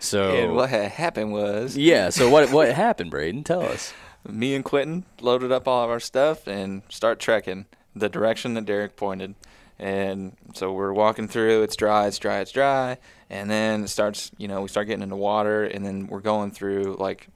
So 0.00 0.30
and 0.34 0.54
what 0.56 0.70
had 0.70 0.90
happened 0.92 1.32
was 1.32 1.76
yeah. 1.76 2.08
So 2.10 2.28
what 2.28 2.50
what 2.50 2.72
happened, 2.74 3.10
Braden? 3.10 3.44
Tell 3.44 3.62
us. 3.62 3.92
me 4.28 4.54
and 4.54 4.64
Quentin 4.64 5.04
loaded 5.20 5.52
up 5.52 5.68
all 5.68 5.84
of 5.84 5.90
our 5.90 6.00
stuff 6.00 6.46
and 6.46 6.82
start 6.88 7.20
trekking 7.20 7.66
the 7.94 8.08
direction 8.08 8.54
that 8.54 8.64
Derek 8.66 8.96
pointed. 8.96 9.34
And 9.78 10.36
so 10.54 10.72
we're 10.72 10.92
walking 10.92 11.26
through. 11.28 11.62
It's 11.62 11.74
dry. 11.76 12.06
It's 12.06 12.18
dry. 12.18 12.40
It's 12.40 12.52
dry. 12.52 12.98
And 13.30 13.50
then 13.50 13.84
it 13.84 13.88
starts. 13.88 14.30
You 14.36 14.46
know, 14.48 14.60
we 14.62 14.68
start 14.68 14.86
getting 14.88 15.02
into 15.02 15.16
water, 15.16 15.64
and 15.64 15.84
then 15.86 16.06
we're 16.06 16.20
going 16.20 16.50
through 16.50 16.96
like 16.98 17.28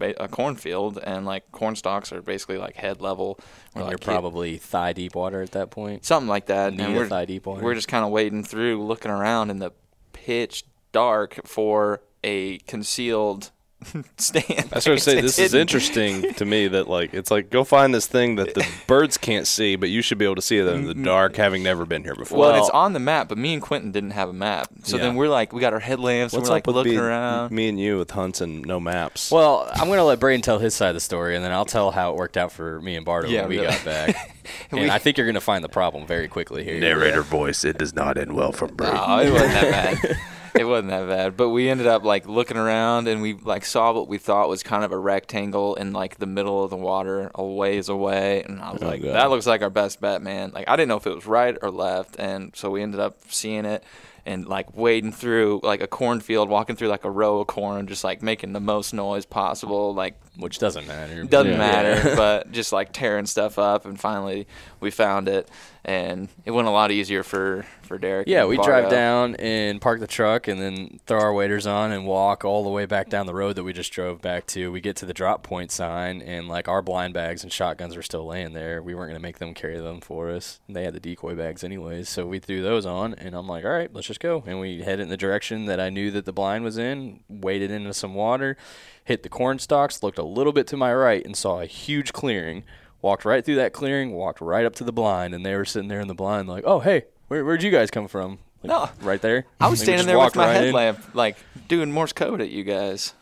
a 0.00 0.26
cornfield, 0.28 0.98
and 0.98 1.24
like 1.26 1.50
corn 1.52 1.76
stalks 1.76 2.10
are 2.12 2.22
basically 2.22 2.58
like 2.58 2.74
head 2.74 3.00
level. 3.00 3.38
We're 3.74 3.82
And 3.82 3.84
like, 3.84 3.90
you're 3.92 3.98
probably 3.98 4.56
thigh 4.56 4.92
deep 4.92 5.14
water 5.14 5.40
at 5.42 5.52
that 5.52 5.70
point. 5.70 6.04
something 6.04 6.28
like 6.28 6.46
that. 6.46 6.74
Knee 6.74 6.84
and 6.84 6.96
we're 6.96 7.06
thigh 7.08 7.26
deep 7.26 7.46
water. 7.46 7.62
we're 7.62 7.74
just 7.74 7.86
kind 7.88 8.04
of 8.04 8.10
wading 8.10 8.44
through, 8.44 8.82
looking 8.84 9.10
around 9.10 9.50
in 9.50 9.58
the 9.58 9.72
pitch 10.12 10.64
dark 10.94 11.40
for 11.44 12.00
a 12.22 12.58
concealed 12.60 13.50
stand. 14.16 14.70
I 14.72 14.76
was 14.76 14.84
going 14.86 14.96
to 14.96 15.04
say 15.04 15.12
It's 15.18 15.36
this 15.36 15.38
is 15.38 15.52
interesting 15.52 16.32
to 16.34 16.44
me 16.46 16.68
that 16.68 16.88
like 16.88 17.12
it's 17.12 17.30
like 17.30 17.50
go 17.50 17.64
find 17.64 17.92
this 17.92 18.06
thing 18.06 18.36
that 18.36 18.54
the 18.54 18.66
birds 18.86 19.18
can't 19.18 19.46
see, 19.46 19.76
but 19.76 19.90
you 19.90 20.00
should 20.00 20.16
be 20.16 20.24
able 20.24 20.36
to 20.36 20.42
see 20.42 20.56
it 20.56 20.66
in 20.66 20.86
the 20.86 20.94
mm-hmm. 20.94 21.04
dark, 21.04 21.36
having 21.36 21.62
never 21.62 21.84
been 21.84 22.02
here 22.02 22.14
before. 22.14 22.38
Well, 22.38 22.52
Well- 22.52 22.60
it's 22.62 22.70
on 22.70 22.94
the 22.94 22.98
map, 22.98 23.28
but 23.28 23.36
me 23.36 23.52
and 23.52 23.60
Quentin 23.60 23.92
didn't 23.92 24.12
have 24.12 24.30
a 24.30 24.32
map. 24.32 24.68
So 24.84 24.96
then 24.96 25.16
we're 25.16 25.28
like, 25.28 25.52
we 25.52 25.60
got 25.60 25.74
our 25.74 25.80
headlamps, 25.80 26.32
What's 26.32 26.48
and 26.48 26.48
we're 26.48 26.54
like 26.54 26.62
up 26.62 26.66
with 26.68 26.76
looking 26.76 26.92
being- 26.92 27.02
around. 27.04 27.50
me 27.52 27.68
and 27.68 27.78
you 27.78 27.98
with 27.98 28.10
hunts 28.12 28.40
and 28.40 28.64
no 28.64 28.80
maps? 28.80 29.30
Well, 29.30 29.68
I'm 29.74 29.88
gonna 29.88 30.04
let 30.04 30.18
Braden 30.20 30.40
tell 30.40 30.58
his 30.58 30.74
side 30.74 30.88
of 30.88 30.94
the 30.94 31.00
story, 31.00 31.36
and 31.36 31.44
then 31.44 31.52
I'll 31.52 31.66
tell 31.66 31.90
how 31.90 32.12
it 32.12 32.16
worked 32.16 32.38
out 32.38 32.52
for 32.52 32.80
me 32.80 32.96
and 32.96 33.04
Bardo 33.04 33.28
Yeah, 33.28 33.40
when 33.42 33.50
we 33.50 33.56
really. 33.58 33.68
got 33.68 33.84
back. 33.84 34.36
and 34.70 34.80
We- 34.80 34.90
I 34.90 34.98
think 34.98 35.18
you're 35.18 35.26
gonna 35.26 35.40
find 35.42 35.62
the 35.62 35.68
problem 35.68 36.06
very 36.06 36.28
quickly 36.28 36.64
here. 36.64 36.80
narrator 36.80 37.22
voice. 37.22 37.64
It 37.64 37.76
does 37.76 37.94
not 37.94 38.16
end 38.16 38.32
well 38.32 38.52
for 38.52 38.66
birds. 38.66 38.94
No, 38.94 39.04
oh, 39.06 39.18
it 39.18 39.30
wasn't 39.30 39.52
that 39.52 40.00
bad. 40.00 40.18
It 40.60 40.64
wasn't 40.64 40.90
that 40.90 41.08
bad. 41.08 41.36
But 41.36 41.50
we 41.50 41.68
ended 41.68 41.88
up 41.88 42.04
like 42.04 42.28
looking 42.28 42.56
around 42.56 43.08
and 43.08 43.20
we 43.20 43.34
like 43.34 43.64
saw 43.64 43.92
what 43.92 44.06
we 44.06 44.18
thought 44.18 44.48
was 44.48 44.62
kind 44.62 44.84
of 44.84 44.92
a 44.92 44.98
rectangle 44.98 45.74
in 45.74 45.92
like 45.92 46.18
the 46.18 46.26
middle 46.26 46.62
of 46.62 46.70
the 46.70 46.76
water, 46.76 47.30
a 47.34 47.44
ways 47.44 47.88
away. 47.88 48.42
And 48.44 48.60
I 48.60 48.72
was 48.72 48.82
Oh, 48.82 48.86
like, 48.86 49.02
God. 49.02 49.14
that 49.14 49.30
looks 49.30 49.46
like 49.48 49.62
our 49.62 49.70
best 49.70 50.00
bet, 50.00 50.22
man. 50.22 50.52
Like 50.54 50.68
I 50.68 50.76
didn't 50.76 50.90
know 50.90 50.96
if 50.96 51.08
it 51.08 51.14
was 51.14 51.26
right 51.26 51.56
or 51.60 51.70
left, 51.72 52.14
and 52.20 52.54
so 52.54 52.70
we 52.70 52.82
ended 52.82 53.00
up 53.00 53.16
seeing 53.28 53.64
it 53.64 53.82
and 54.26 54.46
like 54.46 54.74
wading 54.76 55.12
through 55.12 55.60
like 55.62 55.82
a 55.82 55.86
cornfield, 55.86 56.48
walking 56.48 56.76
through 56.76 56.88
like 56.88 57.04
a 57.04 57.10
row 57.10 57.40
of 57.40 57.46
corn, 57.46 57.86
just 57.86 58.04
like 58.04 58.22
making 58.22 58.52
the 58.52 58.60
most 58.60 58.94
noise 58.94 59.26
possible, 59.26 59.94
like 59.94 60.18
which 60.36 60.58
doesn't 60.58 60.86
matter. 60.86 61.24
doesn't 61.24 61.52
Yeah. 61.52 61.58
matter, 61.58 62.12
but 62.16 62.50
just 62.52 62.72
like 62.72 62.92
tearing 62.92 63.26
stuff 63.26 63.58
up, 63.58 63.84
and 63.84 64.00
finally 64.00 64.46
we 64.80 64.90
found 64.90 65.28
it, 65.28 65.48
and 65.84 66.28
it 66.44 66.50
went 66.52 66.66
a 66.68 66.70
lot 66.70 66.90
easier 66.90 67.22
for 67.22 67.64
for 67.82 67.98
Derek. 67.98 68.26
Yeah, 68.26 68.46
we 68.46 68.56
Bardo. 68.56 68.70
drive 68.80 68.90
down 68.90 69.34
and 69.36 69.78
park 69.78 70.00
the 70.00 70.06
truck 70.06 70.48
and 70.48 70.58
then 70.58 71.00
throw 71.06 71.20
our 71.20 71.34
waders 71.34 71.66
on 71.66 71.92
and 71.92 72.06
walk 72.06 72.42
all 72.42 72.64
the 72.64 72.70
way 72.70 72.86
back 72.86 73.10
down 73.10 73.26
the 73.26 73.34
road 73.34 73.56
that 73.56 73.62
we 73.64 73.74
just 73.74 73.92
drove 73.92 74.22
back 74.22 74.46
to. 74.46 74.72
We 74.72 74.80
get 74.80 74.96
to 74.96 75.06
the 75.06 75.12
drop 75.12 75.42
point 75.42 75.70
sign 75.70 76.22
and 76.22 76.48
like 76.48 76.66
our 76.66 76.80
blind 76.80 77.12
bags 77.12 77.42
and 77.42 77.52
shotguns 77.52 77.94
were 77.94 78.00
still 78.02 78.24
laying 78.26 78.54
there. 78.54 78.82
We 78.82 78.94
weren't 78.94 79.10
going 79.10 79.20
to 79.20 79.22
make 79.22 79.38
them 79.38 79.52
carry 79.52 79.78
them 79.78 80.00
for 80.00 80.30
us. 80.30 80.60
They 80.66 80.84
had 80.84 80.94
the 80.94 81.00
decoy 81.00 81.34
bags 81.34 81.62
anyways, 81.62 82.08
so 82.08 82.26
we 82.26 82.38
threw 82.38 82.62
those 82.62 82.86
on 82.86 83.12
and 83.14 83.34
I'm 83.34 83.46
like, 83.46 83.66
"All 83.66 83.70
right, 83.70 83.92
let's 83.92 84.06
just 84.06 84.13
go." 84.18 84.42
And 84.46 84.60
we 84.60 84.82
headed 84.82 85.00
in 85.00 85.08
the 85.08 85.16
direction 85.16 85.66
that 85.66 85.80
I 85.80 85.90
knew 85.90 86.10
that 86.12 86.24
the 86.24 86.32
blind 86.32 86.64
was 86.64 86.78
in, 86.78 87.20
waded 87.28 87.70
into 87.70 87.92
some 87.94 88.14
water, 88.14 88.56
hit 89.04 89.22
the 89.22 89.28
corn 89.28 89.58
stalks, 89.58 90.02
looked 90.02 90.18
a 90.18 90.24
little 90.24 90.52
bit 90.52 90.66
to 90.68 90.76
my 90.76 90.92
right 90.94 91.24
and 91.24 91.36
saw 91.36 91.60
a 91.60 91.66
huge 91.66 92.12
clearing. 92.12 92.64
Walked 93.02 93.24
right 93.26 93.44
through 93.44 93.56
that 93.56 93.74
clearing, 93.74 94.12
walked 94.12 94.40
right 94.40 94.64
up 94.64 94.74
to 94.76 94.84
the 94.84 94.92
blind, 94.92 95.34
and 95.34 95.44
they 95.44 95.54
were 95.56 95.66
sitting 95.66 95.88
there 95.88 96.00
in 96.00 96.08
the 96.08 96.14
blind, 96.14 96.48
like, 96.48 96.64
"Oh, 96.66 96.80
hey, 96.80 97.04
where, 97.28 97.44
where'd 97.44 97.62
you 97.62 97.70
guys 97.70 97.90
come 97.90 98.08
from?" 98.08 98.38
Like, 98.62 98.68
No. 98.70 98.88
right 99.06 99.20
there. 99.20 99.44
I 99.60 99.68
was 99.68 99.80
standing 99.82 100.06
there 100.06 100.18
with 100.18 100.34
my 100.36 100.46
right 100.46 100.56
in. 100.56 100.62
headlamp, 100.64 101.14
like 101.14 101.36
doing 101.68 101.92
Morse 101.92 102.14
code 102.14 102.40
at 102.40 102.48
you 102.48 102.64
guys. 102.64 103.12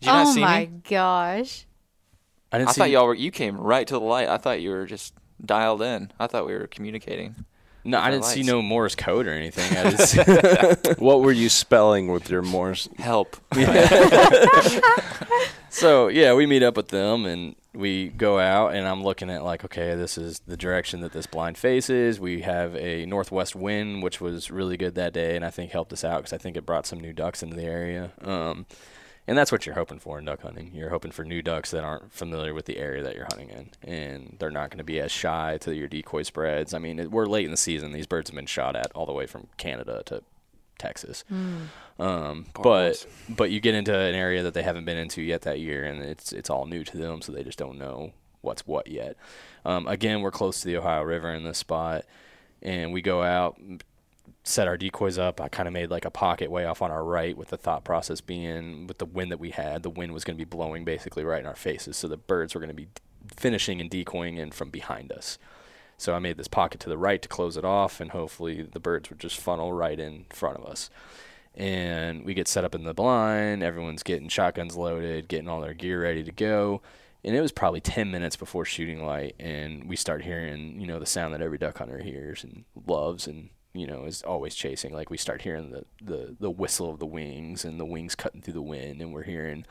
Did 0.00 0.06
you 0.08 0.12
not 0.12 0.26
oh 0.26 0.32
see 0.34 0.40
my 0.42 0.60
me? 0.66 0.70
gosh. 0.90 1.64
I 2.52 2.58
didn't 2.58 2.68
I 2.68 2.72
see. 2.72 2.80
thought 2.82 2.90
y'all 2.90 3.06
were. 3.06 3.14
You 3.14 3.30
came 3.30 3.56
right 3.56 3.86
to 3.86 3.94
the 3.94 4.00
light. 4.00 4.28
I 4.28 4.36
thought 4.36 4.60
you 4.60 4.68
were 4.70 4.84
just 4.84 5.14
dialed 5.42 5.80
in. 5.80 6.12
I 6.20 6.26
thought 6.26 6.46
we 6.46 6.52
were 6.52 6.66
communicating. 6.66 7.34
No, 7.84 7.98
I 7.98 8.10
didn't 8.10 8.24
see 8.24 8.42
no 8.42 8.62
Morse 8.62 8.94
code 8.94 9.26
or 9.26 9.32
anything. 9.32 9.76
I 9.76 9.90
just 9.90 10.16
what 10.98 11.20
were 11.20 11.32
you 11.32 11.48
spelling 11.48 12.08
with 12.08 12.30
your 12.30 12.42
Morse? 12.42 12.88
Help. 12.98 13.36
so 15.68 16.08
yeah, 16.08 16.34
we 16.34 16.46
meet 16.46 16.62
up 16.62 16.76
with 16.76 16.88
them 16.88 17.26
and 17.26 17.56
we 17.74 18.08
go 18.08 18.38
out, 18.38 18.74
and 18.74 18.86
I'm 18.86 19.02
looking 19.02 19.30
at 19.30 19.42
like, 19.42 19.64
okay, 19.64 19.94
this 19.96 20.16
is 20.16 20.40
the 20.46 20.56
direction 20.56 21.00
that 21.00 21.12
this 21.12 21.26
blind 21.26 21.58
faces. 21.58 22.20
We 22.20 22.42
have 22.42 22.74
a 22.76 23.04
northwest 23.06 23.56
wind, 23.56 24.02
which 24.02 24.20
was 24.20 24.50
really 24.50 24.76
good 24.76 24.94
that 24.94 25.12
day, 25.12 25.36
and 25.36 25.44
I 25.44 25.50
think 25.50 25.72
helped 25.72 25.92
us 25.92 26.04
out 26.04 26.18
because 26.18 26.32
I 26.32 26.38
think 26.38 26.56
it 26.56 26.64
brought 26.64 26.86
some 26.86 27.00
new 27.00 27.12
ducks 27.12 27.42
into 27.42 27.56
the 27.56 27.64
area. 27.64 28.12
Um, 28.22 28.66
and 29.26 29.38
that's 29.38 29.50
what 29.50 29.64
you're 29.66 29.74
hoping 29.74 29.98
for 29.98 30.18
in 30.18 30.24
duck 30.24 30.42
hunting. 30.42 30.70
You're 30.74 30.90
hoping 30.90 31.10
for 31.10 31.24
new 31.24 31.42
ducks 31.42 31.70
that 31.70 31.84
aren't 31.84 32.12
familiar 32.12 32.52
with 32.52 32.66
the 32.66 32.78
area 32.78 33.02
that 33.02 33.14
you're 33.14 33.26
hunting 33.30 33.50
in, 33.50 33.70
and 33.82 34.36
they're 34.38 34.50
not 34.50 34.70
going 34.70 34.78
to 34.78 34.84
be 34.84 35.00
as 35.00 35.10
shy 35.10 35.58
to 35.62 35.74
your 35.74 35.88
decoy 35.88 36.22
spreads. 36.22 36.74
I 36.74 36.78
mean, 36.78 36.98
it, 36.98 37.10
we're 37.10 37.26
late 37.26 37.44
in 37.44 37.50
the 37.50 37.56
season; 37.56 37.92
these 37.92 38.06
birds 38.06 38.30
have 38.30 38.36
been 38.36 38.46
shot 38.46 38.76
at 38.76 38.92
all 38.94 39.06
the 39.06 39.12
way 39.12 39.26
from 39.26 39.48
Canada 39.56 40.02
to 40.06 40.22
Texas. 40.78 41.24
Um, 41.98 42.46
but 42.62 43.06
but 43.28 43.50
you 43.50 43.60
get 43.60 43.74
into 43.74 43.96
an 43.96 44.14
area 44.14 44.42
that 44.42 44.52
they 44.54 44.62
haven't 44.62 44.84
been 44.84 44.98
into 44.98 45.22
yet 45.22 45.42
that 45.42 45.60
year, 45.60 45.84
and 45.84 46.02
it's 46.02 46.32
it's 46.32 46.50
all 46.50 46.66
new 46.66 46.84
to 46.84 46.96
them, 46.98 47.22
so 47.22 47.32
they 47.32 47.44
just 47.44 47.58
don't 47.58 47.78
know 47.78 48.12
what's 48.40 48.66
what 48.66 48.88
yet. 48.88 49.16
Um, 49.64 49.86
again, 49.86 50.20
we're 50.20 50.30
close 50.30 50.60
to 50.60 50.66
the 50.66 50.76
Ohio 50.76 51.02
River 51.02 51.32
in 51.32 51.44
this 51.44 51.58
spot, 51.58 52.04
and 52.60 52.92
we 52.92 53.00
go 53.00 53.22
out, 53.22 53.58
set 54.42 54.68
our 54.68 54.76
decoys 54.76 55.18
up. 55.18 55.40
I 55.40 55.48
kind 55.48 55.66
of 55.66 55.72
made 55.72 55.90
like 55.90 56.04
a 56.04 56.10
pocket 56.10 56.50
way 56.50 56.64
off 56.64 56.82
on 56.82 56.90
our 56.90 57.04
right, 57.04 57.36
with 57.36 57.48
the 57.48 57.56
thought 57.56 57.84
process 57.84 58.20
being 58.20 58.86
with 58.86 58.98
the 58.98 59.06
wind 59.06 59.30
that 59.30 59.40
we 59.40 59.50
had, 59.50 59.82
the 59.82 59.90
wind 59.90 60.12
was 60.12 60.24
going 60.24 60.36
to 60.36 60.44
be 60.44 60.48
blowing 60.48 60.84
basically 60.84 61.24
right 61.24 61.40
in 61.40 61.46
our 61.46 61.56
faces, 61.56 61.96
so 61.96 62.08
the 62.08 62.16
birds 62.16 62.54
were 62.54 62.60
going 62.60 62.68
to 62.68 62.74
be 62.74 62.88
finishing 63.34 63.80
and 63.80 63.90
decoying 63.90 64.36
in 64.36 64.50
from 64.50 64.70
behind 64.70 65.10
us. 65.10 65.38
So 65.96 66.14
I 66.14 66.18
made 66.18 66.36
this 66.36 66.48
pocket 66.48 66.80
to 66.80 66.88
the 66.88 66.98
right 66.98 67.22
to 67.22 67.28
close 67.28 67.56
it 67.56 67.64
off, 67.64 68.00
and 68.00 68.10
hopefully 68.10 68.62
the 68.62 68.80
birds 68.80 69.08
would 69.08 69.20
just 69.20 69.40
funnel 69.40 69.72
right 69.72 69.98
in 69.98 70.26
front 70.30 70.58
of 70.58 70.66
us. 70.66 70.90
And 71.54 72.24
we 72.24 72.34
get 72.34 72.48
set 72.48 72.64
up 72.64 72.74
in 72.74 72.82
the 72.82 72.92
blind. 72.92 73.62
Everyone's 73.62 74.02
getting 74.02 74.28
shotguns 74.28 74.76
loaded, 74.76 75.28
getting 75.28 75.48
all 75.48 75.60
their 75.60 75.72
gear 75.72 76.02
ready 76.02 76.24
to 76.24 76.32
go. 76.32 76.82
And 77.22 77.34
it 77.34 77.40
was 77.40 77.52
probably 77.52 77.80
10 77.80 78.10
minutes 78.10 78.36
before 78.36 78.64
shooting 78.64 79.06
light, 79.06 79.36
and 79.38 79.88
we 79.88 79.96
start 79.96 80.24
hearing, 80.24 80.80
you 80.80 80.86
know, 80.86 80.98
the 80.98 81.06
sound 81.06 81.32
that 81.32 81.40
every 81.40 81.56
duck 81.56 81.78
hunter 81.78 82.00
hears 82.00 82.44
and 82.44 82.64
loves 82.86 83.26
and, 83.26 83.48
you 83.74 83.86
know, 83.86 84.04
is 84.04 84.22
always 84.22 84.54
chasing. 84.54 84.92
Like 84.94 85.10
we 85.10 85.16
start 85.18 85.42
hearing 85.42 85.70
the, 85.72 85.84
the, 86.02 86.36
the 86.40 86.50
whistle 86.50 86.88
of 86.90 86.98
the 87.00 87.06
wings 87.06 87.64
and 87.64 87.78
the 87.78 87.84
wings 87.84 88.14
cutting 88.14 88.40
through 88.40 88.54
the 88.54 88.62
wind, 88.62 89.00
and 89.02 89.12
we're 89.12 89.24
hearing, 89.24 89.66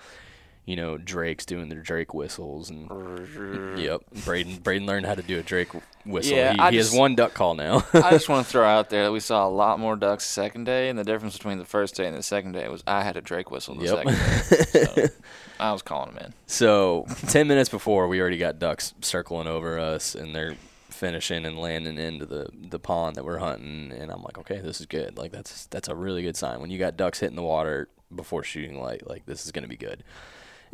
you 0.65 0.75
know, 0.75 0.97
Drakes 0.97 1.45
doing 1.45 1.69
their 1.69 1.79
Drake 1.81 2.13
whistles. 2.13 2.69
And 2.69 3.79
yep, 3.79 4.01
Braden, 4.25 4.57
Braden 4.57 4.85
learned 4.85 5.05
how 5.05 5.15
to 5.15 5.21
do 5.21 5.39
a 5.39 5.43
Drake 5.43 5.69
whistle. 6.05 6.35
Yeah, 6.35 6.53
he 6.53 6.59
I 6.59 6.71
he 6.71 6.77
has 6.77 6.87
just- 6.89 6.99
one 6.99 7.15
duck 7.15 7.33
call 7.33 7.55
now. 7.55 7.85
I 7.93 8.11
just 8.11 8.27
want 8.29 8.45
to 8.45 8.51
throw 8.51 8.65
out 8.67 8.89
there 8.89 9.03
that 9.05 9.11
we 9.11 9.19
saw 9.21 9.47
a 9.47 9.49
lot 9.49 9.79
more 9.79 9.95
ducks 9.95 10.25
the 10.27 10.33
second 10.33 10.65
day, 10.65 10.89
and 10.89 10.99
the 10.99 11.03
difference 11.05 11.37
between 11.37 11.57
the 11.57 11.65
first 11.65 11.95
day 11.95 12.05
and 12.05 12.15
the 12.15 12.23
second 12.23 12.51
day 12.51 12.67
was 12.67 12.83
I 12.85 13.03
had 13.03 13.15
a 13.17 13.21
Drake 13.21 13.51
whistle 13.51 13.75
the 13.75 13.85
Yep. 13.85 13.95
second 13.97 14.93
day. 14.93 15.07
So 15.07 15.13
I 15.59 15.71
was 15.71 15.81
calling 15.81 16.13
them 16.13 16.25
in. 16.25 16.33
So 16.47 17.05
ten 17.27 17.47
minutes 17.47 17.69
before, 17.69 18.07
we 18.09 18.19
already 18.19 18.37
got 18.37 18.59
ducks 18.59 18.93
circling 19.01 19.47
over 19.47 19.79
us, 19.79 20.13
and 20.13 20.35
they're 20.35 20.55
finishing 21.03 21.45
and 21.45 21.59
landing 21.59 21.97
into 21.97 22.25
the 22.25 22.47
the 22.53 22.79
pond 22.79 23.17
that 23.17 23.25
we're 23.25 23.39
hunting. 23.39 23.91
And 23.91 24.09
I'm 24.09 24.23
like, 24.23 24.37
okay, 24.37 24.61
this 24.61 24.79
is 24.79 24.85
good. 24.85 25.17
Like 25.17 25.33
that's 25.33 25.65
that's 25.65 25.89
a 25.89 25.95
really 25.95 26.21
good 26.21 26.37
sign 26.37 26.61
when 26.61 26.71
you 26.71 26.79
got 26.79 26.95
ducks 26.95 27.19
hitting 27.19 27.35
the 27.35 27.41
water 27.41 27.89
before 28.15 28.41
shooting 28.41 28.81
light. 28.81 29.05
Like 29.05 29.25
this 29.25 29.43
is 29.45 29.51
gonna 29.51 29.67
be 29.67 29.75
good. 29.75 30.01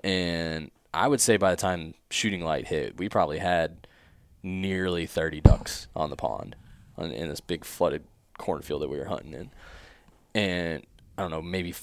And 0.04 0.70
I 0.94 1.08
would 1.08 1.20
say 1.20 1.38
by 1.38 1.50
the 1.50 1.58
time 1.58 1.96
shooting 2.12 2.44
light 2.44 2.68
hit, 2.68 3.00
we 3.00 3.10
probably 3.10 3.39
had 3.39 3.88
nearly 4.44 5.08
30 5.08 5.42
ducks 5.42 5.88
on 5.96 6.12
the 6.12 6.15
pond 6.15 6.56
on, 6.96 7.10
in 7.10 7.28
this 7.28 7.42
big 7.42 7.65
flooded 7.65 8.04
cornfield 8.38 8.84
that 8.84 8.89
we 8.89 9.00
were 9.00 9.06
hunting 9.06 9.34
in. 9.34 9.50
And 10.36 10.86
I 11.18 11.24
don't 11.24 11.32
know, 11.32 11.42
maybe 11.42 11.74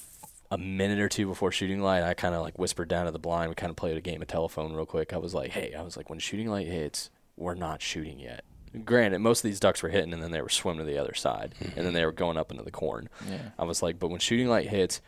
a 0.52 0.56
minute 0.56 1.00
or 1.00 1.08
two 1.08 1.26
before 1.26 1.50
shooting 1.50 1.82
light, 1.82 2.04
I 2.04 2.14
kind 2.14 2.34
of 2.36 2.42
like 2.42 2.60
whispered 2.60 2.86
down 2.86 3.06
to 3.06 3.10
the 3.10 3.18
blind. 3.18 3.48
We 3.48 3.56
kind 3.56 3.70
of 3.70 3.76
played 3.76 3.96
a 3.96 4.00
game 4.00 4.22
of 4.22 4.28
telephone 4.28 4.72
real 4.72 4.86
quick. 4.86 5.12
I 5.12 5.16
was 5.18 5.34
like, 5.34 5.50
hey, 5.50 5.74
I 5.74 5.82
was 5.82 5.96
like, 5.96 6.08
when 6.08 6.20
shooting 6.20 6.48
light 6.48 6.68
hits, 6.68 7.10
we're 7.36 7.54
not 7.54 7.82
shooting 7.82 8.18
yet. 8.18 8.44
Granted, 8.84 9.20
most 9.20 9.44
of 9.44 9.48
these 9.48 9.60
ducks 9.60 9.82
were 9.82 9.88
hitting 9.88 10.12
and 10.12 10.22
then 10.22 10.32
they 10.32 10.42
were 10.42 10.48
swimming 10.48 10.84
to 10.84 10.92
the 10.92 10.98
other 10.98 11.14
side 11.14 11.54
and 11.60 11.72
then 11.72 11.84
mm-hmm. 11.84 11.94
they 11.94 12.04
were 12.04 12.12
going 12.12 12.36
up 12.36 12.50
into 12.50 12.62
the 12.62 12.70
corn. 12.70 13.08
Yeah. 13.28 13.50
I 13.58 13.64
was 13.64 13.82
like, 13.82 13.98
but 13.98 14.08
when 14.08 14.20
shooting 14.20 14.48
light 14.48 14.68
hits, 14.68 15.00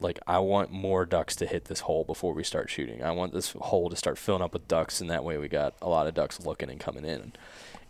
like 0.00 0.18
I 0.26 0.38
want 0.38 0.72
more 0.72 1.06
ducks 1.06 1.36
to 1.36 1.46
hit 1.46 1.66
this 1.66 1.80
hole 1.80 2.04
before 2.04 2.34
we 2.34 2.44
start 2.44 2.70
shooting. 2.70 3.02
I 3.02 3.12
want 3.12 3.32
this 3.32 3.52
hole 3.52 3.90
to 3.90 3.96
start 3.96 4.18
filling 4.18 4.42
up 4.42 4.52
with 4.52 4.66
ducks, 4.68 5.00
and 5.00 5.10
that 5.10 5.24
way 5.24 5.38
we 5.38 5.48
got 5.48 5.74
a 5.80 5.88
lot 5.88 6.06
of 6.06 6.14
ducks 6.14 6.44
looking 6.44 6.70
and 6.70 6.80
coming 6.80 7.04
in. 7.04 7.32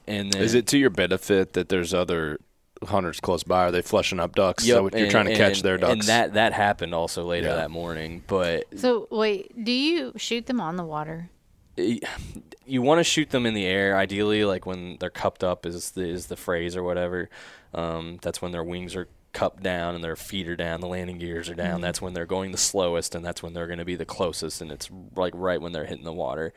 And 0.06 0.32
then 0.32 0.42
Is 0.42 0.54
it 0.54 0.66
to 0.68 0.78
your 0.78 0.90
benefit 0.90 1.54
that 1.54 1.70
there's 1.70 1.94
other 1.94 2.38
hunters 2.82 3.20
close 3.20 3.42
by? 3.42 3.64
Are 3.64 3.70
they 3.70 3.80
flushing 3.82 4.20
up 4.20 4.34
ducks? 4.34 4.66
Yep, 4.66 4.76
so 4.76 4.82
you're 4.92 5.02
and- 5.04 5.10
trying 5.10 5.26
to 5.26 5.36
catch 5.36 5.62
their 5.62 5.78
ducks. 5.78 5.92
And 5.92 6.02
that 6.02 6.34
that 6.34 6.52
happened 6.52 6.94
also 6.94 7.24
later 7.24 7.48
Yeah. 7.48 7.56
that 7.56 7.70
morning. 7.70 8.22
But 8.26 8.64
So 8.76 9.08
wait, 9.10 9.64
do 9.64 9.72
you 9.72 10.12
shoot 10.16 10.46
them 10.46 10.60
on 10.60 10.76
the 10.76 10.84
water? 10.84 11.30
You 11.76 12.82
want 12.82 12.98
to 13.00 13.04
shoot 13.04 13.30
them 13.30 13.46
in 13.46 13.54
the 13.54 13.66
air, 13.66 13.96
ideally, 13.96 14.44
like 14.44 14.66
when 14.66 14.96
they're 15.00 15.10
cupped 15.10 15.42
up 15.44 15.66
is 15.66 15.90
the 15.92 16.08
is 16.08 16.26
the 16.26 16.36
phrase 16.36 16.76
or 16.76 16.82
whatever. 16.82 17.28
Um, 17.72 18.18
that's 18.22 18.40
when 18.40 18.52
their 18.52 18.64
wings 18.64 18.94
are 18.94 19.08
cupped 19.32 19.62
down 19.64 19.96
and 19.96 20.04
their 20.04 20.14
feet 20.14 20.46
are 20.48 20.54
down, 20.54 20.80
the 20.80 20.86
landing 20.86 21.18
gears 21.18 21.48
are 21.48 21.54
down. 21.56 21.80
That's 21.80 22.00
when 22.00 22.14
they're 22.14 22.24
going 22.26 22.52
the 22.52 22.58
slowest, 22.58 23.14
and 23.16 23.24
that's 23.24 23.42
when 23.42 23.52
they're 23.52 23.66
going 23.66 23.80
to 23.80 23.84
be 23.84 23.96
the 23.96 24.04
closest, 24.04 24.60
and 24.62 24.70
it's 24.70 24.88
like 25.16 25.32
right 25.36 25.60
when 25.60 25.72
they're 25.72 25.86
hitting 25.86 26.04
the 26.04 26.12
water. 26.12 26.52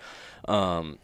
Um, 0.47 0.99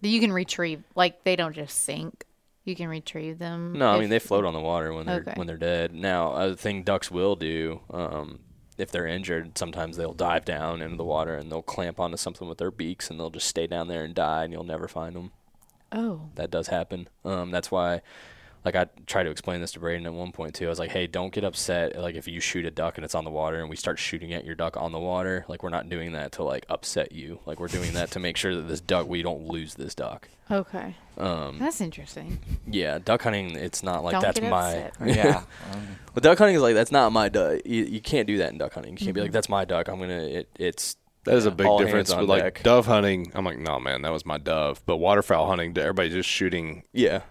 you 0.00 0.18
can 0.20 0.32
retrieve, 0.32 0.82
like 0.94 1.22
they 1.24 1.36
don't 1.36 1.52
just 1.54 1.80
sink. 1.80 2.24
You 2.64 2.74
can 2.76 2.88
retrieve 2.88 3.38
them. 3.38 3.74
No, 3.74 3.90
I 3.90 3.98
mean 4.00 4.08
they 4.08 4.18
float 4.20 4.44
on 4.44 4.54
the 4.54 4.60
water 4.60 4.92
when 4.94 5.04
they're 5.04 5.20
Okay. 5.20 5.32
when 5.34 5.46
they're 5.46 5.56
dead. 5.56 5.92
Now, 5.92 6.32
a 6.32 6.56
thing 6.56 6.82
ducks 6.84 7.10
will 7.10 7.36
do, 7.36 7.80
um, 7.90 8.38
if 8.82 8.90
they're 8.90 9.06
injured, 9.06 9.56
sometimes 9.56 9.96
they'll 9.96 10.12
dive 10.12 10.44
down 10.44 10.82
into 10.82 10.96
the 10.96 11.04
water 11.04 11.34
and 11.36 11.50
they'll 11.50 11.62
clamp 11.62 11.98
onto 12.00 12.16
something 12.16 12.48
with 12.48 12.58
their 12.58 12.70
beaks 12.70 13.08
and 13.08 13.18
they'll 13.18 13.30
just 13.30 13.46
stay 13.46 13.66
down 13.66 13.88
there 13.88 14.04
and 14.04 14.14
die, 14.14 14.44
and 14.44 14.52
you'll 14.52 14.64
never 14.64 14.88
find 14.88 15.16
them. 15.16 15.30
Oh, 15.92 16.30
That 16.34 16.50
does 16.50 16.68
happen. 16.68 17.08
Um, 17.24 17.50
that's 17.50 17.70
why 17.70 18.00
like 18.64 18.76
I 18.76 18.86
tried 19.06 19.24
to 19.24 19.30
explain 19.30 19.60
this 19.60 19.72
to 19.72 19.80
Braden 19.80 20.06
at 20.06 20.12
one 20.12 20.32
point 20.32 20.54
too. 20.54 20.66
I 20.66 20.68
was 20.68 20.78
like, 20.78 20.90
"Hey, 20.90 21.06
don't 21.06 21.32
get 21.32 21.44
upset. 21.44 21.96
Like 21.98 22.14
if 22.14 22.28
you 22.28 22.40
shoot 22.40 22.64
a 22.64 22.70
duck 22.70 22.96
and 22.96 23.04
it's 23.04 23.14
on 23.14 23.24
the 23.24 23.30
water, 23.30 23.60
and 23.60 23.68
we 23.68 23.76
start 23.76 23.98
shooting 23.98 24.32
at 24.32 24.44
your 24.44 24.54
duck 24.54 24.76
on 24.76 24.92
the 24.92 24.98
water, 24.98 25.44
like 25.48 25.62
we're 25.62 25.68
not 25.70 25.88
doing 25.88 26.12
that 26.12 26.32
to 26.32 26.44
like 26.44 26.64
upset 26.68 27.12
you. 27.12 27.40
Like 27.46 27.58
we're 27.60 27.68
doing 27.68 27.92
that 27.94 28.10
to 28.12 28.18
make 28.20 28.36
sure 28.36 28.54
that 28.54 28.62
this 28.62 28.80
duck 28.80 29.08
we 29.08 29.22
don't 29.22 29.46
lose 29.46 29.74
this 29.74 29.94
duck. 29.94 30.28
Okay. 30.50 30.94
Um, 31.16 31.58
That's 31.58 31.80
interesting. 31.80 32.38
yeah, 32.66 32.98
duck 32.98 33.22
hunting. 33.22 33.56
It's 33.56 33.82
not 33.82 34.04
like 34.04 34.12
Don't 34.12 34.22
that's 34.22 34.40
my. 34.40 34.90
yeah. 35.04 35.42
But 36.14 36.22
duck 36.22 36.38
hunting 36.38 36.56
is 36.56 36.62
like 36.62 36.74
that's 36.74 36.92
not 36.92 37.10
my 37.12 37.28
duck. 37.28 37.60
You, 37.64 37.84
you 37.84 38.00
can't 38.00 38.26
do 38.26 38.38
that 38.38 38.52
in 38.52 38.58
duck 38.58 38.74
hunting. 38.74 38.92
You 38.92 38.98
can't 38.98 39.14
be 39.14 39.20
like 39.22 39.32
that's 39.32 39.48
my 39.48 39.64
duck. 39.64 39.88
I'm 39.88 39.98
gonna. 39.98 40.22
It, 40.24 40.48
it's 40.58 40.96
That 41.24 41.34
is 41.36 41.46
a 41.46 41.50
big 41.50 41.66
difference. 41.78 42.10
hands 42.10 42.12
on 42.12 42.20
With 42.20 42.28
like 42.30 42.42
deck. 42.42 42.62
dove 42.62 42.86
hunting, 42.86 43.32
I'm 43.34 43.44
like, 43.44 43.58
no 43.58 43.78
man, 43.80 44.02
that 44.02 44.12
was 44.12 44.26
my 44.26 44.38
dove. 44.38 44.82
But 44.84 44.98
waterfowl 44.98 45.46
hunting, 45.48 45.76
everybody's 45.78 46.12
just 46.12 46.28
shooting. 46.28 46.82
yeah. 46.92 47.22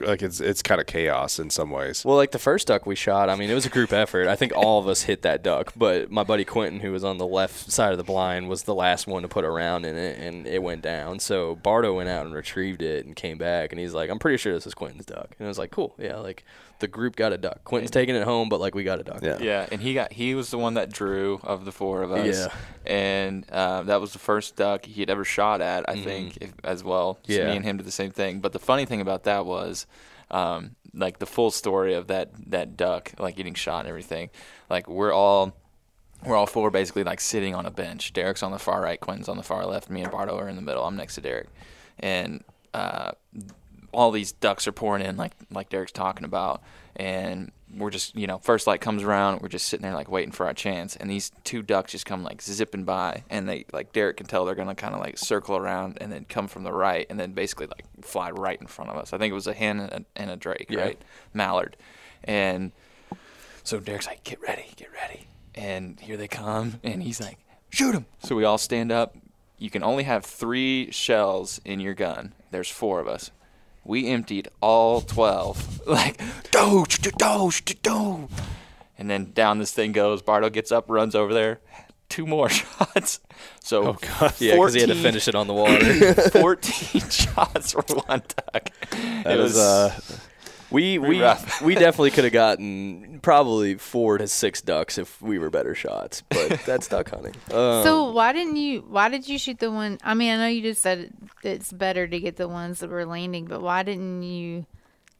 Like 0.00 0.22
it's 0.22 0.40
it's 0.40 0.62
kind 0.62 0.80
of 0.80 0.86
chaos 0.86 1.38
in 1.38 1.50
some 1.50 1.70
ways. 1.70 2.04
Well, 2.04 2.16
like 2.16 2.32
the 2.32 2.38
first 2.38 2.68
duck 2.68 2.86
we 2.86 2.94
shot, 2.94 3.28
I 3.28 3.36
mean, 3.36 3.50
it 3.50 3.54
was 3.54 3.66
a 3.66 3.70
group 3.70 3.92
effort. 3.92 4.28
I 4.28 4.36
think 4.36 4.52
all 4.56 4.78
of 4.78 4.88
us 4.88 5.02
hit 5.02 5.22
that 5.22 5.42
duck, 5.42 5.72
but 5.76 6.10
my 6.10 6.22
buddy 6.22 6.44
Quentin, 6.44 6.80
who 6.80 6.92
was 6.92 7.04
on 7.04 7.18
the 7.18 7.26
left 7.26 7.70
side 7.70 7.92
of 7.92 7.98
the 7.98 8.04
blind, 8.04 8.48
was 8.48 8.64
the 8.64 8.74
last 8.74 9.06
one 9.06 9.22
to 9.22 9.28
put 9.28 9.44
a 9.44 9.50
round 9.50 9.86
in 9.86 9.96
it, 9.96 10.18
and 10.18 10.46
it 10.46 10.62
went 10.62 10.82
down. 10.82 11.18
So 11.18 11.56
Bardo 11.56 11.94
went 11.94 12.08
out 12.08 12.26
and 12.26 12.34
retrieved 12.34 12.82
it 12.82 13.06
and 13.06 13.16
came 13.16 13.38
back, 13.38 13.72
and 13.72 13.80
he's 13.80 13.94
like, 13.94 14.10
"I'm 14.10 14.18
pretty 14.18 14.36
sure 14.38 14.52
this 14.52 14.66
is 14.66 14.74
Quentin's 14.74 15.06
duck." 15.06 15.34
And 15.38 15.46
I 15.46 15.48
was 15.48 15.58
like, 15.58 15.70
"Cool, 15.70 15.94
yeah." 15.98 16.16
Like 16.16 16.44
the 16.80 16.88
group 16.88 17.16
got 17.16 17.32
a 17.32 17.38
duck. 17.38 17.62
Quentin's 17.64 17.90
taking 17.90 18.14
it 18.16 18.24
home, 18.24 18.48
but 18.48 18.60
like 18.60 18.74
we 18.74 18.82
got 18.84 18.98
a 19.00 19.04
duck. 19.04 19.20
Yeah. 19.22 19.38
Yeah, 19.40 19.66
and 19.70 19.80
he 19.80 19.94
got 19.94 20.12
he 20.12 20.34
was 20.34 20.50
the 20.50 20.58
one 20.58 20.74
that 20.74 20.92
drew 20.92 21.40
of 21.44 21.64
the 21.64 21.72
four 21.72 22.02
of 22.02 22.10
us. 22.12 22.36
Yeah. 22.36 22.92
and 22.92 23.48
uh, 23.50 23.82
that 23.84 24.00
was 24.00 24.12
the 24.12 24.18
first 24.18 24.56
duck 24.56 24.84
he 24.84 25.00
had 25.00 25.10
ever 25.10 25.24
shot 25.24 25.60
at. 25.60 25.88
I 25.88 26.02
think 26.02 26.38
if, 26.40 26.52
as 26.64 26.82
well. 26.82 27.18
Just 27.26 27.38
Yeah. 27.38 27.50
me 27.50 27.56
and 27.56 27.64
him 27.64 27.76
did 27.76 27.86
the 27.86 27.92
same 27.92 28.10
thing. 28.10 28.40
But 28.40 28.52
the 28.52 28.58
funny 28.58 28.84
thing 28.84 29.00
about 29.00 29.24
that 29.24 29.46
was, 29.46 29.86
um, 30.30 30.74
like 30.92 31.18
the 31.20 31.26
full 31.26 31.50
story 31.50 31.94
of 31.94 32.08
that 32.08 32.30
that 32.50 32.76
duck, 32.76 33.12
like 33.18 33.36
getting 33.36 33.54
shot 33.54 33.80
and 33.80 33.88
everything. 33.88 34.30
Like 34.68 34.88
we're 34.88 35.12
all. 35.12 35.54
We're 36.22 36.36
all 36.36 36.46
four 36.46 36.70
basically 36.70 37.02
like 37.02 37.18
sitting 37.18 37.54
on 37.54 37.64
a 37.64 37.70
bench. 37.70 38.12
Derek's 38.12 38.42
on 38.42 38.52
the 38.52 38.58
far 38.58 38.82
right, 38.82 39.00
Quentin's 39.00 39.26
on 39.30 39.38
the 39.38 39.42
far 39.42 39.64
left, 39.64 39.88
me 39.88 40.02
and 40.02 40.10
Bardo 40.12 40.36
are 40.36 40.50
in 40.50 40.56
the 40.56 40.60
middle. 40.60 40.84
I'm 40.84 40.94
next 40.94 41.14
to 41.14 41.22
Derek, 41.22 41.48
and 41.98 42.44
uh, 42.74 43.12
all 43.92 44.10
these 44.10 44.32
ducks 44.32 44.66
are 44.68 44.72
pouring 44.72 45.04
in 45.04 45.16
like 45.16 45.32
like 45.50 45.68
Derek's 45.68 45.92
talking 45.92 46.24
about. 46.24 46.62
And 46.96 47.50
we're 47.76 47.90
just 47.90 48.16
you 48.16 48.26
know 48.26 48.38
first 48.38 48.66
light 48.66 48.80
comes 48.80 49.04
around 49.04 49.40
we're 49.42 49.48
just 49.48 49.68
sitting 49.68 49.82
there 49.82 49.94
like 49.94 50.10
waiting 50.10 50.32
for 50.32 50.46
our 50.46 50.52
chance. 50.54 50.96
And 50.96 51.08
these 51.08 51.30
two 51.44 51.62
ducks 51.62 51.92
just 51.92 52.04
come 52.06 52.22
like 52.22 52.42
zipping 52.42 52.84
by. 52.84 53.24
And 53.30 53.48
they 53.48 53.64
like 53.72 53.92
Derek 53.92 54.16
can 54.18 54.26
tell 54.26 54.44
they're 54.44 54.54
gonna 54.54 54.74
kind 54.74 54.94
of 54.94 55.00
like 55.00 55.18
circle 55.18 55.56
around 55.56 55.98
and 56.00 56.10
then 56.12 56.26
come 56.28 56.48
from 56.48 56.64
the 56.64 56.72
right 56.72 57.06
and 57.08 57.18
then 57.18 57.32
basically 57.32 57.66
like 57.66 57.84
fly 58.02 58.30
right 58.30 58.60
in 58.60 58.66
front 58.66 58.90
of 58.90 58.96
us. 58.96 59.12
I 59.12 59.18
think 59.18 59.30
it 59.30 59.34
was 59.34 59.46
a 59.46 59.54
hen 59.54 59.80
and 59.80 59.92
a, 59.92 60.04
and 60.20 60.30
a 60.30 60.36
drake 60.36 60.66
Yeah. 60.68 60.80
right? 60.80 61.02
Mallard. 61.32 61.76
And 62.24 62.72
so 63.62 63.78
Derek's 63.80 64.06
like 64.06 64.24
get 64.24 64.40
ready 64.42 64.66
get 64.76 64.88
ready. 64.92 65.26
And 65.54 65.98
here 66.00 66.16
they 66.16 66.28
come 66.28 66.80
and 66.82 67.02
he's 67.02 67.20
like 67.20 67.38
shoot 67.70 67.92
them 67.92 68.06
so 68.22 68.34
we 68.34 68.44
all 68.44 68.58
stand 68.58 68.90
up. 68.92 69.16
You 69.58 69.70
can 69.70 69.82
only 69.82 70.04
have 70.04 70.24
three 70.24 70.90
shells 70.90 71.60
in 71.64 71.80
your 71.80 71.92
gun. 71.94 72.32
There's 72.50 72.70
four 72.70 72.98
of 72.98 73.06
us 73.06 73.30
we 73.84 74.06
emptied 74.08 74.48
all 74.60 75.00
12 75.00 75.80
like 75.86 76.20
do 76.50 76.84
do 76.86 77.10
do 77.10 77.50
do 77.82 78.28
and 79.00 79.08
then 79.08 79.32
down 79.32 79.58
this 79.58 79.72
thing 79.72 79.92
goes. 79.92 80.20
Bardo 80.20 80.50
gets 80.50 80.70
up 80.70 80.84
runs 80.88 81.14
over 81.14 81.32
there. 81.32 81.60
Two 82.10 82.26
more 82.26 82.48
shots. 82.50 83.20
So 83.60 83.82
Oh 83.84 83.92
god. 83.94 84.34
Yeah, 84.38 84.56
because 84.56 84.74
he 84.74 84.80
had 84.80 84.90
to 84.90 84.94
finish 84.94 85.26
it 85.26 85.34
on 85.34 85.46
the 85.46 85.54
water. 85.54 86.14
14 86.30 87.00
shots 87.08 87.72
for 87.72 87.82
one 88.06 88.22
duck. 88.52 88.68
That 88.90 89.26
it 89.26 89.40
is 89.40 89.54
was 89.54 89.58
uh 89.58 90.00
we 90.70 90.98
we 90.98 91.08
we 91.62 91.74
definitely 91.74 92.10
could 92.10 92.24
have 92.24 92.32
gotten 92.32 93.20
probably 93.22 93.74
four 93.76 94.18
to 94.18 94.26
six 94.28 94.62
ducks 94.62 94.98
if 94.98 95.20
we 95.20 95.38
were 95.38 95.50
better 95.50 95.74
shots, 95.74 96.22
but 96.28 96.60
that's 96.66 96.88
duck 96.88 97.10
hunting. 97.10 97.34
Um, 97.52 97.82
so 97.82 98.10
why 98.10 98.32
didn't 98.32 98.56
you? 98.56 98.84
Why 98.88 99.08
did 99.08 99.28
you 99.28 99.38
shoot 99.38 99.58
the 99.58 99.70
one? 99.70 99.98
I 100.02 100.14
mean, 100.14 100.32
I 100.32 100.36
know 100.36 100.46
you 100.46 100.62
just 100.62 100.82
said 100.82 101.12
it's 101.42 101.72
better 101.72 102.06
to 102.06 102.20
get 102.20 102.36
the 102.36 102.48
ones 102.48 102.80
that 102.80 102.90
were 102.90 103.06
landing, 103.06 103.46
but 103.46 103.62
why 103.62 103.82
didn't 103.82 104.22
you 104.22 104.66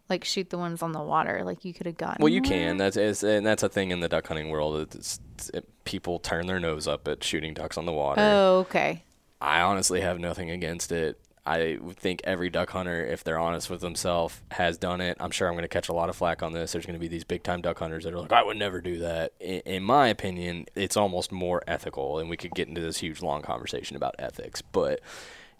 like 0.08 0.24
shoot 0.24 0.50
the 0.50 0.58
ones 0.58 0.82
on 0.82 0.92
the 0.92 1.02
water? 1.02 1.42
Like 1.44 1.64
you 1.64 1.74
could 1.74 1.86
have 1.86 1.96
gotten. 1.96 2.22
Well, 2.22 2.32
you 2.32 2.42
more? 2.42 2.50
can. 2.50 2.76
That's 2.76 2.96
it's, 2.96 3.22
and 3.22 3.44
that's 3.44 3.62
a 3.62 3.68
thing 3.68 3.90
in 3.90 4.00
the 4.00 4.08
duck 4.08 4.26
hunting 4.26 4.50
world. 4.50 4.80
It's, 4.80 5.20
it's, 5.34 5.50
it, 5.50 5.84
people 5.84 6.18
turn 6.18 6.46
their 6.46 6.60
nose 6.60 6.86
up 6.86 7.08
at 7.08 7.24
shooting 7.24 7.54
ducks 7.54 7.76
on 7.76 7.86
the 7.86 7.92
water. 7.92 8.20
Oh, 8.20 8.58
okay. 8.60 9.04
I 9.40 9.62
honestly 9.62 10.02
have 10.02 10.18
nothing 10.18 10.50
against 10.50 10.92
it. 10.92 11.18
I 11.50 11.78
think 11.96 12.20
every 12.22 12.48
duck 12.48 12.70
hunter, 12.70 13.04
if 13.04 13.24
they're 13.24 13.38
honest 13.38 13.68
with 13.70 13.80
themselves, 13.80 14.40
has 14.52 14.78
done 14.78 15.00
it. 15.00 15.16
I'm 15.18 15.32
sure 15.32 15.48
I'm 15.48 15.54
going 15.54 15.62
to 15.62 15.68
catch 15.68 15.88
a 15.88 15.92
lot 15.92 16.08
of 16.08 16.14
flack 16.14 16.44
on 16.44 16.52
this. 16.52 16.70
There's 16.70 16.86
going 16.86 16.94
to 16.94 17.00
be 17.00 17.08
these 17.08 17.24
big 17.24 17.42
time 17.42 17.60
duck 17.60 17.80
hunters 17.80 18.04
that 18.04 18.14
are 18.14 18.20
like, 18.20 18.32
I 18.32 18.44
would 18.44 18.56
never 18.56 18.80
do 18.80 18.98
that. 18.98 19.32
In, 19.40 19.60
in 19.66 19.82
my 19.82 20.06
opinion, 20.06 20.66
it's 20.76 20.96
almost 20.96 21.32
more 21.32 21.64
ethical, 21.66 22.20
and 22.20 22.30
we 22.30 22.36
could 22.36 22.52
get 22.54 22.68
into 22.68 22.80
this 22.80 22.98
huge 22.98 23.20
long 23.20 23.42
conversation 23.42 23.96
about 23.96 24.14
ethics, 24.16 24.62
but 24.62 25.00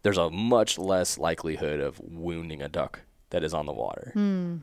there's 0.03 0.17
a 0.17 0.31
much 0.31 0.79
less 0.79 1.19
likelihood 1.19 1.81
of 1.81 1.99
wounding 2.01 2.63
a 2.63 2.69
duck 2.69 3.01
that 3.31 3.43
is 3.43 3.53
on 3.53 3.67
the 3.67 3.73
water. 3.73 4.13
Hmm. 4.15 4.59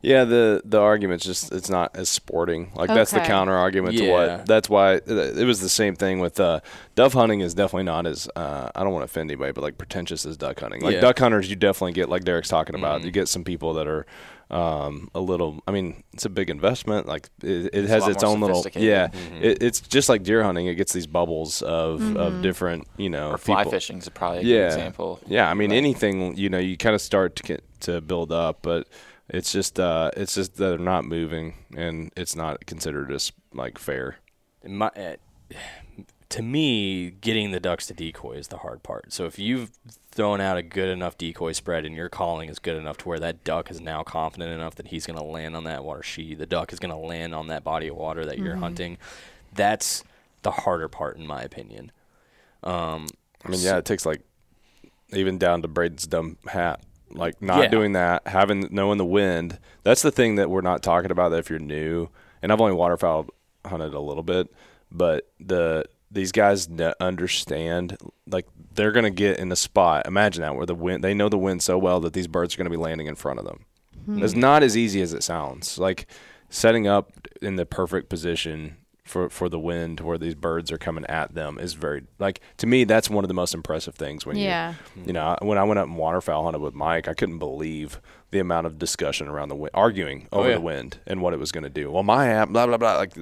Yeah, 0.00 0.24
the 0.24 0.62
the 0.64 0.80
argument's 0.80 1.24
just 1.24 1.52
it's 1.52 1.70
not 1.70 1.96
as 1.96 2.08
sporting. 2.08 2.72
Like 2.74 2.88
that's 2.88 3.10
the 3.12 3.18
Okay. 3.18 3.28
counter 3.28 3.54
argument 3.54 3.96
to 3.98 4.04
Yeah. 4.04 4.12
what. 4.12 4.46
That's 4.46 4.68
why 4.68 4.94
it 4.94 5.46
was 5.46 5.60
the 5.60 5.68
same 5.68 5.94
thing 5.96 6.18
with 6.20 6.40
uh, 6.40 6.60
dove 6.96 7.12
hunting. 7.14 7.40
Is 7.40 7.54
definitely 7.54 7.84
not 7.84 8.06
as 8.06 8.28
uh, 8.36 8.70
I 8.74 8.82
don't 8.82 8.92
want 8.92 9.02
to 9.02 9.06
offend 9.06 9.30
anybody, 9.30 9.52
but 9.52 9.62
like 9.62 9.78
pretentious 9.78 10.26
as 10.26 10.36
duck 10.36 10.60
hunting. 10.60 10.80
Like 10.82 10.94
Yeah. 10.94 11.00
duck 11.00 11.18
hunters, 11.18 11.48
you 11.50 11.56
definitely 11.56 11.92
get 11.92 12.08
like 12.08 12.24
Derek's 12.24 12.48
talking 12.48 12.74
about. 12.74 13.00
Mhm. 13.00 13.04
You 13.06 13.10
get 13.12 13.28
some 13.28 13.44
people 13.44 13.74
that 13.74 13.86
are 13.86 14.06
um, 14.50 15.08
a 15.14 15.20
little. 15.20 15.62
I 15.66 15.70
mean, 15.70 16.02
it's 16.12 16.26
a 16.26 16.28
big 16.28 16.50
investment. 16.50 17.06
Like 17.06 17.30
it, 17.42 17.70
it 17.72 17.84
a 17.86 17.88
has 17.88 18.02
lot 18.02 18.10
its 18.10 18.22
more 18.22 18.32
own 18.32 18.40
little. 18.40 18.62
sophisticated. 18.62 18.88
Yeah, 18.88 19.08
Mhm. 19.38 19.42
it, 19.42 19.62
it's 19.62 19.80
just 19.80 20.10
like 20.10 20.24
deer 20.24 20.42
hunting. 20.42 20.66
It 20.66 20.74
gets 20.74 20.92
these 20.92 21.06
bubbles 21.06 21.62
of 21.62 22.16
of 22.16 22.42
different. 22.42 22.86
You 22.98 23.08
know, 23.08 23.30
or 23.30 23.38
fly 23.38 23.60
people. 23.62 23.72
fishing 23.72 23.98
is 23.98 24.08
probably 24.10 24.40
a 24.40 24.42
good 24.42 24.66
example 24.66 25.20
Yeah, 25.26 25.48
I 25.48 25.54
mean 25.54 25.70
Like- 25.70 25.76
anything 25.78 26.36
you 26.36 26.50
know, 26.50 26.58
you 26.58 26.76
kind 26.76 26.94
of 26.94 27.00
start 27.00 27.34
to 27.36 27.42
get 27.44 27.64
to 27.80 28.00
build 28.02 28.30
up, 28.30 28.58
but 28.62 28.88
it's 29.28 29.52
just 29.52 29.78
uh, 29.78 30.10
it's 30.16 30.34
just 30.34 30.56
that 30.56 30.68
they're 30.70 30.78
not 30.78 31.04
moving, 31.04 31.54
and 31.76 32.10
it's 32.16 32.36
not 32.36 32.66
considered 32.66 33.12
as 33.12 33.32
like 33.52 33.78
fair. 33.78 34.16
my, 34.64 34.88
uh, 34.88 35.16
to 36.32 36.42
me, 36.42 37.10
getting 37.10 37.50
the 37.50 37.60
ducks 37.60 37.86
to 37.88 37.94
decoy 37.94 38.32
is 38.32 38.48
the 38.48 38.58
hard 38.58 38.82
part. 38.82 39.12
So 39.12 39.26
if 39.26 39.38
you've 39.38 39.70
thrown 40.10 40.40
out 40.40 40.56
a 40.56 40.62
good 40.62 40.88
enough 40.88 41.18
decoy 41.18 41.52
spread 41.52 41.84
and 41.84 41.94
your 41.94 42.08
calling 42.08 42.48
is 42.48 42.58
good 42.58 42.76
enough 42.76 42.96
to 42.98 43.08
where 43.08 43.20
that 43.20 43.44
duck 43.44 43.70
is 43.70 43.82
now 43.82 44.02
confident 44.02 44.50
enough 44.50 44.74
that 44.76 44.86
he's 44.88 45.06
going 45.06 45.18
to 45.18 45.24
land 45.24 45.54
on 45.54 45.64
that 45.64 45.84
water 45.84 46.02
she 46.02 46.34
the 46.34 46.46
duck 46.46 46.72
is 46.72 46.78
going 46.78 46.90
to 46.90 46.96
land 46.96 47.34
on 47.34 47.48
that 47.48 47.62
body 47.64 47.88
of 47.88 47.96
water 47.96 48.24
that 48.24 48.38
you're 48.38 48.56
hunting, 48.56 48.96
that's 49.54 50.04
the 50.42 50.50
harder 50.50 50.88
part, 50.88 51.16
in 51.16 51.26
my 51.26 51.42
opinion. 51.42 51.92
Um, 52.62 53.06
I 53.44 53.48
mean, 53.48 53.60
yeah, 53.60 53.76
it 53.76 53.84
takes 53.84 54.06
like 54.06 54.22
even 55.12 55.38
down 55.38 55.62
to 55.62 55.68
Braden's 55.68 56.06
dumb 56.06 56.38
hat, 56.46 56.80
like 57.14 57.40
not 57.42 57.62
Yeah. 57.64 57.68
doing 57.68 57.92
that, 57.92 58.26
having 58.26 58.68
knowing 58.70 58.98
the 58.98 59.04
wind. 59.04 59.58
That's 59.84 60.02
the 60.02 60.10
thing 60.10 60.36
that 60.36 60.50
we're 60.50 60.60
not 60.60 60.82
talking 60.82 61.10
about. 61.10 61.30
That 61.30 61.38
if 61.38 61.50
you're 61.50 61.58
new, 61.58 62.08
and 62.42 62.52
I've 62.52 62.60
only 62.60 62.74
waterfowl 62.74 63.26
hunted 63.64 63.94
a 63.94 64.00
little 64.00 64.22
bit, 64.22 64.52
but 64.90 65.28
the 65.40 65.84
these 66.10 66.32
guys 66.32 66.68
ne- 66.68 66.92
understand 67.00 67.96
like 68.30 68.46
they're 68.74 68.92
gonna 68.92 69.10
get 69.10 69.38
in 69.38 69.50
a 69.52 69.56
spot. 69.56 70.06
Imagine 70.06 70.42
that 70.42 70.54
where 70.56 70.66
the 70.66 70.74
wind, 70.74 71.02
they 71.02 71.14
know 71.14 71.28
the 71.28 71.38
wind 71.38 71.62
so 71.62 71.78
well 71.78 72.00
that 72.00 72.12
these 72.12 72.26
birds 72.28 72.54
are 72.54 72.58
gonna 72.58 72.68
be 72.70 72.76
landing 72.76 73.06
in 73.06 73.14
front 73.14 73.38
of 73.38 73.44
them. 73.46 73.64
Hmm. 74.04 74.22
It's 74.22 74.34
not 74.34 74.62
as 74.62 74.76
easy 74.76 75.00
as 75.00 75.12
it 75.14 75.22
sounds. 75.22 75.78
Like 75.78 76.06
setting 76.50 76.86
up 76.86 77.12
in 77.40 77.56
the 77.56 77.64
perfect 77.64 78.08
position 78.10 78.76
for 79.04 79.28
for 79.28 79.48
the 79.48 79.58
wind 79.58 79.98
where 80.00 80.16
these 80.16 80.34
birds 80.36 80.70
are 80.70 80.78
coming 80.78 81.04
at 81.06 81.34
them 81.34 81.58
is 81.58 81.74
very 81.74 82.04
like 82.20 82.40
to 82.56 82.66
me 82.66 82.84
that's 82.84 83.10
one 83.10 83.24
of 83.24 83.28
the 83.28 83.34
most 83.34 83.52
impressive 83.52 83.94
things 83.96 84.24
when 84.24 84.36
Yeah. 84.36 84.74
you 84.96 85.02
you 85.06 85.12
know 85.12 85.36
when 85.42 85.58
I 85.58 85.64
went 85.64 85.78
up 85.80 85.86
and 85.88 85.96
waterfowl 85.96 86.44
hunted 86.44 86.60
with 86.60 86.74
Mike 86.74 87.08
I 87.08 87.14
couldn't 87.14 87.38
believe 87.38 88.00
the 88.30 88.38
amount 88.38 88.66
of 88.68 88.78
discussion 88.78 89.26
around 89.26 89.48
the 89.48 89.56
wind 89.56 89.72
arguing 89.74 90.28
oh, 90.32 90.38
over 90.40 90.50
yeah. 90.50 90.54
the 90.54 90.60
wind 90.60 90.98
and 91.06 91.20
what 91.20 91.34
it 91.34 91.40
was 91.40 91.50
going 91.50 91.64
to 91.64 91.70
do 91.70 91.90
well 91.90 92.04
my 92.04 92.28
app 92.28 92.50
blah 92.50 92.64
blah 92.66 92.76
blah 92.76 92.96
like 92.96 93.12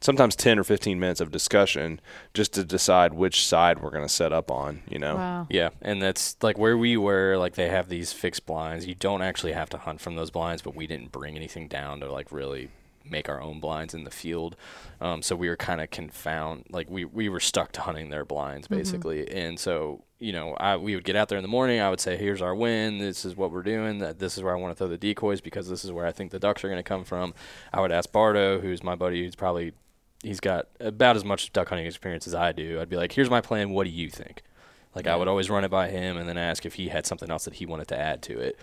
sometimes 0.00 0.36
10 0.36 0.60
or 0.60 0.62
15 0.64 1.00
minutes 1.00 1.20
of 1.20 1.32
discussion 1.32 2.00
just 2.32 2.52
to 2.54 2.62
decide 2.62 3.12
which 3.12 3.44
side 3.44 3.80
we're 3.80 3.90
going 3.90 4.04
to 4.06 4.08
set 4.08 4.32
up 4.32 4.52
on 4.52 4.82
you 4.88 5.00
know 5.00 5.16
Wow. 5.16 5.46
Yeah, 5.50 5.70
and 5.82 6.00
that's 6.00 6.36
like 6.42 6.56
where 6.58 6.78
we 6.78 6.96
were. 6.96 7.36
Like 7.36 7.54
they 7.56 7.68
have 7.70 7.88
these 7.88 8.12
fixed 8.12 8.46
blinds. 8.46 8.86
You 8.86 8.94
don't 8.94 9.22
actually 9.22 9.52
have 9.52 9.68
to 9.70 9.78
hunt 9.78 10.00
from 10.00 10.14
those 10.14 10.30
blinds, 10.30 10.62
but 10.62 10.76
we 10.76 10.86
didn't 10.86 11.10
bring 11.10 11.34
anything 11.34 11.66
down 11.66 11.98
to 12.00 12.12
like 12.12 12.30
really 12.30 12.68
make 13.10 13.28
our 13.28 13.40
own 13.40 13.60
blinds 13.60 13.94
in 13.94 14.04
the 14.04 14.10
field. 14.10 14.56
Um, 15.00 15.22
so 15.22 15.36
we 15.36 15.48
were 15.48 15.56
kind 15.56 15.80
of 15.80 15.90
confound. 15.90 16.66
Like 16.70 16.90
we 16.90 17.04
we 17.04 17.28
were 17.28 17.40
stuck 17.40 17.72
to 17.72 17.80
hunting 17.80 18.10
their 18.10 18.24
blinds 18.24 18.68
basically. 18.68 19.30
And 19.30 19.58
so 19.58 20.04
you 20.18 20.32
know, 20.32 20.54
I 20.54 20.76
we 20.76 20.94
would 20.94 21.04
get 21.04 21.16
out 21.16 21.28
there 21.28 21.38
in 21.38 21.42
the 21.42 21.48
morning. 21.48 21.80
I 21.80 21.90
would 21.90 22.00
say, 22.00 22.16
"Here's 22.16 22.42
our 22.42 22.54
wind. 22.54 23.00
This 23.00 23.24
is 23.24 23.36
what 23.36 23.52
we're 23.52 23.62
doing. 23.62 23.98
That 23.98 24.18
this 24.18 24.36
is 24.36 24.42
where 24.42 24.56
I 24.56 24.58
want 24.58 24.72
to 24.72 24.78
throw 24.78 24.88
the 24.88 24.98
decoys 24.98 25.40
because 25.40 25.68
this 25.68 25.84
is 25.84 25.92
where 25.92 26.06
I 26.06 26.12
think 26.12 26.30
the 26.30 26.38
ducks 26.38 26.64
are 26.64 26.68
going 26.68 26.78
to 26.78 26.82
come 26.82 27.04
from." 27.04 27.34
I 27.72 27.80
would 27.80 27.92
ask 27.92 28.10
Bardo, 28.10 28.60
who's 28.60 28.82
my 28.82 28.96
buddy, 28.96 29.24
who's 29.24 29.36
probably 29.36 29.72
he's 30.22 30.40
got 30.40 30.68
about 30.80 31.16
as 31.16 31.24
much 31.24 31.52
duck 31.52 31.68
hunting 31.68 31.86
experience 31.86 32.26
as 32.26 32.34
I 32.34 32.52
do. 32.52 32.80
I'd 32.80 32.88
be 32.88 32.96
like, 32.96 33.12
"Here's 33.12 33.30
my 33.30 33.40
plan. 33.40 33.70
What 33.70 33.84
do 33.84 33.90
you 33.90 34.10
think?" 34.10 34.42
Like 34.94 35.06
I 35.06 35.14
would 35.14 35.28
always 35.28 35.50
run 35.50 35.64
it 35.64 35.70
by 35.70 35.88
him 35.88 36.16
and 36.16 36.28
then 36.28 36.38
ask 36.38 36.66
if 36.66 36.74
he 36.74 36.88
had 36.88 37.06
something 37.06 37.30
else 37.30 37.44
that 37.44 37.54
he 37.54 37.66
wanted 37.66 37.88
to 37.88 37.98
add 37.98 38.22
to 38.22 38.38
it. 38.40 38.58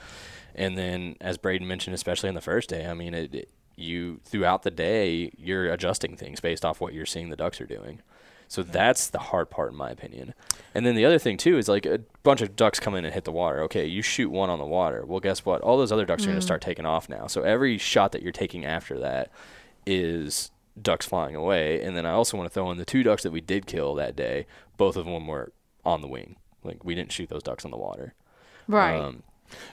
And 0.53 0.77
then, 0.77 1.15
as 1.21 1.37
Braden 1.37 1.67
mentioned, 1.67 1.93
especially 1.93 2.29
in 2.29 2.35
the 2.35 2.41
first 2.41 2.69
day, 2.69 2.85
I 2.85 2.93
mean, 2.93 3.13
it, 3.13 3.33
it 3.35 3.49
you 3.75 4.19
throughout 4.23 4.63
the 4.63 4.71
day 4.71 5.31
you're 5.37 5.71
adjusting 5.71 6.15
things 6.15 6.39
based 6.39 6.63
off 6.63 6.79
what 6.79 6.93
you're 6.93 7.05
seeing 7.05 7.29
the 7.29 7.35
ducks 7.35 7.59
are 7.59 7.65
doing. 7.65 8.01
So 8.47 8.61
that's 8.61 9.07
the 9.09 9.17
hard 9.19 9.49
part, 9.49 9.71
in 9.71 9.77
my 9.77 9.89
opinion. 9.89 10.33
And 10.75 10.85
then 10.85 10.95
the 10.95 11.03
other 11.03 11.17
thing 11.17 11.35
too 11.37 11.57
is 11.57 11.67
like 11.67 11.85
a 11.85 12.01
bunch 12.23 12.41
of 12.41 12.55
ducks 12.55 12.79
come 12.79 12.93
in 12.95 13.03
and 13.03 13.13
hit 13.13 13.23
the 13.23 13.31
water. 13.31 13.61
Okay, 13.63 13.85
you 13.87 14.01
shoot 14.01 14.29
one 14.29 14.49
on 14.51 14.59
the 14.59 14.65
water. 14.65 15.03
Well, 15.05 15.19
guess 15.19 15.43
what? 15.45 15.61
All 15.61 15.77
those 15.77 15.91
other 15.91 16.05
ducks 16.05 16.23
are 16.23 16.27
going 16.27 16.37
to 16.39 16.45
start 16.45 16.61
taking 16.61 16.85
off 16.85 17.09
now. 17.09 17.25
So 17.27 17.41
every 17.41 17.77
shot 17.77 18.11
that 18.11 18.21
you're 18.21 18.31
taking 18.31 18.63
after 18.63 18.99
that 18.99 19.31
is 19.85 20.51
ducks 20.79 21.05
flying 21.05 21.35
away. 21.35 21.81
And 21.81 21.97
then 21.97 22.05
I 22.05 22.11
also 22.11 22.37
want 22.37 22.47
to 22.49 22.53
throw 22.53 22.69
in 22.71 22.77
the 22.77 22.85
two 22.85 23.01
ducks 23.03 23.23
that 23.23 23.31
we 23.31 23.41
did 23.41 23.65
kill 23.65 23.95
that 23.95 24.15
day. 24.15 24.45
Both 24.77 24.95
of 24.95 25.05
them 25.05 25.25
were 25.27 25.51
on 25.83 26.01
the 26.01 26.07
wing. 26.07 26.35
Like 26.63 26.83
we 26.83 26.93
didn't 26.95 27.11
shoot 27.11 27.29
those 27.29 27.43
ducks 27.43 27.65
on 27.65 27.71
the 27.71 27.77
water. 27.77 28.13
Right. 28.67 28.95
Um, 28.99 29.23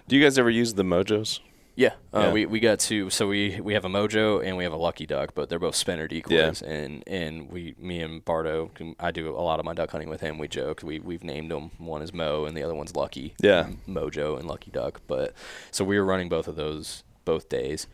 Do 0.08 0.16
you 0.16 0.22
guys 0.22 0.38
ever 0.38 0.50
use 0.50 0.74
the 0.74 0.82
mojos? 0.82 1.40
Yeah, 1.74 1.94
uh, 2.14 2.20
Yeah. 2.20 2.32
we 2.32 2.46
we 2.46 2.60
got 2.60 2.78
two. 2.80 3.08
So 3.10 3.26
we 3.28 3.60
we 3.60 3.74
have 3.74 3.84
a 3.84 3.88
mojo 3.88 4.44
and 4.44 4.56
we 4.56 4.64
have 4.64 4.72
a 4.72 4.76
lucky 4.76 5.06
duck, 5.06 5.32
but 5.34 5.48
they're 5.48 5.58
both 5.58 5.74
spinner 5.74 6.06
decoys. 6.08 6.62
And 6.62 7.02
and 7.06 7.50
we, 7.50 7.74
me 7.78 8.00
and 8.02 8.24
Bardo, 8.24 8.70
I 9.00 9.10
do 9.10 9.30
a 9.30 9.40
lot 9.40 9.58
of 9.58 9.64
my 9.64 9.72
duck 9.74 9.90
hunting 9.90 10.08
with 10.10 10.20
him. 10.20 10.38
We 10.38 10.48
joke. 10.48 10.82
We 10.82 10.98
we've 11.00 11.24
named 11.24 11.50
them. 11.50 11.70
One 11.78 12.02
is 12.02 12.12
Mo 12.12 12.44
and 12.44 12.56
the 12.56 12.62
other 12.62 12.74
one's 12.74 12.94
Lucky. 12.96 13.34
Yeah. 13.40 13.68
Mojo 13.88 14.38
and 14.38 14.46
Lucky 14.48 14.70
Duck. 14.70 15.00
But 15.06 15.32
so 15.70 15.84
we 15.84 15.98
were 15.98 16.04
running 16.04 16.28
both 16.28 16.48
of 16.48 16.56
those 16.56 17.04
both 17.24 17.48
days. 17.48 17.86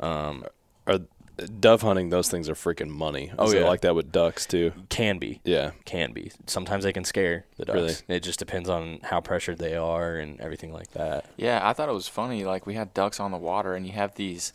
Um, 0.00 0.44
Or 0.86 1.00
dove 1.36 1.82
hunting? 1.82 2.08
Those 2.10 2.28
things 2.30 2.48
are 2.48 2.54
freaking 2.54 2.88
money. 2.88 3.32
Oh, 3.38 3.44
Is 3.46 3.52
it 3.52 3.60
yeah. 3.60 3.68
like 3.68 3.82
that 3.82 3.94
with 3.94 4.12
ducks 4.12 4.46
too. 4.46 4.72
can 4.88 5.18
be. 5.18 5.40
Yeah. 5.44 5.72
Can 5.84 6.12
be. 6.12 6.32
Sometimes 6.46 6.84
they 6.84 6.92
can 6.92 7.04
scare 7.04 7.44
the 7.56 7.64
ducks. 7.66 7.76
Really? 7.76 7.94
It 8.08 8.20
just 8.22 8.38
depends 8.38 8.68
on 8.68 9.00
how 9.02 9.20
pressured 9.20 9.58
they 9.58 9.76
are 9.76 10.16
and 10.16 10.40
everything 10.40 10.72
like 10.72 10.90
that. 10.92 11.26
Yeah, 11.36 11.60
I 11.62 11.72
thought 11.72 11.88
it 11.88 11.92
was 11.92 12.08
funny. 12.08 12.44
Like 12.44 12.66
we 12.66 12.74
had 12.74 12.94
ducks 12.94 13.20
on 13.20 13.30
the 13.30 13.38
water, 13.38 13.74
and 13.74 13.86
you 13.86 13.92
have 13.92 14.14
these 14.14 14.52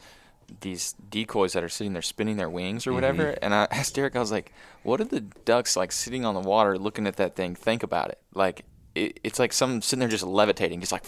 these 0.59 0.93
decoys 1.09 1.53
that 1.53 1.63
are 1.63 1.69
sitting 1.69 1.93
there 1.93 2.01
spinning 2.01 2.35
their 2.35 2.49
wings 2.49 2.85
or 2.85 2.93
whatever. 2.93 3.23
Mm-hmm. 3.23 3.43
And 3.43 3.53
I 3.53 3.67
asked 3.71 3.95
Derek, 3.95 4.15
I 4.15 4.19
was 4.19 4.31
like, 4.31 4.51
"What 4.83 4.97
did 4.97 5.09
the 5.09 5.21
ducks 5.21 5.75
like 5.75 5.91
sitting 5.91 6.25
on 6.25 6.33
the 6.33 6.41
water, 6.41 6.77
looking 6.77 7.07
at 7.07 7.17
that 7.17 7.35
thing, 7.35 7.55
think 7.55 7.83
about 7.83 8.09
it? 8.09 8.19
Like." 8.33 8.65
It, 8.93 9.19
it's 9.23 9.39
like 9.39 9.53
some 9.53 9.81
sitting 9.81 9.99
there 10.01 10.09
just 10.09 10.23
levitating, 10.23 10.81
just 10.81 10.91
like 10.91 11.03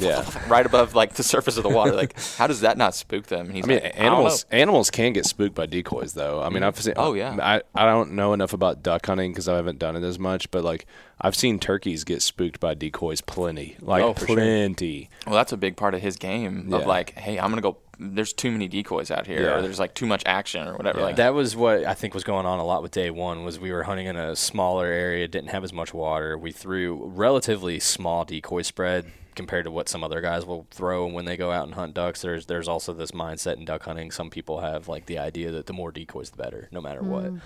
Yeah. 0.00 0.24
right 0.48 0.66
above 0.66 0.94
like 0.96 1.14
the 1.14 1.22
surface 1.22 1.56
of 1.56 1.62
the 1.62 1.68
water. 1.68 1.92
Like, 1.94 2.18
how 2.36 2.48
does 2.48 2.62
that 2.62 2.76
not 2.76 2.94
spook 2.96 3.26
them? 3.28 3.46
And 3.46 3.54
he's 3.54 3.64
I 3.64 3.68
mean, 3.68 3.80
like, 3.82 3.94
"I 3.94 3.98
animals 3.98 4.44
know." 4.50 4.58
animals 4.58 4.90
can 4.90 5.12
get 5.12 5.24
spooked 5.24 5.54
by 5.54 5.66
decoys, 5.66 6.14
though. 6.14 6.42
I 6.42 6.48
mean, 6.48 6.62
mm. 6.62 6.66
I've 6.66 6.80
seen. 6.80 6.94
Oh, 6.96 7.14
yeah. 7.14 7.36
I, 7.40 7.62
I 7.80 7.86
don't 7.86 8.12
know 8.12 8.32
enough 8.32 8.52
about 8.54 8.82
duck 8.82 9.06
hunting 9.06 9.30
because 9.30 9.48
I 9.48 9.54
haven't 9.54 9.78
done 9.78 9.94
it 9.94 10.02
as 10.02 10.18
much, 10.18 10.50
but 10.50 10.64
like 10.64 10.86
I've 11.20 11.36
seen 11.36 11.58
turkeys 11.60 12.02
get 12.04 12.22
spooked 12.22 12.58
by 12.58 12.74
decoys 12.74 13.20
plenty, 13.20 13.76
like 13.80 14.02
Oh, 14.02 14.14
for 14.14 14.26
sure. 14.26 14.36
plenty. 14.36 15.08
Well, 15.26 15.36
that's 15.36 15.52
a 15.52 15.56
big 15.56 15.76
part 15.76 15.94
of 15.94 16.00
his 16.02 16.16
game 16.16 16.66
Yeah. 16.70 16.78
of 16.78 16.86
like, 16.86 17.12
hey, 17.16 17.38
I'm 17.38 17.50
gonna 17.50 17.62
go. 17.62 17.78
There's 17.98 18.32
too 18.32 18.50
many 18.50 18.68
decoys 18.68 19.10
out 19.10 19.26
here, 19.26 19.42
Yeah. 19.42 19.56
or 19.56 19.62
there's 19.62 19.78
like 19.80 19.94
too 19.94 20.06
much 20.06 20.22
action, 20.24 20.66
or 20.68 20.76
whatever. 20.76 21.00
Yeah. 21.00 21.04
Like 21.06 21.16
that 21.16 21.34
was 21.34 21.56
what 21.56 21.84
I 21.84 21.94
think 21.94 22.14
was 22.14 22.24
going 22.24 22.46
on 22.46 22.58
a 22.58 22.64
lot 22.64 22.82
with 22.82 22.92
day 22.92 23.10
one 23.10 23.44
was 23.44 23.58
we 23.58 23.72
were 23.72 23.82
hunting 23.82 24.06
in 24.06 24.16
a 24.16 24.36
smaller 24.36 24.86
area, 24.86 25.26
didn't 25.26 25.50
have 25.50 25.64
as 25.64 25.72
much 25.72 25.92
water. 25.92 26.38
We 26.38 26.52
threw 26.52 27.06
relatively 27.06 27.80
small 27.80 28.24
decoy 28.24 28.62
spread 28.62 29.06
compared 29.34 29.64
to 29.64 29.70
what 29.70 29.88
some 29.88 30.02
other 30.02 30.20
guys 30.20 30.44
will 30.44 30.66
throw 30.70 31.06
when 31.06 31.24
they 31.24 31.36
go 31.36 31.50
out 31.52 31.64
and 31.64 31.74
hunt 31.74 31.94
ducks. 31.94 32.22
There's 32.22 32.46
there's 32.46 32.68
also 32.68 32.92
this 32.92 33.12
mindset 33.12 33.56
in 33.56 33.64
duck 33.64 33.82
hunting. 33.84 34.10
Some 34.10 34.30
people 34.30 34.60
have 34.60 34.88
like 34.88 35.06
the 35.06 35.18
idea 35.18 35.50
that 35.52 35.66
the 35.66 35.72
more 35.72 35.90
decoys 35.92 36.30
the 36.30 36.36
better, 36.36 36.68
no 36.70 36.80
matter 36.80 37.02
what. 37.02 37.24
Mm. 37.24 37.40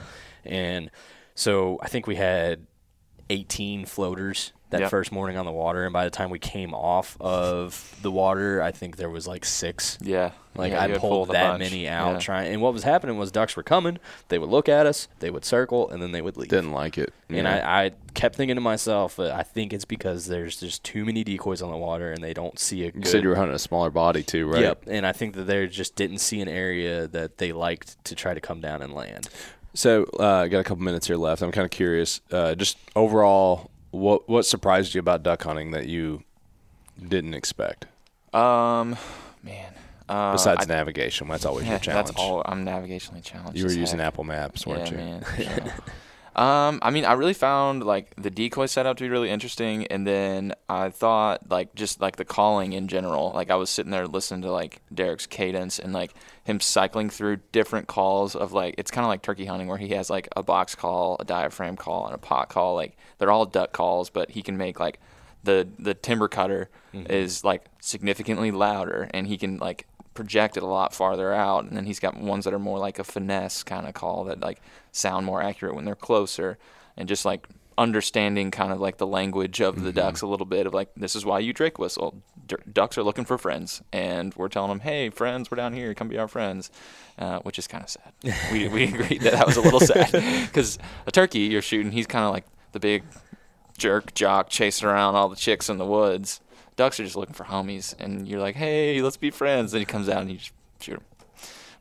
And 0.44 0.90
so 1.34 1.78
I 1.82 1.88
think 1.88 2.06
we 2.06 2.16
had 2.16 2.66
18 3.32 3.86
floaters 3.86 4.52
that 4.70 4.80
Yep. 4.80 4.90
first 4.90 5.12
morning 5.12 5.36
on 5.36 5.44
the 5.44 5.52
water, 5.52 5.84
and 5.84 5.92
by 5.92 6.04
the 6.04 6.10
time 6.10 6.30
we 6.30 6.38
came 6.38 6.72
off 6.72 7.14
of 7.20 7.94
the 8.00 8.10
water, 8.10 8.62
I 8.62 8.70
think 8.70 8.96
there 8.96 9.10
was 9.10 9.26
like 9.28 9.44
six. 9.44 9.98
yeah, 10.00 10.30
Like 10.56 10.72
yeah, 10.72 10.80
I 10.82 10.86
you 10.86 10.98
pulled 10.98 11.28
that 11.28 11.50
bunch. 11.50 11.58
many 11.60 11.86
out 11.86 12.12
Yeah. 12.14 12.18
trying, 12.18 12.52
and 12.54 12.62
what 12.62 12.72
was 12.72 12.82
happening 12.82 13.18
was 13.18 13.30
ducks 13.30 13.54
were 13.54 13.62
coming. 13.62 13.98
They 14.28 14.38
would 14.38 14.48
look 14.48 14.70
at 14.70 14.86
us, 14.86 15.08
they 15.20 15.30
would 15.30 15.44
circle, 15.44 15.90
and 15.90 16.02
then 16.02 16.12
they 16.12 16.22
would 16.22 16.38
leave. 16.38 16.48
Didn't 16.48 16.72
like 16.72 16.96
it. 16.96 17.12
And 17.28 17.46
I, 17.46 17.84
I 17.84 17.90
kept 18.14 18.34
thinking 18.36 18.54
to 18.54 18.62
myself, 18.62 19.18
uh, 19.20 19.30
I 19.36 19.42
think 19.42 19.74
it's 19.74 19.84
because 19.84 20.26
there's 20.28 20.58
just 20.60 20.82
too 20.82 21.04
many 21.04 21.22
decoys 21.22 21.60
on 21.60 21.70
the 21.70 21.76
water, 21.76 22.10
and 22.10 22.24
they 22.24 22.32
don't 22.32 22.58
see 22.58 22.80
a 22.82 22.86
you 22.86 22.92
good. 22.92 23.06
said 23.08 23.22
you 23.22 23.28
were 23.28 23.36
hunting 23.36 23.54
a 23.54 23.58
smaller 23.58 23.90
body 23.90 24.22
too, 24.22 24.46
right? 24.46 24.62
Yep, 24.62 24.84
and 24.86 25.06
I 25.06 25.12
think 25.12 25.34
that 25.34 25.44
they 25.44 25.66
just 25.66 25.96
didn't 25.96 26.18
see 26.18 26.40
an 26.40 26.48
area 26.48 27.06
that 27.08 27.36
they 27.36 27.52
liked 27.52 28.02
to 28.06 28.14
try 28.14 28.32
to 28.32 28.40
come 28.40 28.62
down 28.62 28.80
and 28.80 28.94
land. 28.94 29.28
So 29.74 30.04
uh, 30.20 30.40
I 30.40 30.48
got 30.48 30.60
a 30.60 30.64
couple 30.64 30.82
minutes 30.84 31.06
here 31.06 31.16
left. 31.16 31.42
I'm 31.42 31.52
kind 31.52 31.64
of 31.64 31.70
curious. 31.70 32.20
Uh, 32.30 32.54
just 32.54 32.76
overall, 32.94 33.70
what 33.90 34.28
what 34.28 34.44
surprised 34.44 34.94
you 34.94 34.98
about 35.00 35.22
duck 35.22 35.42
hunting 35.42 35.70
that 35.72 35.86
you 35.86 36.22
didn't 37.08 37.34
expect? 37.34 37.86
Um, 38.34 38.96
man. 39.42 39.72
Uh, 40.08 40.32
Besides 40.32 40.66
I- 40.68 40.74
navigation, 40.74 41.28
that's 41.28 41.46
always 41.46 41.66
your 41.66 41.78
challenge. 41.80 42.08
That's 42.08 42.18
all. 42.20 42.42
I'm 42.44 42.64
navigationally 42.66 43.22
challenged. 43.24 43.58
You 43.58 43.64
were 43.64 43.72
using 43.72 43.98
heck. 43.98 44.08
Apple 44.08 44.24
Maps, 44.24 44.66
weren't 44.66 44.90
yeah, 44.90 44.90
you? 44.90 44.96
man. 44.96 45.24
Yeah. 45.38 45.72
Um, 46.34 46.78
I 46.80 46.90
mean, 46.90 47.04
I 47.04 47.12
really 47.12 47.34
found 47.34 47.84
like 47.84 48.14
the 48.16 48.30
decoy 48.30 48.66
setup 48.66 48.96
to 48.96 49.04
be 49.04 49.10
really 49.10 49.28
interesting, 49.28 49.86
and 49.88 50.06
then 50.06 50.54
I 50.68 50.88
thought 50.88 51.50
like 51.50 51.74
just 51.74 52.00
like 52.00 52.16
the 52.16 52.24
calling 52.24 52.72
in 52.72 52.88
general. 52.88 53.32
Like 53.34 53.50
I 53.50 53.56
was 53.56 53.68
sitting 53.68 53.90
there 53.90 54.06
listening 54.06 54.42
to 54.42 54.50
like 54.50 54.80
Derek's 54.92 55.26
cadence 55.26 55.78
and 55.78 55.92
like 55.92 56.14
him 56.44 56.58
cycling 56.58 57.10
through 57.10 57.40
different 57.52 57.86
calls 57.86 58.34
of 58.34 58.52
like 58.52 58.74
it's 58.78 58.90
kind 58.90 59.04
of 59.04 59.08
like 59.08 59.20
turkey 59.22 59.44
hunting 59.44 59.68
where 59.68 59.78
he 59.78 59.90
has 59.90 60.08
like 60.08 60.28
a 60.34 60.42
box 60.42 60.74
call, 60.74 61.16
a 61.20 61.24
diaphragm 61.24 61.76
call, 61.76 62.06
and 62.06 62.14
a 62.14 62.18
pot 62.18 62.48
call. 62.48 62.74
Like 62.76 62.96
they're 63.18 63.30
all 63.30 63.44
duck 63.44 63.72
calls, 63.72 64.08
but 64.08 64.30
he 64.30 64.42
can 64.42 64.56
make 64.56 64.80
like 64.80 65.00
the 65.44 65.68
the 65.78 65.92
timber 65.94 66.28
cutter 66.28 66.70
is 67.10 67.42
like 67.44 67.64
significantly 67.80 68.50
louder, 68.50 69.10
and 69.12 69.26
he 69.26 69.36
can 69.36 69.58
like 69.58 69.86
project 70.14 70.56
it 70.56 70.62
a 70.62 70.66
lot 70.66 70.94
farther 70.94 71.32
out. 71.32 71.64
And 71.64 71.76
then 71.76 71.86
he's 71.86 72.00
got 72.00 72.16
ones 72.16 72.44
that 72.44 72.54
are 72.54 72.58
more 72.58 72.78
like 72.78 72.98
a 72.98 73.04
finesse 73.04 73.62
kind 73.62 73.86
of 73.86 73.94
call 73.94 74.24
that 74.24 74.40
like 74.40 74.60
sound 74.92 75.26
more 75.26 75.42
accurate 75.42 75.74
when 75.74 75.84
they're 75.84 75.94
closer, 75.94 76.58
and 76.96 77.08
just 77.08 77.24
like 77.24 77.46
understanding 77.78 78.50
kind 78.50 78.70
of 78.70 78.78
like 78.80 78.98
the 78.98 79.06
language 79.06 79.60
of 79.60 79.82
the 79.82 79.92
ducks 79.94 80.20
a 80.20 80.26
little 80.26 80.44
bit 80.44 80.66
of 80.66 80.74
like 80.74 80.90
this 80.94 81.16
is 81.16 81.24
why 81.24 81.38
you 81.38 81.54
drake 81.54 81.78
whistle 81.78 82.22
D- 82.46 82.56
ducks 82.70 82.98
are 82.98 83.02
looking 83.02 83.24
for 83.24 83.38
friends 83.38 83.80
and 83.90 84.34
we're 84.34 84.48
telling 84.48 84.68
them 84.68 84.80
hey 84.80 85.08
friends 85.08 85.50
we're 85.50 85.56
down 85.56 85.72
here 85.72 85.94
come 85.94 86.06
be 86.06 86.18
our 86.18 86.28
friends 86.28 86.70
uh, 87.18 87.38
which 87.38 87.58
is 87.58 87.66
kind 87.66 87.82
of 87.82 87.88
sad 87.88 88.12
we, 88.52 88.68
we 88.68 88.84
agreed 88.94 89.22
that 89.22 89.32
that 89.32 89.46
was 89.46 89.56
a 89.56 89.62
little 89.62 89.80
sad 89.80 90.12
because 90.46 90.78
a 91.06 91.10
turkey 91.10 91.40
you're 91.40 91.62
shooting 91.62 91.92
he's 91.92 92.06
kind 92.06 92.26
of 92.26 92.30
like 92.30 92.44
the 92.72 92.78
big 92.78 93.04
jerk 93.78 94.14
jock 94.14 94.48
chasing 94.48 94.86
around 94.86 95.14
all 95.14 95.28
the 95.28 95.36
chicks 95.36 95.68
in 95.68 95.78
the 95.78 95.84
woods. 95.84 96.40
Ducks 96.76 96.98
are 97.00 97.04
just 97.04 97.16
looking 97.16 97.34
for 97.34 97.44
homies, 97.44 97.94
and 98.00 98.26
you're 98.26 98.40
like, 98.40 98.56
"Hey, 98.56 99.00
let's 99.02 99.16
be 99.16 99.30
friends." 99.30 99.72
Then 99.72 99.80
he 99.80 99.84
comes 99.84 100.08
out 100.08 100.22
and 100.22 100.30
you 100.30 100.38
just 100.38 100.52
shoot 100.80 100.94
him, 100.94 101.04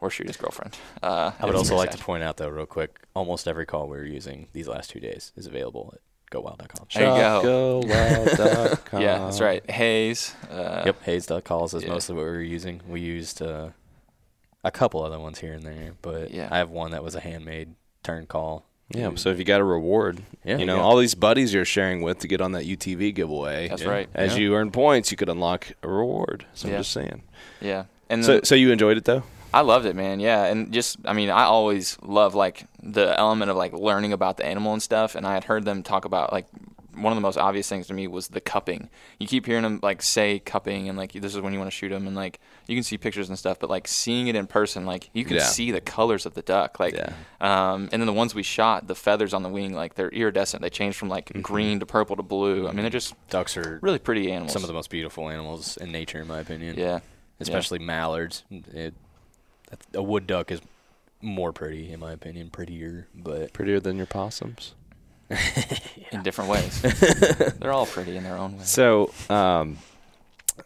or 0.01 0.09
shoot 0.09 0.27
his 0.27 0.37
girlfriend. 0.37 0.77
Uh, 1.01 1.31
I 1.39 1.45
would 1.45 1.55
also 1.55 1.75
like 1.75 1.91
sad. 1.91 1.99
to 1.99 2.03
point 2.05 2.23
out, 2.23 2.37
though, 2.37 2.49
real 2.49 2.65
quick, 2.65 2.99
almost 3.15 3.47
every 3.47 3.65
call 3.65 3.87
we 3.87 3.97
were 3.97 4.03
using 4.05 4.47
these 4.53 4.67
last 4.67 4.89
two 4.89 4.99
days 4.99 5.31
is 5.35 5.45
available 5.45 5.93
at 5.95 6.01
gowild.com. 6.31 6.87
There 6.93 7.03
you 7.03 7.21
go. 7.41 7.81
Shopgowild.com. 7.85 9.01
Yeah, 9.01 9.19
that's 9.19 9.41
right. 9.41 9.69
Hayes. 9.69 10.35
Uh, 10.49 10.83
Yep, 10.85 11.03
Hayes.calls 11.03 11.73
is 11.73 11.83
yeah. 11.83 11.89
mostly 11.89 12.15
what 12.15 12.23
we 12.25 12.29
were 12.31 12.41
using. 12.41 12.81
We 12.87 13.01
used 13.01 13.41
uh, 13.41 13.69
a 14.63 14.71
couple 14.71 15.03
other 15.03 15.19
ones 15.19 15.39
here 15.39 15.53
and 15.53 15.63
there, 15.63 15.93
but 16.01 16.31
Yeah. 16.31 16.47
I 16.51 16.57
have 16.59 16.69
one 16.69 16.91
that 16.91 17.03
was 17.03 17.15
a 17.15 17.19
handmade 17.19 17.75
turn 18.03 18.25
call. 18.27 18.65
Yeah, 18.93 19.11
so 19.15 19.29
if 19.29 19.39
you 19.39 19.45
got 19.45 19.61
a 19.61 19.63
reward, 19.63 20.21
Yeah, 20.43 20.57
you 20.57 20.65
know, 20.65 20.77
yeah. 20.77 20.81
all 20.81 20.97
these 20.97 21.15
buddies 21.15 21.53
you're 21.53 21.65
sharing 21.65 22.01
with 22.01 22.19
to 22.19 22.27
get 22.27 22.41
on 22.41 22.51
that 22.53 22.65
UTV 22.65 23.13
giveaway. 23.13 23.67
That's 23.69 23.81
yeah, 23.83 23.89
right. 23.89 24.09
As 24.13 24.37
you 24.37 24.55
earn 24.55 24.71
points, 24.71 25.11
you 25.11 25.17
could 25.17 25.29
unlock 25.29 25.67
a 25.83 25.87
reward. 25.87 26.45
So. 26.53 26.67
I'm 26.69 26.75
just 26.77 26.91
saying. 26.91 27.23
Yeah, 27.61 27.85
and 28.09 28.23
So, 28.25 28.33
then- 28.33 28.43
so 28.45 28.55
you 28.55 28.71
enjoyed 28.71 28.97
it 28.97 29.05
though? 29.05 29.23
I 29.53 29.61
loved 29.61 29.85
it, 29.85 29.97
man. 29.97 30.21
Yeah, 30.21 30.45
and 30.45 30.71
just 30.71 30.97
I 31.03 31.11
mean, 31.11 31.29
I 31.29 31.43
always 31.43 31.97
love 32.01 32.35
like 32.35 32.65
the 32.81 33.17
element 33.19 33.51
of 33.51 33.57
like 33.57 33.73
learning 33.73 34.13
about 34.13 34.37
the 34.37 34.45
animal 34.45 34.71
and 34.71 34.81
stuff. 34.81 35.13
And 35.13 35.27
I 35.27 35.33
had 35.33 35.43
heard 35.43 35.65
them 35.65 35.83
talk 35.83 36.05
about 36.05 36.31
like 36.31 36.45
one 36.95 37.11
of 37.13 37.15
the 37.17 37.21
most 37.21 37.37
obvious 37.37 37.67
things 37.69 37.87
to 37.87 37.93
me 37.93 38.07
was 38.07 38.27
the 38.29 38.41
cupping. 38.41 38.89
You 39.19 39.27
keep 39.27 39.45
hearing 39.45 39.63
them 39.63 39.79
like 39.81 40.01
say 40.01 40.39
cupping 40.39 40.89
and 40.89 40.97
like 40.97 41.13
this 41.13 41.33
is 41.35 41.41
when 41.41 41.53
you 41.53 41.59
want 41.59 41.71
to 41.71 41.75
shoot 41.75 41.89
them 41.89 42.05
and 42.07 42.15
like 42.15 42.39
you 42.67 42.75
can 42.75 42.83
see 42.83 42.97
pictures 42.97 43.29
and 43.29 43.37
stuff, 43.39 43.59
but 43.59 43.69
like 43.69 43.87
seeing 43.87 44.27
it 44.27 44.35
in 44.35 44.47
person, 44.47 44.85
like 44.85 45.09
you 45.13 45.23
can 45.25 45.37
Yeah. 45.37 45.43
see 45.43 45.71
the 45.71 45.81
colors 45.81 46.25
of 46.25 46.33
the 46.33 46.41
duck. 46.41 46.79
Like, 46.79 46.93
Yeah. 46.95 47.13
um, 47.39 47.89
and 47.91 48.01
then 48.01 48.05
the 48.07 48.13
ones 48.13 48.35
we 48.35 48.43
shot, 48.43 48.87
the 48.87 48.95
feathers 48.95 49.33
on 49.33 49.43
the 49.43 49.49
wing, 49.49 49.73
like 49.73 49.95
they're 49.95 50.09
iridescent. 50.09 50.61
They 50.61 50.69
change 50.69 50.95
from 50.95 51.09
like 51.09 51.29
Mm-hmm. 51.29 51.41
green 51.41 51.79
to 51.79 51.85
purple 51.85 52.15
to 52.15 52.23
blue. 52.23 52.67
I 52.67 52.71
mean, 52.71 52.81
they're 52.81 52.89
just 52.89 53.13
Ducks 53.29 53.55
are 53.57 53.79
really 53.81 53.99
pretty 53.99 54.31
animals. 54.31 54.51
some 54.53 54.63
of 54.63 54.67
the 54.67 54.73
most 54.73 54.89
beautiful 54.89 55.29
animals 55.29 55.77
in 55.77 55.91
nature, 55.91 56.19
in 56.21 56.27
my 56.27 56.39
opinion. 56.39 56.77
yeah, 56.77 56.99
especially 57.39 57.79
mallards. 57.79 58.43
It, 58.73 58.93
a 59.93 60.03
wood 60.03 60.27
duck 60.27 60.51
is 60.51 60.59
more 61.21 61.53
pretty, 61.53 61.91
in 61.93 61.99
my 61.99 62.11
opinion, 62.11 62.49
prettier, 62.49 63.07
but 63.15 63.53
Prettier 63.53 63.79
than 63.79 63.95
your 63.97 64.07
possums. 64.07 64.73
in 66.11 66.23
different 66.23 66.49
ways. 66.49 66.81
they're 67.59 67.71
all 67.71 67.85
pretty 67.85 68.17
in 68.17 68.23
their 68.23 68.37
own 68.37 68.57
way. 68.57 68.63
So, 68.63 69.13
um, 69.29 69.77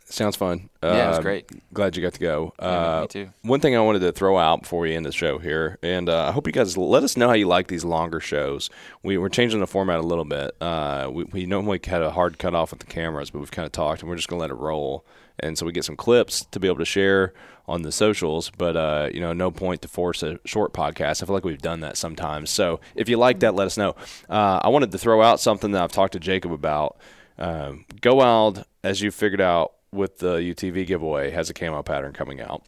Sounds 0.06 0.36
fun. 0.36 0.70
Yeah, 0.84 1.06
it 1.06 1.08
was 1.10 1.18
Um, 1.18 1.24
great. 1.24 1.74
Glad 1.74 1.96
you 1.96 2.02
got 2.02 2.14
to 2.14 2.20
go. 2.20 2.54
Yeah, 2.60 2.98
uh, 2.98 3.02
me 3.02 3.08
too. 3.08 3.30
One 3.42 3.60
thing 3.60 3.76
I 3.76 3.80
wanted 3.80 4.00
to 4.00 4.12
throw 4.12 4.38
out 4.38 4.62
before 4.62 4.82
we 4.82 4.96
end 4.96 5.06
the 5.06 5.12
show 5.12 5.38
here, 5.40 5.78
and 5.84 6.10
uh, 6.10 6.28
I 6.28 6.32
hope 6.32 6.48
you 6.48 6.54
guys 6.54 6.78
let 6.78 7.04
us 7.04 7.18
know 7.18 7.28
how 7.28 7.34
you 7.34 7.48
like 7.48 7.68
these 7.68 7.84
longer 7.86 8.20
shows. 8.20 8.70
We, 9.04 9.18
we're 9.18 9.30
changing 9.30 9.60
the 9.60 9.68
format 9.68 10.00
a 10.00 10.04
little 10.04 10.26
bit. 10.26 10.56
Uh, 10.62 11.10
we, 11.12 11.24
we 11.26 11.46
normally 11.46 11.80
had 11.86 12.02
a 12.02 12.12
hard 12.12 12.38
cut 12.40 12.54
off 12.56 12.72
with 12.72 12.80
the 12.80 12.86
cameras, 12.86 13.30
but 13.32 13.40
we've 13.40 13.52
kind 13.52 13.66
of 13.66 13.72
talked, 13.72 14.02
and 14.02 14.10
we're 14.10 14.16
just 14.16 14.28
going 14.28 14.38
to 14.40 14.42
let 14.42 14.52
it 14.52 14.56
roll. 14.62 15.06
And 15.40 15.58
so 15.58 15.66
we 15.66 15.72
get 15.74 15.84
some 15.84 15.98
clips 15.98 16.46
to 16.52 16.60
be 16.60 16.68
able 16.68 16.78
to 16.78 16.86
share 16.86 17.34
on 17.68 17.82
the 17.82 17.92
socials, 17.92 18.52
but 18.58 18.78
uh, 18.78 19.10
you 19.12 19.20
know, 19.20 19.34
no 19.34 19.52
point 19.52 19.82
to 19.82 19.88
force 19.88 20.24
a 20.24 20.40
short 20.46 20.72
podcast. 20.72 21.22
I 21.22 21.26
feel 21.26 21.34
like 21.36 21.44
we've 21.44 21.62
done 21.62 21.82
that 21.82 21.98
sometimes. 21.98 22.52
So 22.52 22.80
if 22.96 23.10
you 23.10 23.18
like 23.18 23.40
that, 23.40 23.54
let 23.56 23.66
us 23.66 23.76
know. 23.76 23.96
Uh, 24.30 24.60
I 24.64 24.70
wanted 24.70 24.92
to 24.92 24.98
throw 24.98 25.22
out 25.22 25.40
something 25.42 25.72
that 25.72 25.82
I've 25.82 25.92
talked 25.92 26.14
to 26.14 26.20
Jacob 26.20 26.52
about. 26.54 26.98
Um, 27.38 27.84
Go 28.00 28.16
Wild, 28.16 28.64
as 28.84 29.02
you 29.02 29.12
figured 29.12 29.42
out 29.42 29.74
with 29.96 30.20
the 30.20 30.36
UTV 30.38 30.86
giveaway, 30.86 31.32
has 31.32 31.50
a 31.50 31.54
camo 31.54 31.82
pattern 31.84 32.14
coming 32.14 32.42
out. 32.42 32.64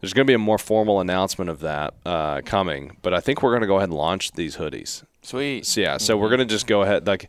There's 0.00 0.14
going 0.14 0.26
to 0.26 0.30
be 0.30 0.34
a 0.34 0.38
more 0.38 0.58
formal 0.58 0.98
announcement 1.00 1.50
of 1.50 1.60
that 1.60 1.94
uh, 2.06 2.40
coming, 2.44 2.96
but 3.02 3.12
I 3.12 3.20
think 3.20 3.42
we're 3.42 3.50
going 3.50 3.60
to 3.60 3.66
go 3.66 3.76
ahead 3.76 3.90
and 3.90 3.98
launch 3.98 4.32
these 4.32 4.56
hoodies. 4.56 5.04
Sweet. 5.22 5.66
So 5.66 5.80
yeah, 5.82 5.98
so 5.98 6.16
we're 6.16 6.30
going 6.30 6.38
to 6.38 6.46
just 6.46 6.66
go 6.66 6.80
ahead. 6.82 7.06
Like, 7.06 7.28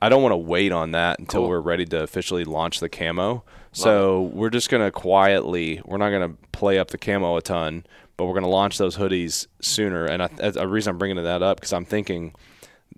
I 0.00 0.08
don't 0.08 0.22
want 0.22 0.32
to 0.32 0.36
wait 0.36 0.70
on 0.70 0.92
that 0.92 1.18
until 1.18 1.40
Cool. 1.40 1.48
we're 1.48 1.60
ready 1.60 1.84
to 1.86 2.02
officially 2.02 2.44
launch 2.44 2.78
the 2.80 2.88
camo. 2.88 3.42
so 3.72 4.22
we're 4.34 4.50
just 4.50 4.70
going 4.70 4.84
to 4.84 4.92
quietly. 4.92 5.80
We're 5.84 5.96
not 5.98 6.10
going 6.10 6.30
to 6.30 6.36
play 6.52 6.78
up 6.78 6.88
the 6.90 6.98
camo 6.98 7.36
a 7.36 7.42
ton, 7.42 7.84
but 8.16 8.26
we're 8.26 8.34
going 8.34 8.44
to 8.44 8.48
launch 8.48 8.78
those 8.78 8.96
hoodies 8.98 9.48
sooner. 9.60 10.04
And 10.04 10.22
I, 10.22 10.28
a 10.40 10.68
reason 10.68 10.92
I'm 10.92 10.98
bringing 10.98 11.22
that 11.22 11.42
up 11.42 11.56
because 11.58 11.72
I'm 11.72 11.84
thinking 11.84 12.34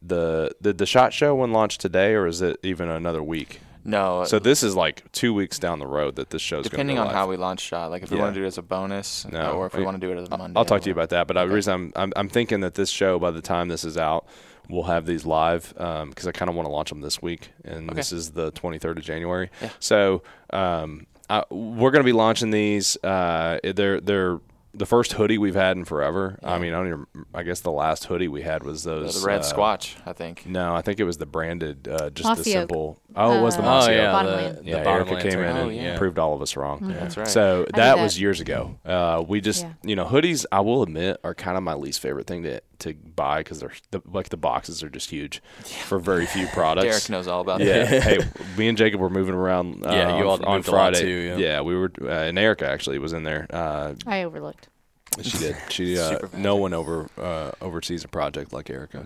the 0.02 0.50
did 0.60 0.76
the 0.76 0.86
shot 0.86 1.14
show 1.14 1.34
one 1.34 1.52
launch 1.52 1.78
today 1.78 2.12
or 2.14 2.26
is 2.26 2.42
it 2.42 2.58
even 2.62 2.90
another 2.90 3.22
week? 3.22 3.60
No. 3.84 4.24
So 4.24 4.38
this 4.38 4.62
is 4.62 4.74
like 4.74 5.10
two 5.12 5.34
weeks 5.34 5.58
down 5.58 5.78
the 5.78 5.86
road 5.86 6.16
that 6.16 6.30
this 6.30 6.40
show's 6.42 6.56
going 6.56 6.62
to 6.64 6.70
be. 6.70 6.76
depending 6.76 6.96
going 6.96 7.08
on 7.08 7.12
to 7.14 7.18
how 7.18 7.26
we 7.28 7.36
launch 7.36 7.60
shot, 7.60 7.90
like 7.90 8.02
if 8.02 8.10
we 8.10 8.16
Yeah. 8.16 8.22
want 8.24 8.34
to 8.34 8.40
do 8.40 8.44
it 8.44 8.48
as 8.48 8.58
a 8.58 8.62
bonus, 8.62 9.26
No, 9.30 9.52
or 9.52 9.66
if 9.66 9.74
we 9.74 9.82
I- 9.82 9.84
want 9.84 10.00
to 10.00 10.06
do 10.06 10.12
it 10.12 10.18
as 10.20 10.28
a 10.30 10.36
Monday. 10.38 10.58
I'll 10.58 10.64
talk 10.64 10.80
to 10.82 10.88
you 10.88 10.92
about 10.92 11.10
that. 11.10 11.26
But 11.26 11.34
the 11.34 11.46
reason 11.52 11.72
I'm, 11.74 11.92
I'm 11.96 12.12
I'm 12.16 12.28
thinking 12.28 12.60
that 12.60 12.74
this 12.74 12.88
show 12.90 13.18
by 13.18 13.30
the 13.30 13.42
time 13.42 13.68
this 13.68 13.84
is 13.84 13.96
out, 13.98 14.26
we'll 14.68 14.84
have 14.84 15.04
these 15.06 15.26
live 15.26 15.74
because 15.74 16.26
I 16.26 16.32
kind 16.32 16.48
of 16.48 16.54
want 16.54 16.66
to 16.66 16.72
launch 16.72 16.88
them 16.88 17.02
this 17.02 17.20
week, 17.20 17.50
and 17.64 17.90
this 17.90 18.12
is 18.12 18.30
the 18.32 18.50
23rd 18.52 18.96
of 18.98 19.02
January. 19.04 19.50
Yeah. 19.60 19.68
So 19.80 20.22
um, 20.50 21.06
I, 21.28 21.44
we're 21.50 21.90
going 21.90 22.02
to 22.02 22.08
be 22.08 22.12
launching 22.12 22.50
these. 22.50 22.96
Uh, 23.04 23.58
they're 23.62 24.00
they're 24.00 24.40
the 24.74 24.86
first 24.86 25.12
hoodie 25.12 25.38
we've 25.38 25.54
had 25.54 25.76
in 25.76 25.84
forever. 25.84 26.38
I 26.42 26.58
mean, 26.58 26.74
I 26.74 26.78
don't 26.78 26.86
even. 26.88 27.06
I 27.32 27.42
guess 27.44 27.60
the 27.60 27.70
last 27.72 28.04
hoodie 28.06 28.28
we 28.28 28.42
had 28.42 28.62
was 28.64 28.82
The, 28.84 29.00
those 29.00 29.20
the 29.22 29.26
red 29.26 29.40
uh, 29.40 29.44
squatch, 29.44 29.94
I 30.04 30.12
think. 30.12 30.46
No, 30.46 30.74
I 30.74 30.82
think 30.82 30.98
it 31.00 31.04
was 31.04 31.16
the 31.18 31.26
branded, 31.26 31.86
uh, 31.88 32.10
just 32.10 32.24
Mossy 32.28 32.42
the 32.42 32.50
oak. 32.58 32.60
simple. 32.62 32.98
Oh, 33.16 33.38
it 33.38 33.40
was 33.42 33.56
the 33.56 33.62
Uh, 33.62 33.66
Mossy 33.66 33.92
oh 33.92 33.94
Oak. 33.94 33.98
yeah, 34.00 34.12
Bottomland. 34.12 34.58
the, 34.58 34.62
the 34.62 34.68
Yeah, 34.70 34.84
Bottomland 34.84 35.10
Erica 35.10 35.28
came 35.30 35.38
in 35.40 35.46
turkey, 35.46 35.58
and 35.78 35.86
Oh, 35.86 35.90
yeah. 35.92 35.98
proved 35.98 36.18
all 36.18 36.34
of 36.34 36.42
us 36.42 36.56
wrong. 36.56 36.80
That's 36.82 37.16
right. 37.16 37.28
So 37.28 37.62
that, 37.64 37.72
that. 37.74 37.98
was 37.98 38.20
years 38.20 38.40
ago. 38.40 38.76
Uh, 38.84 39.24
we 39.26 39.40
just, 39.40 39.62
Yeah. 39.62 39.72
you 39.82 39.96
know, 39.96 40.04
hoodies. 40.04 40.44
I 40.50 40.60
will 40.60 40.82
admit 40.82 41.18
are 41.24 41.34
kind 41.34 41.56
of 41.56 41.62
my 41.62 41.74
least 41.74 42.00
favorite 42.00 42.26
thing 42.26 42.42
to 42.42 42.60
to 42.80 42.94
buy 42.94 43.40
because 43.40 43.60
they're 43.60 43.72
the, 43.90 44.02
like 44.06 44.28
the 44.30 44.36
boxes 44.36 44.82
are 44.82 44.88
just 44.88 45.10
huge 45.10 45.42
for 45.84 45.98
very 45.98 46.26
few 46.26 46.46
products. 46.48 46.86
Derek 46.86 47.10
knows 47.10 47.26
all 47.28 47.40
about 47.40 47.60
Yeah. 47.60 47.84
that. 47.84 48.02
hey, 48.02 48.18
me 48.58 48.68
and 48.68 48.76
Jacob 48.78 49.00
were 49.00 49.10
moving 49.10 49.34
around. 49.34 49.86
Uh, 49.86 49.90
Yeah, 49.92 50.18
you 50.18 50.24
all 50.24 50.32
on, 50.34 50.44
on 50.44 50.56
moved 50.56 50.68
a 50.68 50.70
lot 50.72 50.92
Friday. 50.94 51.00
too, 51.02 51.36
yeah. 51.38 51.60
we 51.60 51.76
were, 51.76 51.90
uh, 52.02 52.06
and 52.08 52.38
Erica 52.38 52.68
actually 52.68 52.98
was 52.98 53.12
in 53.12 53.22
there. 53.22 53.46
Uh, 53.50 53.94
I 54.06 54.22
overlooked. 54.24 54.68
She 55.22 55.38
did. 55.38 55.56
She 55.70 55.98
uh, 55.98 56.18
no 56.36 56.56
one 56.56 56.72
over 56.72 57.08
uh, 57.18 57.50
oversees 57.60 58.04
a 58.04 58.08
project 58.08 58.52
like 58.52 58.70
Erica. 58.70 59.04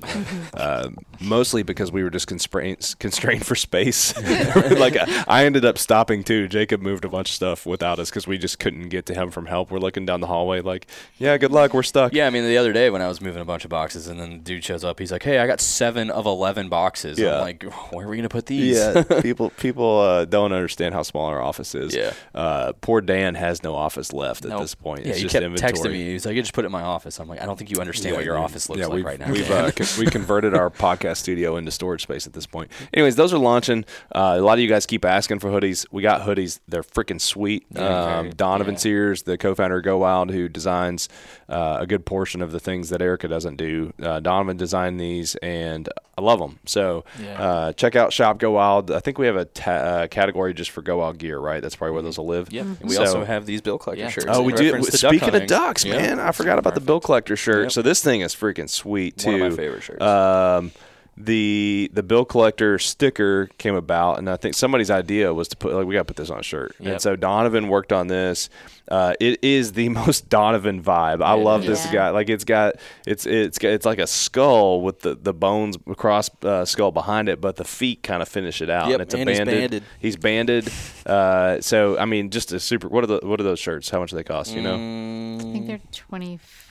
uh, 0.54 0.90
mostly 1.20 1.62
because 1.62 1.90
we 1.90 2.02
were 2.02 2.10
just 2.10 2.26
constrained 2.26 2.94
constrained 2.98 3.46
for 3.46 3.54
space. 3.54 4.14
like 4.78 4.96
I, 4.96 5.24
I 5.26 5.44
ended 5.46 5.64
up 5.64 5.78
stopping 5.78 6.24
too. 6.24 6.48
Jacob 6.48 6.80
moved 6.82 7.04
a 7.04 7.08
bunch 7.08 7.30
of 7.30 7.34
stuff 7.34 7.64
without 7.66 7.98
us 7.98 8.10
because 8.10 8.26
we 8.26 8.38
just 8.38 8.58
couldn't 8.58 8.88
get 8.88 9.06
to 9.06 9.14
him 9.14 9.30
from 9.30 9.46
help. 9.46 9.70
We're 9.70 9.78
looking 9.78 10.04
down 10.06 10.20
the 10.20 10.26
hallway 10.26 10.60
like, 10.60 10.86
yeah, 11.18 11.36
good 11.38 11.52
luck. 11.52 11.72
We're 11.74 11.82
stuck. 11.82 12.12
Yeah, 12.12 12.26
I 12.26 12.30
mean, 12.30 12.44
the 12.44 12.58
other 12.58 12.72
day 12.72 12.90
when 12.90 13.02
I 13.02 13.08
was 13.08 13.20
moving 13.20 13.40
a 13.40 13.44
bunch 13.44 13.64
of 13.64 13.70
boxes, 13.70 14.08
and 14.08 14.18
then 14.20 14.30
the 14.30 14.38
dude 14.38 14.64
shows 14.64 14.84
up, 14.84 14.98
he's 14.98 15.12
like, 15.12 15.22
"Hey, 15.22 15.38
I 15.38 15.46
got 15.46 15.60
seven 15.60 16.10
of 16.10 16.26
eleven 16.26 16.68
boxes." 16.68 17.18
Yeah. 17.18 17.36
I'm 17.36 17.40
like, 17.40 17.62
"Where 17.92 18.06
are 18.06 18.10
we 18.10 18.16
gonna 18.16 18.28
put 18.28 18.46
these?" 18.46 18.76
Yeah, 18.76 19.02
people 19.22 19.50
people 19.50 20.00
uh, 20.00 20.24
don't 20.24 20.52
understand 20.52 20.94
how 20.94 21.02
small 21.02 21.26
our 21.26 21.40
office 21.40 21.74
is. 21.74 21.94
Yeah. 21.94 22.12
Uh, 22.34 22.72
poor 22.80 23.00
Dan 23.00 23.34
has 23.34 23.62
no 23.62 23.74
office 23.74 24.12
left 24.12 24.44
at 24.44 24.58
this 24.58 24.74
point. 24.74 25.04
yeah. 25.04 25.12
It's 25.12 25.20
just 25.20 25.32
kept 25.32 25.44
inventory. 25.44 25.72
texting 25.72 25.92
me. 25.92 25.97
He's 26.04 26.26
like, 26.26 26.34
"You 26.36 26.42
just 26.42 26.54
put 26.54 26.64
it 26.64 26.66
in 26.66 26.72
my 26.72 26.82
office." 26.82 27.18
I'm 27.18 27.28
like, 27.28 27.40
"I 27.40 27.46
don't 27.46 27.56
think 27.56 27.70
you 27.70 27.80
understand 27.80 28.16
what 28.16 28.24
your 28.24 28.36
we- 28.36 28.42
office 28.42 28.68
looks 28.68 28.80
yeah, 28.80 28.86
like 28.86 29.04
right 29.04 29.18
now." 29.18 29.30
We've 29.30 29.50
uh, 29.50 29.70
we 29.98 30.06
converted 30.06 30.54
our 30.54 30.70
podcast 30.70 31.18
studio 31.18 31.56
into 31.56 31.70
storage 31.70 32.02
space 32.02 32.26
at 32.26 32.32
this 32.32 32.46
point. 32.46 32.70
Anyways, 32.92 33.16
those 33.16 33.32
are 33.32 33.38
launching. 33.38 33.84
Uh, 34.14 34.36
a 34.38 34.40
lot 34.40 34.54
of 34.54 34.60
you 34.60 34.68
guys 34.68 34.86
keep 34.86 35.04
asking 35.04 35.38
for 35.38 35.50
hoodies. 35.50 35.86
We 35.90 36.02
got 36.02 36.22
hoodies. 36.22 36.60
They're 36.68 36.82
freaking 36.82 37.20
sweet. 37.20 37.64
um, 37.76 38.30
Donovan 38.30 38.74
yeah. 38.74 38.80
Sears, 38.80 39.22
the 39.22 39.38
co-founder 39.38 39.78
of 39.78 39.84
Go 39.84 39.98
Wild, 39.98 40.30
who 40.30 40.48
designs 40.48 41.08
uh, 41.48 41.78
a 41.80 41.86
good 41.86 42.04
portion 42.04 42.42
of 42.42 42.52
the 42.52 42.60
things 42.60 42.90
that 42.90 43.00
Erica 43.00 43.26
doesn't 43.28 43.56
do. 43.56 43.92
Uh, 44.02 44.20
Donovan 44.20 44.56
designed 44.56 45.00
these, 45.00 45.34
and 45.36 45.88
I 46.16 46.20
love 46.20 46.38
them. 46.40 46.58
So 46.66 47.04
Yeah. 47.22 47.42
uh, 47.42 47.72
check 47.72 47.96
out 47.96 48.12
Shop 48.12 48.38
Go 48.38 48.50
Wild. 48.52 48.90
I 48.90 49.00
think 49.00 49.18
we 49.18 49.26
have 49.26 49.36
a 49.36 49.46
ta- 49.46 49.70
uh, 49.70 50.06
category 50.08 50.52
just 50.52 50.70
for 50.70 50.82
Go 50.82 50.98
Wild 50.98 51.16
gear, 51.18 51.38
right? 51.38 51.62
That's 51.62 51.74
probably 51.76 51.94
where 51.94 52.02
those 52.02 52.18
will 52.18 52.26
live. 52.26 52.52
Yep. 52.52 52.66
we 52.82 52.90
So- 52.94 53.00
also 53.00 53.24
have 53.24 53.46
these 53.46 53.60
bill 53.62 53.78
collector 53.78 54.04
Yeah. 54.04 54.10
shirts. 54.10 54.26
Oh, 54.28 54.42
we 54.42 54.52
do. 54.52 54.64
reference 54.64 54.86
to 54.90 54.98
duck 54.98 55.10
Speaking 55.12 55.28
of 55.28 55.32
hunting. 55.34 55.48
ducks, 55.48 55.84
Yeah. 55.84 55.96
man, 55.96 56.20
I 56.20 56.32
forgot 56.32 56.58
about 56.58 56.74
the 56.74 56.80
bill 56.80 57.00
collector 57.00 57.36
shirt. 57.36 57.62
Yep. 57.64 57.72
So 57.72 57.82
this 57.82 58.02
thing 58.02 58.20
is 58.20 58.34
freaking 58.34 58.68
sweet 58.68 59.16
too. 59.16 59.32
One 59.32 59.42
of 59.42 59.50
my 59.52 59.56
favorite 59.56 59.82
shirts. 59.82 60.02
Um, 60.02 60.72
the 61.20 61.90
the 61.92 62.02
bill 62.02 62.24
collector 62.24 62.78
sticker 62.78 63.48
came 63.58 63.74
about, 63.74 64.18
and 64.18 64.30
I 64.30 64.36
think 64.36 64.54
somebody's 64.54 64.90
idea 64.90 65.34
was 65.34 65.48
to 65.48 65.56
put 65.56 65.74
like 65.74 65.86
we 65.86 65.94
got 65.94 66.00
to 66.00 66.04
put 66.04 66.16
this 66.16 66.30
on 66.30 66.38
a 66.38 66.42
shirt. 66.42 66.76
And 66.78 67.00
so 67.00 67.16
Donovan 67.16 67.68
worked 67.68 67.92
on 67.92 68.06
this. 68.06 68.48
Uh, 68.88 69.14
it 69.18 69.42
is 69.42 69.72
the 69.72 69.88
most 70.00 70.28
Donovan 70.28 70.82
vibe. 70.82 71.22
I 71.22 71.32
love 71.32 71.62
is. 71.62 71.68
this 71.82 71.92
guy. 71.92 72.10
Like 72.10 72.28
it's 72.28 72.44
got 72.44 72.76
it's 73.06 73.26
it's 73.26 73.58
got, 73.58 73.68
it's 73.68 73.84
like 73.84 73.98
a 73.98 74.06
skull 74.06 74.80
with 74.80 75.00
the 75.00 75.16
the 75.16 75.34
bones 75.34 75.76
across 75.88 76.30
uh, 76.42 76.64
skull 76.64 76.92
behind 76.92 77.28
it, 77.28 77.40
but 77.40 77.56
the 77.56 77.64
feet 77.64 78.02
kind 78.02 78.22
of 78.22 78.28
finish 78.28 78.62
it 78.62 78.70
out. 78.70 78.88
Yep, 78.88 78.94
and 78.94 79.02
it's 79.02 79.14
a 79.14 79.18
and 79.18 79.28
he's 79.28 79.38
banded. 79.38 79.60
banded. 79.60 79.82
He's 79.98 80.16
banded. 80.16 80.72
Uh, 81.04 81.60
so 81.60 81.98
I 81.98 82.04
mean, 82.04 82.30
just 82.30 82.52
a 82.52 82.60
super. 82.60 82.88
What 82.88 83.02
are 83.04 83.08
the 83.08 83.20
what 83.24 83.40
are 83.40 83.44
those 83.44 83.58
shirts? 83.58 83.90
How 83.90 83.98
much 83.98 84.10
do 84.10 84.16
they 84.16 84.24
cost? 84.24 84.52
You 84.54 84.62
know. 84.62 84.76
Mm, 84.76 85.40
I 85.40 85.52
think 85.52 85.66
they're 85.66 85.80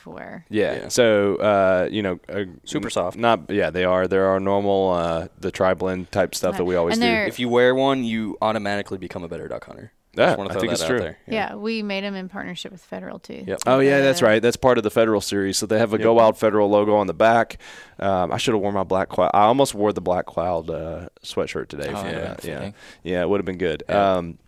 24. 0.07 0.45
Yeah. 0.49 0.73
Yeah. 0.73 0.87
So 0.89 1.35
uh, 1.35 1.89
you 1.91 2.01
know, 2.01 2.19
uh, 2.29 2.43
Super 2.63 2.89
soft. 2.89 3.17
Not 3.17 3.49
yeah, 3.49 3.69
they 3.69 3.83
are. 3.83 4.07
There 4.07 4.27
are 4.27 4.39
normal 4.39 4.91
uh, 4.91 5.27
the 5.39 5.51
tri 5.51 5.73
blend 5.73 6.11
type 6.11 6.35
stuff 6.35 6.57
that 6.57 6.65
we 6.65 6.75
always 6.75 6.97
And 6.97 7.01
do. 7.01 7.29
If 7.29 7.39
you 7.39 7.49
wear 7.49 7.75
one, 7.75 8.03
you 8.03 8.37
automatically 8.41 8.97
become 8.97 9.23
a 9.23 9.27
better 9.27 9.47
duck 9.47 9.65
hunter. 9.65 9.91
Yeah, 10.13 10.27
Just 10.27 10.37
wanna 10.39 10.49
I 10.49 10.53
think 10.53 10.71
that 10.71 10.79
it's 10.79 10.85
true. 10.85 10.99
there. 10.99 11.17
Yeah. 11.27 11.53
we 11.55 11.83
made 11.83 12.03
them 12.03 12.15
in 12.15 12.27
partnership 12.27 12.71
with 12.71 12.81
Federal 12.81 13.19
too. 13.19 13.43
Yep. 13.45 13.59
Oh 13.67 13.79
yeah, 13.79 14.01
that's 14.01 14.23
right. 14.23 14.41
That's 14.41 14.57
part 14.57 14.79
of 14.79 14.83
the 14.83 14.89
Federal 14.89 15.21
series. 15.21 15.57
So 15.57 15.67
they 15.67 15.77
have 15.77 15.93
a 15.93 15.99
Go 15.99 16.13
Wild 16.13 16.37
Federal 16.37 16.69
logo 16.69 16.95
on 16.95 17.05
the 17.05 17.13
back. 17.13 17.59
Um, 17.99 18.31
I 18.31 18.37
should 18.37 18.55
have 18.55 18.61
worn 18.61 18.73
my 18.73 18.83
black 18.83 19.09
cloud. 19.09 19.29
I 19.35 19.43
almost 19.43 19.75
wore 19.75 19.93
the 19.93 20.01
black 20.01 20.25
cloud 20.25 20.71
uh, 20.71 21.09
sweatshirt 21.23 21.67
today. 21.67 21.91
Oh, 21.93 22.01
for 22.01 22.09
yeah, 22.09 22.35
yeah, 22.43 22.71
yeah, 23.03 23.21
it 23.21 23.29
would 23.29 23.39
have 23.39 23.45
been 23.45 23.59
good. 23.59 23.83
Yeah. 23.87 24.15
Um, 24.15 24.39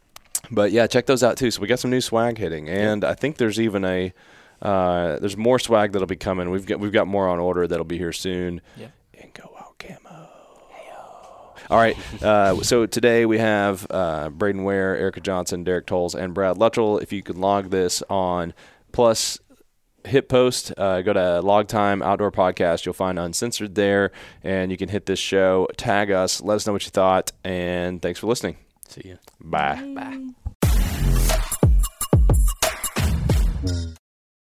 but 0.49 0.71
yeah, 0.71 0.87
check 0.87 1.05
those 1.05 1.21
out 1.21 1.37
too. 1.37 1.51
So 1.51 1.61
we 1.61 1.67
got 1.67 1.77
some 1.77 1.91
new 1.91 2.01
swag 2.01 2.39
hitting, 2.39 2.67
and 2.67 3.03
I 3.03 3.13
think 3.13 3.37
there's 3.37 3.59
even 3.59 3.85
a 3.85 4.11
uh, 4.61 5.19
there's 5.19 5.37
more 5.37 5.59
swag 5.59 5.91
that'll 5.93 6.07
be 6.07 6.15
coming. 6.15 6.49
We've 6.49 6.65
got 6.65 6.79
we've 6.79 6.91
got 6.91 7.07
more 7.07 7.27
on 7.27 7.39
order 7.39 7.67
that'll 7.67 7.85
be 7.85 7.97
here 7.97 8.13
soon. 8.13 8.61
Yeah. 8.77 8.87
And 9.21 9.33
Go 9.33 9.53
out 9.59 9.77
camo. 9.79 10.29
All 11.69 11.77
right. 11.77 11.95
Uh, 12.23 12.63
so 12.63 12.87
today 12.87 13.27
we 13.27 13.37
have 13.37 13.85
uh, 13.91 14.29
Braden 14.29 14.63
Ware, 14.63 14.97
Erica 14.97 15.21
Johnson, 15.21 15.63
Derek 15.63 15.85
Tolles, 15.85 16.15
and 16.15 16.33
Brad 16.33 16.57
Luttrell. 16.57 16.97
If 16.97 17.13
you 17.13 17.21
could 17.21 17.37
log 17.37 17.69
this 17.69 18.01
on 18.09 18.55
plus 18.91 19.37
hit 20.03 20.29
post, 20.29 20.73
uh, 20.77 21.01
go 21.01 21.13
to 21.13 21.41
log 21.41 21.67
time 21.67 22.01
outdoor 22.01 22.31
podcast. 22.31 22.85
You'll 22.85 22.93
find 22.93 23.19
uncensored 23.19 23.75
there, 23.75 24.11
and 24.43 24.71
you 24.71 24.77
can 24.77 24.89
hit 24.89 25.05
this 25.05 25.19
show, 25.19 25.67
tag 25.77 26.09
us, 26.09 26.41
let 26.41 26.55
us 26.55 26.65
know 26.65 26.73
what 26.73 26.85
you 26.85 26.91
thought, 26.91 27.31
and 27.43 28.01
thanks 28.01 28.19
for 28.19 28.25
listening. 28.25 28.57
See 28.87 29.09
ya. 29.09 29.15
Bye. 29.39 29.93
Bye. 29.95 30.29